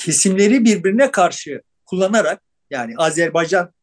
kesimleri 0.01 0.65
birbirine 0.65 1.11
karşı 1.11 1.61
kullanarak 1.85 2.41
yani 2.69 2.93
Azerbaycan 2.97 3.73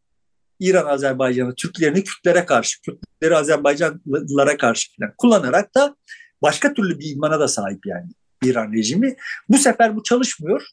İran 0.65 0.87
Azerbaycan'ı 0.87 1.55
Türklerini 1.55 2.05
Kürtlere 2.05 2.45
karşı, 2.45 2.81
Kürtleri 2.83 3.37
Azerbaycanlılara 3.37 4.57
karşı 4.57 4.91
falan 4.97 5.15
kullanarak 5.19 5.75
da 5.75 5.97
başka 6.43 6.75
türlü 6.75 6.99
bir 6.99 7.11
imana 7.11 7.41
da 7.41 7.49
sahip 7.49 7.87
yani 7.87 8.09
İran 8.45 8.73
rejimi. 8.73 9.17
Bu 9.49 9.59
sefer 9.59 9.97
bu 9.97 10.03
çalışmıyor 10.03 10.67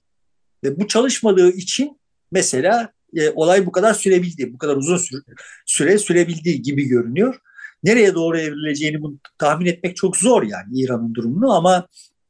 ve 0.64 0.80
bu 0.80 0.88
çalışmadığı 0.88 1.52
için 1.52 2.00
mesela 2.32 2.94
e, 3.16 3.30
olay 3.30 3.66
bu 3.66 3.72
kadar 3.72 3.94
sürebildi, 3.94 4.54
bu 4.54 4.58
kadar 4.58 4.76
uzun 4.76 4.98
süre, 4.98 5.20
süre 5.66 5.98
sürebildiği 5.98 6.62
gibi 6.62 6.84
görünüyor. 6.84 7.36
Nereye 7.84 8.16
doğru 8.16 8.40
evrileceğini 8.40 9.02
bunu 9.02 9.20
tahmin 9.38 9.66
etmek 9.66 9.96
çok 9.96 10.18
zor 10.18 10.44
yani 10.44 10.82
İran'ın 10.82 11.14
durumunu 11.14 11.54
ama, 11.54 11.88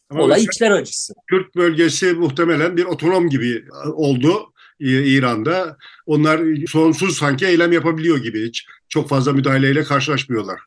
ama 0.09 0.23
olay 0.23 0.43
içler 0.43 0.71
acısı. 0.71 1.13
Kürt 1.27 1.55
bölgesi 1.55 2.13
muhtemelen 2.13 2.77
bir 2.77 2.85
otonom 2.85 3.29
gibi 3.29 3.65
oldu 3.93 4.53
İran'da. 4.81 5.77
Onlar 6.05 6.41
sonsuz 6.67 7.17
sanki 7.17 7.45
eylem 7.45 7.71
yapabiliyor 7.71 8.17
gibi 8.17 8.47
hiç 8.47 8.65
çok 8.89 9.09
fazla 9.09 9.33
müdahaleyle 9.33 9.83
karşılaşmıyorlar. 9.83 10.59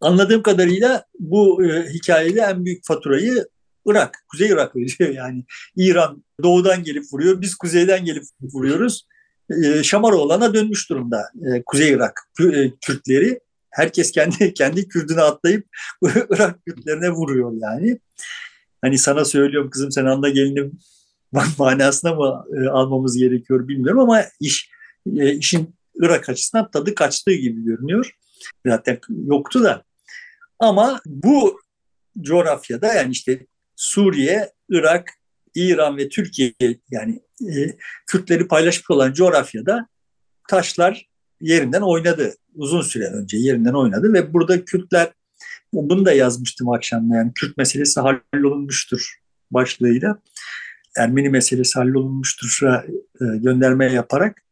Anladığım 0.00 0.42
kadarıyla 0.42 1.04
bu 1.18 1.64
e, 1.64 1.88
hikayede 1.92 2.40
en 2.40 2.64
büyük 2.64 2.86
faturayı 2.86 3.46
Irak, 3.86 4.24
Kuzey 4.28 4.48
Irak 4.48 4.76
ödüyor 4.76 5.10
yani. 5.14 5.44
İran 5.76 6.24
doğudan 6.42 6.82
gelip 6.82 7.04
vuruyor, 7.12 7.40
biz 7.40 7.54
kuzeyden 7.54 8.04
gelip 8.04 8.24
vuruyoruz. 8.42 9.06
E, 9.64 9.82
Şamaroğlan'a 9.82 10.54
dönmüş 10.54 10.90
durumda 10.90 11.22
e, 11.46 11.62
Kuzey 11.66 11.90
Irak 11.90 12.20
e, 12.40 12.70
Kürtleri. 12.86 13.40
Herkes 13.70 14.12
kendi 14.12 14.54
kendi 14.54 14.88
Kürdüne 14.88 15.20
atlayıp 15.20 15.66
Irak 16.04 16.66
Kürtlerine 16.66 17.10
vuruyor 17.10 17.52
yani. 17.60 17.98
Hani 18.82 18.98
sana 18.98 19.24
söylüyorum 19.24 19.70
kızım 19.70 19.92
sen 19.92 20.04
anda 20.04 20.28
gelinim 20.28 20.78
manasına 21.58 22.14
mı 22.14 22.44
e, 22.56 22.68
almamız 22.68 23.18
gerekiyor 23.18 23.68
bilmiyorum 23.68 24.00
ama 24.00 24.24
iş 24.40 24.70
e, 25.16 25.34
işin 25.34 25.76
Irak 25.94 26.28
açısından 26.28 26.70
tadı 26.70 26.94
kaçtığı 26.94 27.34
gibi 27.34 27.64
görünüyor. 27.64 28.16
Zaten 28.66 28.98
yoktu 29.08 29.62
da. 29.62 29.84
Ama 30.58 31.00
bu 31.06 31.60
coğrafyada 32.20 32.94
yani 32.94 33.10
işte 33.12 33.46
Suriye, 33.76 34.52
Irak, 34.68 35.10
İran 35.54 35.96
ve 35.96 36.08
Türkiye 36.08 36.52
yani 36.90 37.20
e, 37.40 37.76
Kürtleri 38.06 38.48
paylaşmış 38.48 38.90
olan 38.90 39.12
coğrafyada 39.12 39.88
taşlar 40.48 41.08
yerinden 41.40 41.82
oynadı. 41.82 42.34
Uzun 42.54 42.82
süre 42.82 43.04
önce 43.04 43.36
yerinden 43.36 43.72
oynadı 43.72 44.12
ve 44.12 44.32
burada 44.32 44.64
Kürtler 44.64 45.12
bunu 45.72 46.04
da 46.04 46.12
yazmıştım 46.12 46.68
akşam 46.68 47.10
yani 47.12 47.32
Kürt 47.34 47.56
meselesi 47.56 48.00
hallolunmuştur 48.00 49.16
başlığıyla. 49.50 50.18
Ermeni 50.96 51.28
meselesi 51.28 51.78
hallolunmuştur 51.78 52.60
e, 52.62 53.36
gönderme 53.36 53.92
yaparak. 53.92 54.42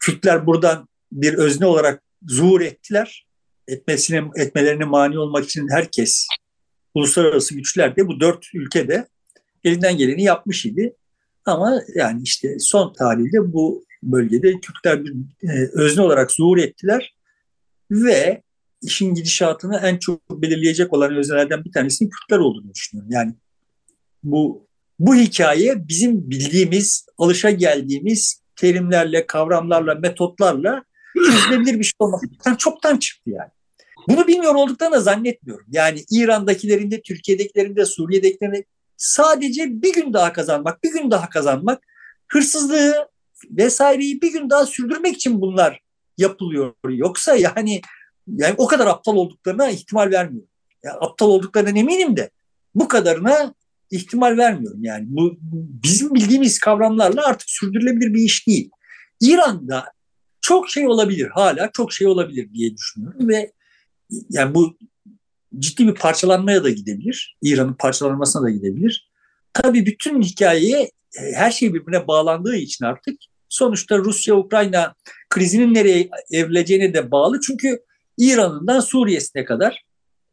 Kürtler 0.00 0.46
buradan 0.46 0.88
bir 1.12 1.34
özne 1.34 1.66
olarak 1.66 2.02
zuhur 2.22 2.60
ettiler. 2.60 3.26
Etmesine, 3.68 4.24
etmelerine 4.36 4.84
mani 4.84 5.18
olmak 5.18 5.44
için 5.44 5.68
herkes, 5.70 6.26
uluslararası 6.94 7.54
güçler 7.54 7.96
de 7.96 8.06
bu 8.06 8.20
dört 8.20 8.46
ülkede 8.54 9.08
elinden 9.64 9.96
geleni 9.96 10.22
yapmış 10.22 10.66
idi. 10.66 10.96
Ama 11.44 11.82
yani 11.94 12.22
işte 12.22 12.58
son 12.58 12.92
tahlilde 12.92 13.52
bu 13.52 13.84
bölgede 14.02 14.60
Kürtler 14.60 15.04
bir 15.04 15.14
e, 15.48 15.70
özne 15.72 16.02
olarak 16.02 16.30
zuhur 16.30 16.58
ettiler 16.58 17.14
ve 17.90 18.42
işin 18.82 19.14
gidişatını 19.14 19.76
en 19.76 19.98
çok 19.98 20.42
belirleyecek 20.42 20.92
olan 20.92 21.16
öznelerden 21.16 21.64
bir 21.64 21.72
tanesinin 21.72 22.10
Kürtler 22.10 22.38
olduğunu 22.38 22.74
düşünüyorum. 22.74 23.12
Yani 23.12 23.34
bu 24.22 24.68
bu 24.98 25.14
hikaye 25.14 25.88
bizim 25.88 26.30
bildiğimiz, 26.30 27.06
alışa 27.18 27.50
geldiğimiz 27.50 28.42
terimlerle, 28.56 29.26
kavramlarla, 29.26 29.94
metotlarla 29.94 30.84
çözülebilir 31.14 31.78
bir 31.78 31.84
şey 31.84 31.92
olmaktan 31.98 32.54
çoktan 32.54 32.96
çıktı 32.96 33.30
yani. 33.30 33.50
Bunu 34.08 34.26
bilmiyor 34.26 34.54
olduklarını 34.54 35.00
zannetmiyorum. 35.00 35.66
Yani 35.72 36.04
İran'dakilerin 36.10 36.90
de, 36.90 37.02
Türkiye'dekilerin 37.02 37.76
de, 37.76 37.84
Suriye'dekilerin 37.84 38.54
de 38.54 38.64
sadece 38.96 39.82
bir 39.82 39.92
gün 39.92 40.12
daha 40.12 40.32
kazanmak, 40.32 40.84
bir 40.84 40.92
gün 40.92 41.10
daha 41.10 41.28
kazanmak, 41.28 41.82
hırsızlığı 42.28 43.08
vesaireyi 43.50 44.22
bir 44.22 44.32
gün 44.32 44.50
daha 44.50 44.66
sürdürmek 44.66 45.14
için 45.14 45.40
bunlar 45.40 45.80
yapılıyor. 46.18 46.74
Yoksa 46.88 47.36
yani 47.36 47.80
yani 48.26 48.54
o 48.58 48.66
kadar 48.66 48.86
aptal 48.86 49.16
olduklarına 49.16 49.70
ihtimal 49.70 50.10
vermiyorum. 50.10 50.50
Yani 50.84 50.96
aptal 51.00 51.28
olduklarından 51.28 51.76
eminim 51.76 52.16
de 52.16 52.30
bu 52.74 52.88
kadarına 52.88 53.54
ihtimal 53.90 54.36
vermiyorum. 54.36 54.84
Yani 54.84 55.04
bu 55.08 55.38
bizim 55.82 56.14
bildiğimiz 56.14 56.58
kavramlarla 56.58 57.26
artık 57.26 57.50
sürdürülebilir 57.50 58.14
bir 58.14 58.22
iş 58.22 58.46
değil. 58.46 58.70
İran'da 59.20 59.84
çok 60.40 60.70
şey 60.70 60.86
olabilir 60.86 61.28
hala 61.34 61.70
çok 61.72 61.92
şey 61.92 62.06
olabilir 62.06 62.52
diye 62.54 62.76
düşünüyorum 62.76 63.28
ve 63.28 63.52
yani 64.30 64.54
bu 64.54 64.76
ciddi 65.58 65.86
bir 65.86 65.94
parçalanmaya 65.94 66.64
da 66.64 66.70
gidebilir. 66.70 67.36
İran'ın 67.42 67.74
parçalanmasına 67.74 68.42
da 68.42 68.50
gidebilir. 68.50 69.10
Tabii 69.52 69.86
bütün 69.86 70.22
hikayeye 70.22 70.90
her 71.34 71.50
şey 71.50 71.74
birbirine 71.74 72.06
bağlandığı 72.06 72.56
için 72.56 72.84
artık 72.84 73.16
sonuçta 73.48 73.98
Rusya-Ukrayna 73.98 74.94
krizinin 75.30 75.74
nereye 75.74 76.08
evrileceğine 76.32 76.94
de 76.94 77.10
bağlı. 77.10 77.40
Çünkü 77.40 77.78
İran'ından 78.18 78.80
Suriye'sine 78.80 79.44
kadar 79.44 79.82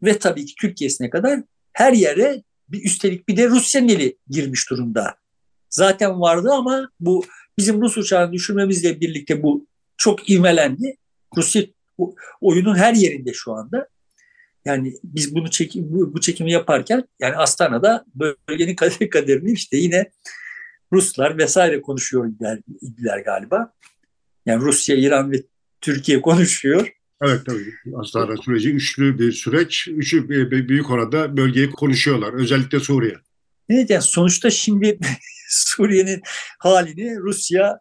ve 0.04 0.20
tabii 0.20 0.46
ki 0.46 0.54
Türkiye'sine 0.62 1.10
kadar 1.10 1.40
her 1.74 1.94
yere 1.94 2.44
bir 2.74 2.86
üstelik 2.86 3.28
bir 3.28 3.38
de 3.38 3.48
Rusya'nın 3.48 3.88
eli 3.88 4.18
girmiş 4.30 4.70
durumda. 4.70 5.16
Zaten 5.70 6.22
vardı 6.22 6.50
ama 6.52 6.90
bu 7.00 7.26
bizim 7.58 7.82
Rus 7.82 7.98
uçağını 7.98 8.34
düşürmemizle 8.34 9.02
birlikte 9.02 9.44
bu 9.44 9.68
çok 9.98 10.30
ivmelendi. 10.30 10.98
Rusya 11.38 11.64
oyunun 12.42 12.76
her 12.76 12.94
yerinde 12.94 13.34
şu 13.34 13.54
anda. 13.54 13.88
Yani 14.66 14.94
biz 15.04 15.36
bunu 15.36 15.50
çekim, 15.50 15.94
bu, 15.94 16.14
bu 16.14 16.22
çekimi 16.22 16.52
yaparken 16.52 17.04
yani 17.20 17.36
Astana'da 17.36 18.06
bölgenin 18.50 18.76
kaderini 19.10 19.52
işte 19.52 19.78
yine 19.78 20.12
Ruslar 20.94 21.38
vesaire 21.38 21.82
konuşuyor 21.82 22.32
idiler 22.82 23.18
galiba. 23.18 23.74
Yani 24.46 24.62
Rusya, 24.62 24.96
İran 24.96 25.32
ve 25.32 25.44
Türkiye 25.82 26.22
konuşuyor. 26.22 26.94
Evet 27.26 27.46
tabii. 27.46 27.74
Astana 27.96 28.38
süreci 28.38 28.72
üçlü 28.72 29.20
bir 29.20 29.32
süreç. 29.32 29.88
Üçü 29.88 30.30
büyük 30.70 30.90
oranda 30.90 31.38
bölgeyi 31.38 31.72
konuşuyorlar. 31.72 32.34
Özellikle 32.34 32.80
Suriye. 32.80 33.16
Evet 33.70 33.90
yani 33.90 34.02
sonuçta 34.02 34.50
şimdi 34.50 35.00
Suriye'nin 35.50 36.22
halini 36.60 37.18
Rusya, 37.18 37.80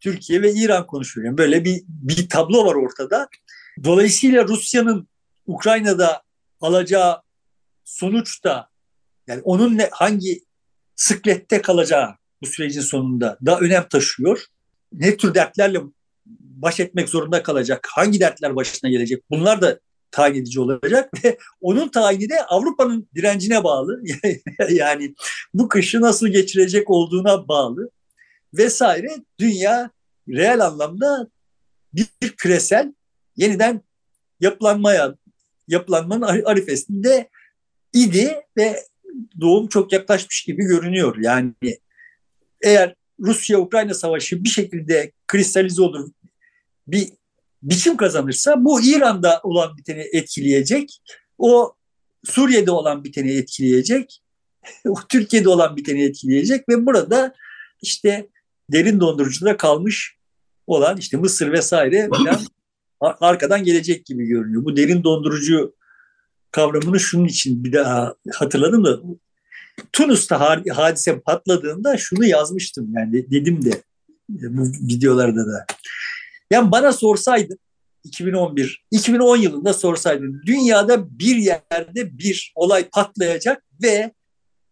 Türkiye 0.00 0.42
ve 0.42 0.52
İran 0.52 0.86
konuşuyor. 0.86 1.26
Yani 1.26 1.38
böyle 1.38 1.64
bir, 1.64 1.82
bir 1.88 2.28
tablo 2.28 2.66
var 2.66 2.74
ortada. 2.74 3.28
Dolayısıyla 3.84 4.48
Rusya'nın 4.48 5.08
Ukrayna'da 5.46 6.22
alacağı 6.60 7.22
sonuçta 7.84 8.68
yani 9.26 9.42
onun 9.42 9.78
ne, 9.78 9.88
hangi 9.92 10.40
sıklette 10.96 11.62
kalacağı 11.62 12.08
bu 12.42 12.46
sürecin 12.46 12.80
sonunda 12.80 13.38
da 13.46 13.58
önem 13.58 13.88
taşıyor. 13.88 14.44
Ne 14.92 15.16
tür 15.16 15.34
dertlerle 15.34 15.80
baş 16.26 16.80
etmek 16.80 17.08
zorunda 17.08 17.42
kalacak, 17.42 17.88
hangi 17.92 18.20
dertler 18.20 18.56
başına 18.56 18.90
gelecek 18.90 19.24
bunlar 19.30 19.62
da 19.62 19.80
tayin 20.10 20.34
edici 20.34 20.60
olacak 20.60 21.10
ve 21.24 21.38
onun 21.60 21.88
tayini 21.88 22.28
de 22.28 22.44
Avrupa'nın 22.44 23.08
direncine 23.14 23.64
bağlı. 23.64 24.02
yani 24.70 25.14
bu 25.54 25.68
kışı 25.68 26.00
nasıl 26.00 26.28
geçirecek 26.28 26.90
olduğuna 26.90 27.48
bağlı 27.48 27.90
vesaire. 28.54 29.08
Dünya 29.40 29.90
reel 30.28 30.66
anlamda 30.66 31.28
bir 31.92 32.06
küresel 32.36 32.92
yeniden 33.36 33.82
yapılanmaya 34.40 35.14
yapılanmanın 35.68 36.44
arifesinde 36.44 37.28
idi 37.92 38.36
ve 38.56 38.82
doğum 39.40 39.68
çok 39.68 39.92
yaklaşmış 39.92 40.44
gibi 40.44 40.64
görünüyor. 40.64 41.16
Yani 41.20 41.54
eğer 42.62 42.94
Rusya-Ukrayna 43.20 43.94
savaşı 43.94 44.44
bir 44.44 44.48
şekilde 44.48 45.12
kristalize 45.26 45.82
olur, 45.82 46.10
bir 46.86 47.08
biçim 47.62 47.96
kazanırsa 47.96 48.64
bu 48.64 48.82
İran'da 48.82 49.40
olan 49.42 49.76
biteni 49.76 50.04
etkileyecek. 50.12 51.02
O 51.38 51.74
Suriye'de 52.24 52.70
olan 52.70 53.04
biteni 53.04 53.32
etkileyecek. 53.32 54.22
o 54.88 54.94
Türkiye'de 55.08 55.48
olan 55.48 55.76
biteni 55.76 56.04
etkileyecek 56.04 56.68
ve 56.68 56.86
burada 56.86 57.34
işte 57.82 58.28
derin 58.72 59.00
dondurucuda 59.00 59.56
kalmış 59.56 60.16
olan 60.66 60.96
işte 60.96 61.16
Mısır 61.16 61.52
vesaire 61.52 62.08
falan 62.08 62.40
arkadan 63.20 63.64
gelecek 63.64 64.06
gibi 64.06 64.26
görünüyor. 64.26 64.64
Bu 64.64 64.76
derin 64.76 65.04
dondurucu 65.04 65.74
kavramını 66.50 67.00
şunun 67.00 67.24
için 67.24 67.64
bir 67.64 67.72
daha 67.72 68.14
hatırladım 68.34 68.84
da 68.84 69.00
Tunus'ta 69.92 70.62
hadise 70.70 71.20
patladığında 71.20 71.96
şunu 71.96 72.24
yazmıştım 72.24 72.92
yani 72.96 73.30
dedim 73.30 73.64
de 73.64 73.82
bu 74.28 74.62
videolarda 74.62 75.46
da. 75.46 75.66
Yani 76.50 76.70
bana 76.72 76.92
sorsaydın 76.92 77.58
2011, 78.04 78.84
2010 78.90 79.36
yılında 79.36 79.72
sorsaydın 79.72 80.42
dünyada 80.46 81.18
bir 81.18 81.36
yerde 81.36 82.18
bir 82.18 82.52
olay 82.54 82.88
patlayacak 82.88 83.64
ve 83.82 84.12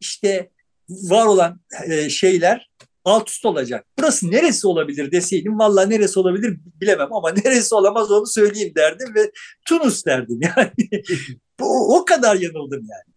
işte 0.01 0.51
var 0.88 1.26
olan 1.26 1.61
e, 1.86 2.11
şeyler 2.11 2.70
alt 3.05 3.30
üst 3.30 3.44
olacak. 3.44 3.86
Burası 3.98 4.30
neresi 4.30 4.66
olabilir 4.66 5.12
deseydim 5.12 5.59
valla 5.59 5.86
neresi 5.86 6.18
olabilir 6.18 6.59
bilemem 6.80 7.12
ama 7.12 7.30
neresi 7.30 7.74
olamaz 7.74 8.11
onu 8.11 8.26
söyleyeyim 8.26 8.72
derdim 8.76 9.14
ve 9.14 9.30
Tunus 9.68 10.07
derdim 10.07 10.40
yani. 10.42 10.70
o, 11.61 11.98
o 11.98 12.05
kadar 12.05 12.36
yanıldım 12.36 12.86
yani. 12.90 13.09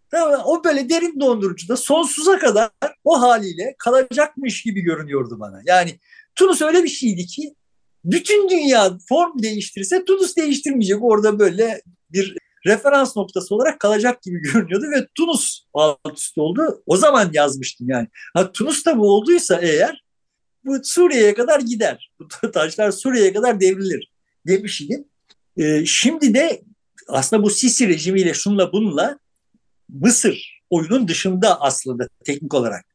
O 0.45 0.63
böyle 0.63 0.89
derin 0.89 1.19
dondurucuda 1.19 1.77
sonsuza 1.77 2.39
kadar 2.39 2.69
o 3.03 3.21
haliyle 3.21 3.75
kalacakmış 3.77 4.63
gibi 4.63 4.81
görünüyordu 4.81 5.39
bana. 5.39 5.61
Yani 5.65 5.99
Tunus 6.35 6.61
öyle 6.61 6.83
bir 6.83 6.89
şeydi 6.89 7.25
ki 7.25 7.55
bütün 8.05 8.49
dünya 8.49 8.97
form 9.09 9.43
değiştirirse 9.43 10.05
Tunus 10.05 10.37
değiştirmeyecek. 10.37 11.03
Orada 11.03 11.39
böyle 11.39 11.81
bir 12.09 12.37
referans 12.65 13.17
noktası 13.17 13.55
olarak 13.55 13.79
kalacak 13.79 14.21
gibi 14.21 14.41
görünüyordu 14.41 14.85
ve 14.95 15.07
Tunus 15.15 15.63
alt 15.73 16.17
üst 16.17 16.37
oldu. 16.37 16.83
O 16.85 16.97
zaman 16.97 17.29
yazmıştım 17.33 17.89
yani. 17.89 18.07
Ha, 18.33 18.51
Tunus 18.51 18.85
da 18.85 18.97
bu 18.97 19.11
olduysa 19.15 19.59
eğer 19.61 20.03
bu 20.65 20.83
Suriye'ye 20.83 21.33
kadar 21.33 21.59
gider. 21.59 22.11
Bu 22.43 22.51
taşlar 22.51 22.91
Suriye'ye 22.91 23.33
kadar 23.33 23.59
devrilir 23.59 24.11
demiştim. 24.47 25.05
Ee, 25.57 25.85
şimdi 25.85 26.33
de 26.33 26.61
aslında 27.07 27.43
bu 27.43 27.49
Sisi 27.49 27.87
rejimiyle 27.87 28.33
şunla 28.33 28.73
bununla 28.73 29.19
Mısır 29.93 30.61
oyunun 30.69 31.07
dışında 31.07 31.61
aslında 31.61 32.07
teknik 32.25 32.53
olarak 32.53 32.85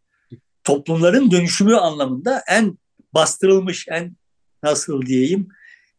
toplumların 0.65 1.31
dönüşümü 1.31 1.77
anlamında 1.77 2.43
en 2.49 2.79
bastırılmış, 3.15 3.87
en 3.89 4.17
nasıl 4.63 5.03
diyeyim 5.03 5.49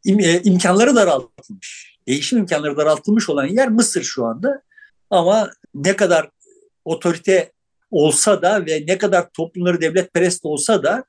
im, 0.06 0.20
e, 0.20 0.42
imkanları 0.42 0.96
daraltılmış. 0.96 1.98
Değişim 2.08 2.40
imkanları 2.40 2.78
daraltılmış 2.78 3.30
olan 3.30 3.46
yer 3.46 3.70
Mısır 3.70 4.04
şu 4.04 4.26
anda. 4.26 4.62
Ama 5.10 5.52
ne 5.74 5.96
kadar 5.96 6.30
otorite 6.86 7.52
olsa 7.92 8.42
da 8.42 8.66
ve 8.66 8.84
ne 8.88 8.98
kadar 8.98 9.30
toplumları 9.30 9.82
devletperest 9.82 10.46
olsa 10.46 10.84
da 10.84 11.04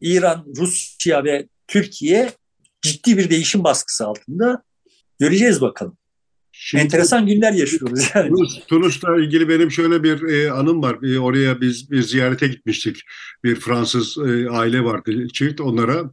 İran, 0.00 0.46
Rusya 0.56 1.24
ve 1.24 1.48
Türkiye 1.66 2.32
ciddi 2.82 3.18
bir 3.18 3.30
değişim 3.30 3.64
baskısı 3.64 4.06
altında. 4.06 4.62
Göreceğiz 5.18 5.60
bakalım. 5.60 5.96
Şimdi, 6.64 6.82
Enteresan 6.82 7.26
günler 7.26 7.52
yaşıyoruz 7.52 8.00
yani. 8.14 8.28
Tunus, 8.28 8.66
Tunus'la 8.66 9.16
ilgili 9.20 9.48
benim 9.48 9.70
şöyle 9.70 10.02
bir 10.02 10.22
e, 10.22 10.50
anım 10.50 10.82
var. 10.82 10.98
E, 11.02 11.18
oraya 11.18 11.60
biz 11.60 11.90
bir 11.90 12.02
ziyarete 12.02 12.48
gitmiştik. 12.48 12.96
Bir 13.44 13.54
Fransız 13.54 14.18
e, 14.18 14.50
aile 14.50 14.84
vardı 14.84 15.28
çift 15.28 15.60
onlara. 15.60 16.10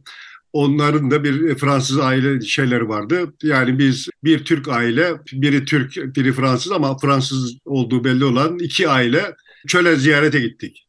Onların 0.52 1.10
da 1.10 1.24
bir 1.24 1.54
Fransız 1.54 1.98
aile 1.98 2.40
şeyleri 2.40 2.88
vardı. 2.88 3.34
Yani 3.42 3.78
biz 3.78 4.08
bir 4.24 4.44
Türk 4.44 4.68
aile, 4.68 5.12
biri 5.32 5.64
Türk, 5.64 6.16
biri 6.16 6.32
Fransız 6.32 6.72
ama 6.72 6.98
Fransız 6.98 7.56
olduğu 7.64 8.04
belli 8.04 8.24
olan 8.24 8.58
iki 8.58 8.88
aile 8.88 9.34
çöle 9.66 9.96
ziyarete 9.96 10.40
gittik. 10.40 10.86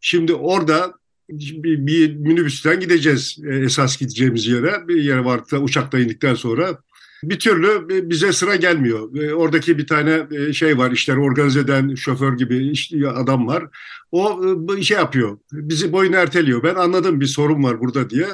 Şimdi 0.00 0.34
orada 0.34 0.94
bir, 1.30 1.86
bir 1.86 2.16
minibüsten 2.16 2.80
gideceğiz 2.80 3.38
e, 3.50 3.56
esas 3.56 3.96
gideceğimiz 3.96 4.46
yere. 4.46 4.88
Bir 4.88 5.02
yere 5.02 5.24
vardı 5.24 5.58
uçakta 5.58 5.98
indikten 5.98 6.34
sonra 6.34 6.78
bir 7.22 7.38
türlü 7.38 7.88
bize 8.10 8.32
sıra 8.32 8.56
gelmiyor. 8.56 9.16
E, 9.16 9.34
oradaki 9.34 9.78
bir 9.78 9.86
tane 9.86 10.26
e, 10.30 10.52
şey 10.52 10.78
var, 10.78 10.90
işleri 10.90 11.18
organize 11.18 11.60
eden 11.60 11.94
şoför 11.94 12.36
gibi 12.36 12.74
adam 13.08 13.46
var. 13.46 13.64
O 14.12 14.42
şey 14.82 14.96
yapıyor, 14.96 15.38
bizi 15.52 15.92
boyun 15.92 16.12
erteliyor. 16.12 16.62
Ben 16.62 16.74
anladım 16.74 17.20
bir 17.20 17.26
sorun 17.26 17.64
var 17.64 17.80
burada 17.80 18.10
diye. 18.10 18.26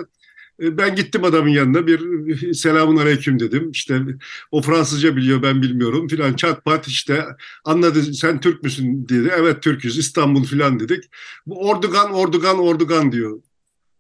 E, 0.62 0.78
ben 0.78 0.96
gittim 0.96 1.24
adamın 1.24 1.48
yanına 1.48 1.86
bir 1.86 2.52
selamun 2.54 2.96
aleyküm 2.96 3.40
dedim. 3.40 3.70
İşte 3.70 4.02
o 4.50 4.62
Fransızca 4.62 5.16
biliyor 5.16 5.42
ben 5.42 5.62
bilmiyorum 5.62 6.08
filan 6.08 6.34
çat 6.34 6.64
pat 6.64 6.88
işte 6.88 7.24
anladı 7.64 8.14
sen 8.14 8.40
Türk 8.40 8.62
müsün 8.62 9.08
dedi. 9.08 9.32
Evet 9.38 9.62
Türküz 9.62 9.98
İstanbul 9.98 10.44
filan 10.44 10.80
dedik. 10.80 11.04
Bu 11.46 11.68
Ordugan 11.68 12.12
Ordugan 12.12 12.58
Ordugan 12.58 13.12
diyor. 13.12 13.40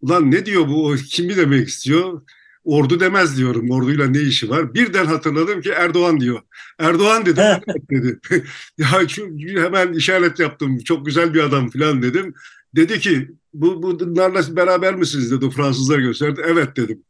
Ulan 0.00 0.30
ne 0.30 0.46
diyor 0.46 0.68
bu 0.68 0.96
kimi 1.10 1.36
demek 1.36 1.68
istiyor? 1.68 2.22
Ordu 2.66 3.00
demez 3.00 3.36
diyorum. 3.36 3.70
Orduyla 3.70 4.06
ne 4.06 4.20
işi 4.20 4.50
var? 4.50 4.74
Birden 4.74 5.06
hatırladım 5.06 5.60
ki 5.60 5.70
Erdoğan 5.70 6.20
diyor. 6.20 6.40
Erdoğan 6.78 7.26
dedim. 7.26 7.44
dedi. 7.90 8.20
ya 8.78 9.08
şu, 9.08 9.36
hemen 9.38 9.92
işaret 9.92 10.38
yaptım. 10.38 10.78
Çok 10.78 11.06
güzel 11.06 11.34
bir 11.34 11.40
adam 11.40 11.70
falan 11.70 12.02
dedim. 12.02 12.34
Dedi 12.76 13.00
ki 13.00 13.30
bu 13.54 13.82
bunlarla 13.82 14.56
beraber 14.56 14.94
misiniz 14.94 15.30
dedi 15.30 15.50
Fransızlar 15.50 15.98
gösterdi. 15.98 16.40
Evet 16.44 16.76
dedim. 16.76 17.02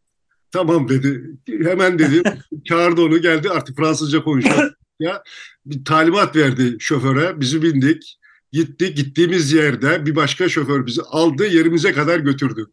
Tamam 0.50 0.88
dedi. 0.88 1.22
Hemen 1.62 1.98
dedi. 1.98 2.22
çağırdı 2.64 3.00
onu 3.00 3.22
geldi 3.22 3.50
artık 3.50 3.76
Fransızca 3.76 4.22
konuşuyor. 4.22 4.72
Ya 5.00 5.22
bir 5.66 5.84
talimat 5.84 6.36
verdi 6.36 6.76
şoföre. 6.78 7.40
Bizi 7.40 7.62
bindik. 7.62 8.18
Gitti. 8.52 8.94
Gittiğimiz 8.94 9.52
yerde 9.52 10.06
bir 10.06 10.16
başka 10.16 10.48
şoför 10.48 10.86
bizi 10.86 11.02
aldı 11.02 11.46
yerimize 11.46 11.92
kadar 11.92 12.18
götürdü. 12.18 12.66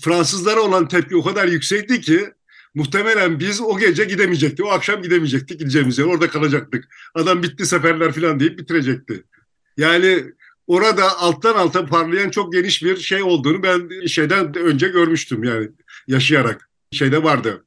Fransızlara 0.00 0.60
olan 0.60 0.88
tepki 0.88 1.16
o 1.16 1.22
kadar 1.24 1.48
yüksekti 1.48 2.00
ki 2.00 2.32
muhtemelen 2.74 3.40
biz 3.40 3.60
o 3.60 3.78
gece 3.78 4.04
gidemeyecektik. 4.04 4.66
O 4.66 4.70
akşam 4.70 5.02
gidemeyecektik 5.02 5.58
gideceğimiz 5.58 5.98
yer. 5.98 6.06
Orada 6.06 6.30
kalacaktık. 6.30 6.88
Adam 7.14 7.42
bitti 7.42 7.66
seferler 7.66 8.12
falan 8.12 8.40
deyip 8.40 8.58
bitirecekti. 8.58 9.24
Yani 9.76 10.24
orada 10.66 11.18
alttan 11.18 11.54
alta 11.54 11.86
parlayan 11.86 12.30
çok 12.30 12.52
geniş 12.52 12.82
bir 12.82 12.96
şey 12.96 13.22
olduğunu 13.22 13.62
ben 13.62 14.06
şeyden 14.06 14.54
önce 14.54 14.88
görmüştüm 14.88 15.44
yani 15.44 15.68
yaşayarak. 16.06 16.70
Şeyde 16.92 17.22
vardı. 17.22 17.64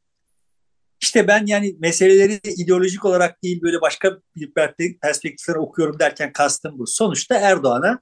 İşte 1.01 1.27
ben 1.27 1.45
yani 1.45 1.75
meseleleri 1.79 2.39
ideolojik 2.43 3.05
olarak 3.05 3.43
değil 3.43 3.61
böyle 3.61 3.81
başka 3.81 4.17
bir 4.35 4.51
perspektiften 5.01 5.53
okuyorum 5.53 5.99
derken 5.99 6.33
kastım 6.33 6.79
bu. 6.79 6.87
Sonuçta 6.87 7.35
Erdoğan'a 7.35 7.99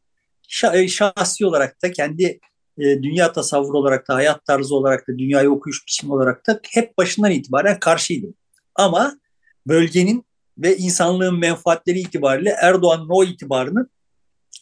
şahsi 0.88 1.46
olarak 1.46 1.84
da 1.84 1.92
kendi 1.92 2.40
e, 2.78 3.04
dünya 3.04 3.32
tasavvuru 3.32 3.78
olarak 3.78 4.08
da 4.08 4.16
hayat 4.16 4.46
tarzı 4.46 4.76
olarak 4.76 5.08
da 5.08 5.18
dünyayı 5.18 5.50
okuyuş 5.50 5.88
biçimi 5.88 6.14
olarak 6.14 6.48
da 6.48 6.60
hep 6.72 6.98
başından 6.98 7.32
itibaren 7.32 7.80
karşıydım. 7.80 8.34
Ama 8.76 9.20
bölgenin 9.68 10.26
ve 10.58 10.78
insanlığın 10.78 11.40
menfaatleri 11.40 12.00
itibariyle 12.00 12.56
Erdoğan'ın 12.62 13.08
o 13.10 13.24
itibarının 13.24 13.90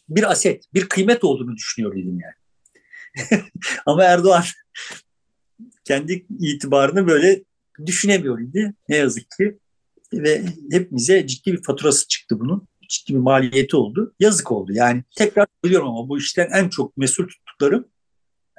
bir 0.08 0.30
aset, 0.30 0.64
bir 0.74 0.88
kıymet 0.88 1.24
olduğunu 1.24 1.56
düşünüyor 1.56 1.96
dedim 1.96 2.20
yani. 2.20 2.34
Ama 3.86 4.04
Erdoğan 4.04 4.44
kendi 5.84 6.26
itibarını 6.40 7.06
böyle 7.06 7.42
düşünemiyor 7.86 8.40
idi 8.40 8.74
ne 8.88 8.96
yazık 8.96 9.30
ki. 9.38 9.58
Ve 10.12 10.44
hepimize 10.70 11.26
ciddi 11.26 11.52
bir 11.52 11.62
faturası 11.62 12.08
çıktı 12.08 12.40
bunun. 12.40 12.68
Ciddi 12.88 13.14
bir 13.14 13.18
maliyeti 13.18 13.76
oldu. 13.76 14.14
Yazık 14.20 14.52
oldu. 14.52 14.72
Yani 14.74 15.04
tekrar 15.16 15.46
söylüyorum 15.64 15.88
ama 15.88 16.08
bu 16.08 16.18
işten 16.18 16.50
en 16.52 16.68
çok 16.68 16.96
mesul 16.96 17.28
tuttuklarım 17.28 17.88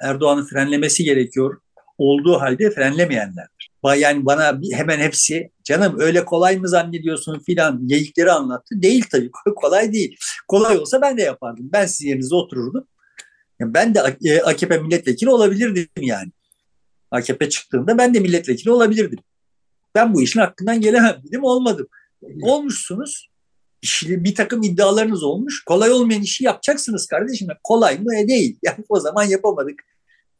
Erdoğan'ın 0.00 0.46
frenlemesi 0.46 1.04
gerekiyor 1.04 1.60
olduğu 1.98 2.40
halde 2.40 2.70
frenlemeyenlerdir. 2.70 3.70
Yani 3.96 4.26
bana 4.26 4.60
hemen 4.72 4.98
hepsi 4.98 5.50
canım 5.64 6.00
öyle 6.00 6.24
kolay 6.24 6.56
mı 6.56 6.68
zannediyorsun 6.68 7.38
filan 7.38 7.88
geyikleri 7.88 8.32
anlattı. 8.32 8.82
Değil 8.82 9.04
tabii 9.10 9.30
kolay 9.56 9.92
değil. 9.92 10.16
Kolay 10.48 10.78
olsa 10.78 11.02
ben 11.02 11.16
de 11.16 11.22
yapardım. 11.22 11.68
Ben 11.72 11.86
sizin 11.86 12.08
yerinizde 12.08 12.34
otururdum. 12.34 12.86
ben 13.60 13.94
de 13.94 14.02
AKP 14.44 14.78
milletvekili 14.78 15.30
olabilirdim 15.30 15.88
yani. 16.00 16.32
AKP 17.10 17.48
çıktığında 17.48 17.98
ben 17.98 18.14
de 18.14 18.20
milletvekili 18.20 18.70
olabilirdim. 18.70 19.18
Ben 19.94 20.14
bu 20.14 20.22
işin 20.22 20.40
hakkından 20.40 20.80
gelemem 20.80 21.16
dedim 21.26 21.44
olmadım. 21.44 21.86
Olmuşsunuz. 22.42 23.28
İşli, 23.84 24.24
bir 24.24 24.34
takım 24.34 24.62
iddialarınız 24.62 25.22
olmuş. 25.22 25.64
Kolay 25.64 25.90
olmayan 25.90 26.22
işi 26.22 26.44
yapacaksınız 26.44 27.06
kardeşim. 27.06 27.48
Kolay 27.64 27.98
mı? 27.98 28.16
E 28.16 28.28
değil. 28.28 28.58
Yani 28.62 28.84
o 28.88 29.00
zaman 29.00 29.24
yapamadık. 29.24 29.82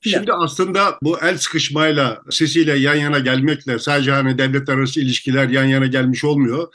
Şimdi 0.00 0.32
aslında 0.32 0.98
bu 1.02 1.18
el 1.20 1.38
sıkışmayla, 1.38 2.22
sesiyle 2.30 2.78
yan 2.78 2.94
yana 2.94 3.18
gelmekle 3.18 3.78
sadece 3.78 4.10
hani 4.10 4.38
devlet 4.38 4.68
arası 4.68 5.00
ilişkiler 5.00 5.48
yan 5.48 5.64
yana 5.64 5.86
gelmiş 5.86 6.24
olmuyor. 6.24 6.74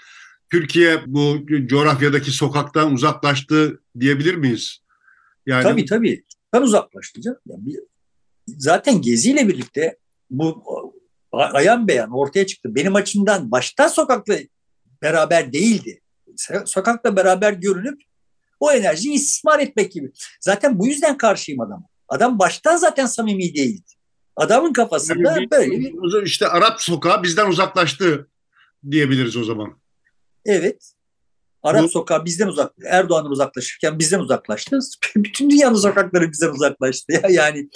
Türkiye 0.51 1.01
bu 1.07 1.37
coğrafyadaki 1.65 2.31
sokaktan 2.31 2.93
uzaklaştı 2.93 3.81
diyebilir 3.99 4.35
miyiz? 4.35 4.77
Yani... 5.45 5.63
Tabii 5.63 5.85
tabii. 5.85 6.23
Ben 6.53 6.61
uzaklaştı 6.61 7.21
canım. 7.21 7.39
Zaten 8.47 9.01
geziyle 9.01 9.47
birlikte 9.47 9.97
bu 10.29 10.63
ayan 11.31 11.87
beyan 11.87 12.11
ortaya 12.11 12.47
çıktı. 12.47 12.75
Benim 12.75 12.95
açımdan 12.95 13.51
baştan 13.51 13.87
sokakla 13.87 14.35
beraber 15.01 15.53
değildi. 15.53 16.01
Sokakla 16.65 17.15
beraber 17.15 17.53
görünüp 17.53 18.01
o 18.59 18.71
enerjiyi 18.71 19.13
istismar 19.13 19.59
etmek 19.59 19.91
gibi. 19.91 20.11
Zaten 20.41 20.79
bu 20.79 20.87
yüzden 20.87 21.17
karşıyım 21.17 21.61
adam. 21.61 21.85
Adam 22.07 22.39
baştan 22.39 22.77
zaten 22.77 23.05
samimi 23.05 23.53
değildi. 23.53 23.91
Adamın 24.35 24.73
kafasında 24.73 25.31
yani 25.31 25.41
bir, 25.41 25.51
böyle 25.51 25.71
bir... 25.71 26.23
işte 26.23 26.47
Arap 26.47 26.81
sokağı 26.81 27.23
bizden 27.23 27.49
uzaklaştı 27.49 28.29
diyebiliriz 28.91 29.37
o 29.37 29.43
zaman. 29.43 29.81
Evet. 30.45 30.93
Arap 31.63 31.83
bu... 31.83 31.89
sokağı 31.89 32.25
bizden 32.25 32.47
uzak, 32.47 32.73
Erdoğan'dan 32.85 33.31
uzaklaşırken 33.31 33.99
bizden 33.99 34.19
uzaklaştı. 34.19 34.79
Bütün 35.15 35.49
dünyanın 35.49 35.75
sokakları 35.75 36.31
bizden 36.31 36.49
uzaklaştı. 36.49 37.21
Yani 37.29 37.69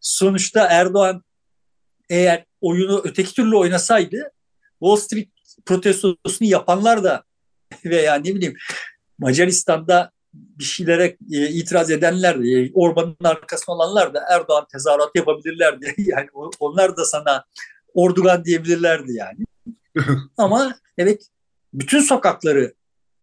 sonuçta 0.00 0.66
Erdoğan 0.66 1.24
eğer 2.10 2.44
oyunu 2.60 3.00
öteki 3.04 3.34
türlü 3.34 3.56
oynasaydı 3.56 4.32
Wall 4.78 4.96
Street 4.96 5.28
protestosunu 5.66 6.48
yapanlar 6.48 7.04
da 7.04 7.24
veya 7.84 8.14
ne 8.14 8.34
bileyim 8.34 8.56
Macaristan'da 9.18 10.10
bir 10.34 10.64
şeylere 10.64 11.16
e, 11.32 11.48
itiraz 11.48 11.90
edenler 11.90 12.44
de 12.44 12.70
Orban'ın 12.74 13.16
arkasında 13.24 13.76
olanlar 13.76 14.14
da 14.14 14.24
Erdoğan 14.30 14.66
tezahürat 14.72 15.10
yapabilirlerdi. 15.14 15.94
Yani 16.06 16.28
onlar 16.60 16.96
da 16.96 17.04
sana 17.04 17.44
Ordugan 17.94 18.44
diyebilirlerdi 18.44 19.12
yani. 19.12 19.44
Ama 20.36 20.78
evet 20.98 21.26
bütün 21.72 22.00
sokakları, 22.00 22.74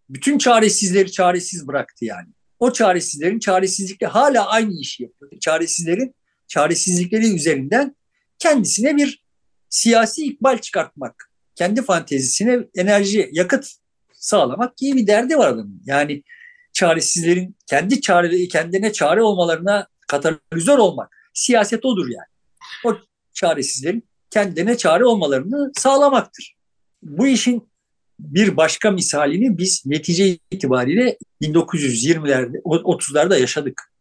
bütün 0.10 0.38
çaresizleri 0.38 1.12
çaresiz 1.12 1.68
bıraktı 1.68 2.06
yani. 2.06 2.28
O 2.60 2.74
çaresizlerin 2.74 3.40
çaresizlikle 3.40 4.08
hala 4.08 4.48
aynı 4.48 4.80
işi 4.80 5.04
yapıyor. 5.04 5.32
Çaresizlerin 5.42 6.16
çaresizlikleri 6.48 7.36
üzerinden 7.36 7.96
kendisine 8.40 8.98
bir 8.98 9.24
siyasi 9.70 10.26
ikbal 10.26 10.58
çıkartmak, 10.58 11.32
kendi 11.56 11.82
fantezisine 11.82 12.60
enerji, 12.76 13.30
yakıt 13.32 13.72
sağlamak 14.20 14.78
gibi 14.78 14.98
bir 14.98 15.08
derdi 15.08 15.38
var 15.38 15.48
adamın. 15.48 15.82
Yani 15.86 16.24
çaresizlerin 16.74 17.58
kendi 17.70 18.02
çare, 18.02 18.48
kendine 18.48 18.94
çare 18.94 19.24
olmalarına 19.24 19.88
katalizör 20.08 20.78
olmak. 20.78 21.16
Siyaset 21.34 21.86
odur 21.86 22.10
yani. 22.10 22.28
O 22.86 22.98
çaresizlerin 23.34 24.10
kendine 24.30 24.78
çare 24.78 25.06
olmalarını 25.06 25.72
sağlamaktır. 25.78 26.56
Bu 27.04 27.28
işin 27.28 27.70
bir 28.20 28.58
başka 28.58 28.92
misalini 28.92 29.58
biz 29.58 29.84
netice 29.86 30.38
itibariyle 30.52 31.18
1920'lerde, 31.42 32.62
30'larda 32.62 33.40
yaşadık. 33.40 33.94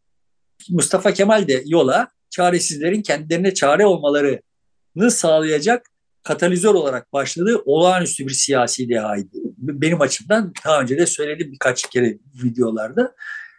Mustafa 0.70 1.12
Kemal 1.12 1.48
de 1.48 1.62
yola 1.66 2.08
çaresizlerin 2.30 3.02
kendilerine 3.02 3.54
çare 3.54 3.86
olmalarını 3.86 5.10
sağlayacak 5.10 5.86
katalizör 6.22 6.74
olarak 6.74 7.12
başladığı 7.12 7.62
olağanüstü 7.64 8.26
bir 8.26 8.32
siyasi 8.32 8.88
dehaydı. 8.88 9.47
Benim 9.58 10.00
açımdan 10.00 10.52
daha 10.64 10.80
önce 10.80 10.98
de 10.98 11.06
söyledim 11.06 11.52
birkaç 11.52 11.90
kere 11.90 12.18
videolarda. 12.44 13.14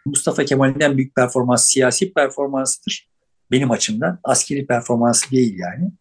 Mustafa 0.06 0.44
Kemal'in 0.44 0.80
en 0.80 0.96
büyük 0.96 1.14
performans 1.14 1.64
siyasi 1.64 2.12
performansıdır. 2.12 3.08
Benim 3.50 3.70
açımdan 3.70 4.18
askeri 4.24 4.66
performansı 4.66 5.30
değil 5.30 5.58
yani. 5.58 5.92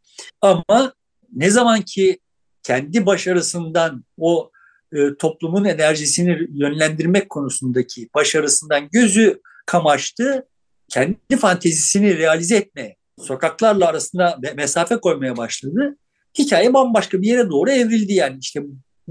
Ama 0.42 0.94
ne 1.36 1.50
zaman 1.50 1.82
ki 1.82 2.20
kendi 2.64 3.06
başarısından 3.06 4.04
o 4.18 4.52
e, 4.94 5.18
toplumun 5.20 5.66
enerjisini 5.66 6.48
yönlendirmek 6.50 7.30
konusundaki 7.30 8.10
başarısından 8.16 8.90
gözü 8.92 9.42
kamaştı 9.66 10.48
kendi 10.90 11.38
fantezisini 11.40 12.18
realize 12.18 12.56
etmeye, 12.56 12.96
sokaklarla 13.20 13.88
arasında 13.88 14.40
mesafe 14.56 14.98
koymaya 14.98 15.38
başladı. 15.38 15.98
Hikaye 16.40 16.74
bambaşka 16.74 17.22
bir 17.22 17.28
yere 17.28 17.50
doğru 17.50 17.72
evrildi 17.72 18.14
yani. 18.14 18.38
işte 18.42 18.62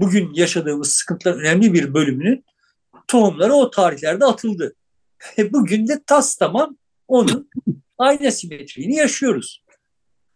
bugün 0.01 0.33
yaşadığımız 0.33 0.91
sıkıntıların 0.91 1.39
önemli 1.39 1.73
bir 1.73 1.93
bölümünün 1.93 2.45
tohumları 3.07 3.53
o 3.53 3.71
tarihlerde 3.71 4.25
atıldı. 4.25 4.75
Bugün 5.51 5.87
de 5.87 6.03
tas 6.07 6.35
tamam 6.35 6.77
onun 7.07 7.49
aynı 7.97 8.31
simetriğini 8.31 8.95
yaşıyoruz. 8.95 9.63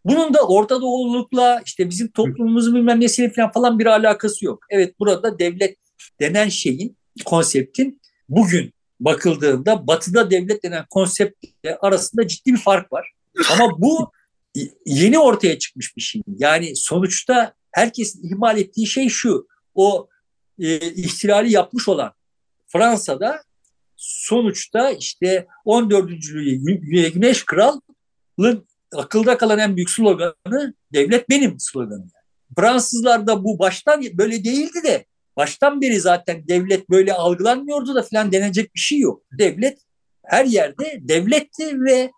Bunun 0.06 0.34
da 0.34 0.48
Orta 0.48 0.82
Doğululukla 0.82 1.62
işte 1.66 1.90
bizim 1.90 2.12
toplumumuzun 2.12 2.76
bilmem 2.76 3.00
nesiyle 3.00 3.34
falan, 3.34 3.52
falan 3.52 3.80
bir 3.80 3.86
alakası 3.86 4.46
yok. 4.46 4.66
Evet 4.70 5.00
burada 5.00 5.40
devlet 5.40 5.78
denen 6.20 6.50
şeyin, 6.50 6.98
konseptin 7.26 8.02
bugün 8.30 8.74
bakıldığında 9.00 9.88
batıda 9.88 10.32
devlet 10.32 10.64
denen 10.64 10.86
konseptle 10.90 11.78
arasında 11.82 12.28
ciddi 12.28 12.54
bir 12.54 12.60
fark 12.60 12.94
var. 12.94 13.12
Ama 13.52 13.82
bu 13.82 14.12
yeni 14.86 15.20
ortaya 15.20 15.60
çıkmış 15.60 15.98
bir 15.98 16.02
şey. 16.02 16.22
Yani 16.38 16.76
sonuçta 16.76 17.54
herkesin 17.72 18.30
ihmal 18.30 18.58
ettiği 18.58 18.88
şey 18.88 19.10
şu. 19.10 19.48
O 19.76 20.10
e, 20.60 20.92
ihtilali 20.92 21.52
yapmış 21.52 21.88
olan 21.88 22.14
Fransa'da 22.68 23.44
sonuçta 23.96 24.90
işte 24.90 25.48
14. 25.66 26.10
Güneş 27.14 27.46
Kral'ın 27.46 28.68
akılda 28.94 29.38
kalan 29.38 29.60
en 29.60 29.76
büyük 29.76 29.90
sloganı 29.90 30.74
devlet 30.94 31.30
benim 31.30 31.60
sloganı. 31.60 32.06
Fransızlarda 32.56 33.44
bu 33.44 33.60
baştan 33.60 34.04
böyle 34.14 34.44
değildi 34.44 34.84
de 34.84 35.06
baştan 35.38 35.82
beri 35.82 36.00
zaten 36.00 36.48
devlet 36.48 36.90
böyle 36.90 37.14
algılanmıyordu 37.14 37.96
da 37.96 38.04
falan 38.04 38.32
denecek 38.32 38.76
bir 38.76 38.80
şey 38.80 39.00
yok. 39.00 39.24
Devlet 39.40 39.80
her 40.26 40.46
yerde 40.46 41.00
devletti 41.02 41.82
ve 41.82 42.12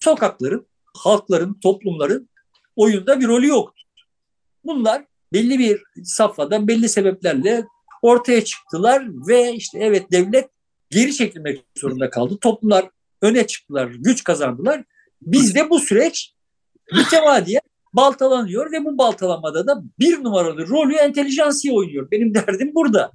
sokakların, 0.00 0.66
halkların, 0.96 1.60
toplumların 1.62 2.28
oyunda 2.76 3.20
bir 3.20 3.26
rolü 3.26 3.46
yoktu. 3.46 3.82
Bunlar 4.64 5.04
belli 5.32 5.58
bir 5.58 5.82
safhadan 6.04 6.68
belli 6.68 6.88
sebeplerle 6.88 7.64
ortaya 8.02 8.44
çıktılar 8.44 9.02
ve 9.28 9.52
işte 9.52 9.78
evet 9.78 10.12
devlet 10.12 10.48
geri 10.90 11.14
çekilmek 11.14 11.64
zorunda 11.78 12.10
kaldı. 12.10 12.38
Toplumlar 12.40 12.88
öne 13.22 13.46
çıktılar, 13.46 13.86
güç 13.86 14.24
kazandılar. 14.24 14.84
Bizde 15.22 15.70
bu 15.70 15.78
süreç 15.78 16.34
mütemadiyen 16.92 17.62
baltalanıyor 17.92 18.72
ve 18.72 18.84
bu 18.84 18.98
baltalamada 18.98 19.66
da 19.66 19.82
bir 19.98 20.24
numaralı 20.24 20.68
rolü 20.68 20.94
entelijansiye 20.94 21.74
oynuyor. 21.74 22.08
Benim 22.10 22.34
derdim 22.34 22.74
burada. 22.74 23.12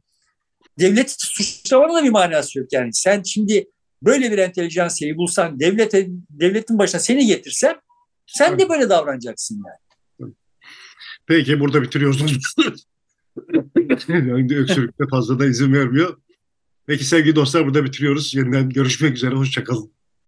Devleti 0.80 1.14
suçlamanın 1.18 1.96
da 1.96 2.04
bir 2.04 2.10
manası 2.10 2.60
yok 2.60 2.74
yani. 2.74 2.94
Sen 2.94 3.24
şimdi 3.24 3.72
böyle 4.02 4.32
bir 4.32 4.38
entelijansiyeyi 4.38 5.18
bulsan, 5.18 5.60
devlete, 5.60 6.08
devletin 6.30 6.78
başına 6.78 7.02
seni 7.02 7.26
getirsen 7.26 7.76
sen 8.28 8.60
de 8.60 8.70
böyle 8.70 8.90
davranacaksın 8.90 9.64
yani. 9.68 9.87
Peki 11.28 11.60
burada 11.60 11.82
bitiriyoruz. 11.82 12.22
Öksürükte 14.50 15.08
fazla 15.10 15.40
da 15.40 15.46
izin 15.46 15.74
vermiyor. 15.74 16.18
Peki 16.86 17.06
sevgili 17.06 17.36
dostlar 17.36 17.66
burada 17.66 17.86
bitiriyoruz. 17.86 18.36
Yeniden 18.36 18.70
görüşmek 18.70 19.16
üzere. 19.16 19.36
Hoşçakalın. 19.36 19.97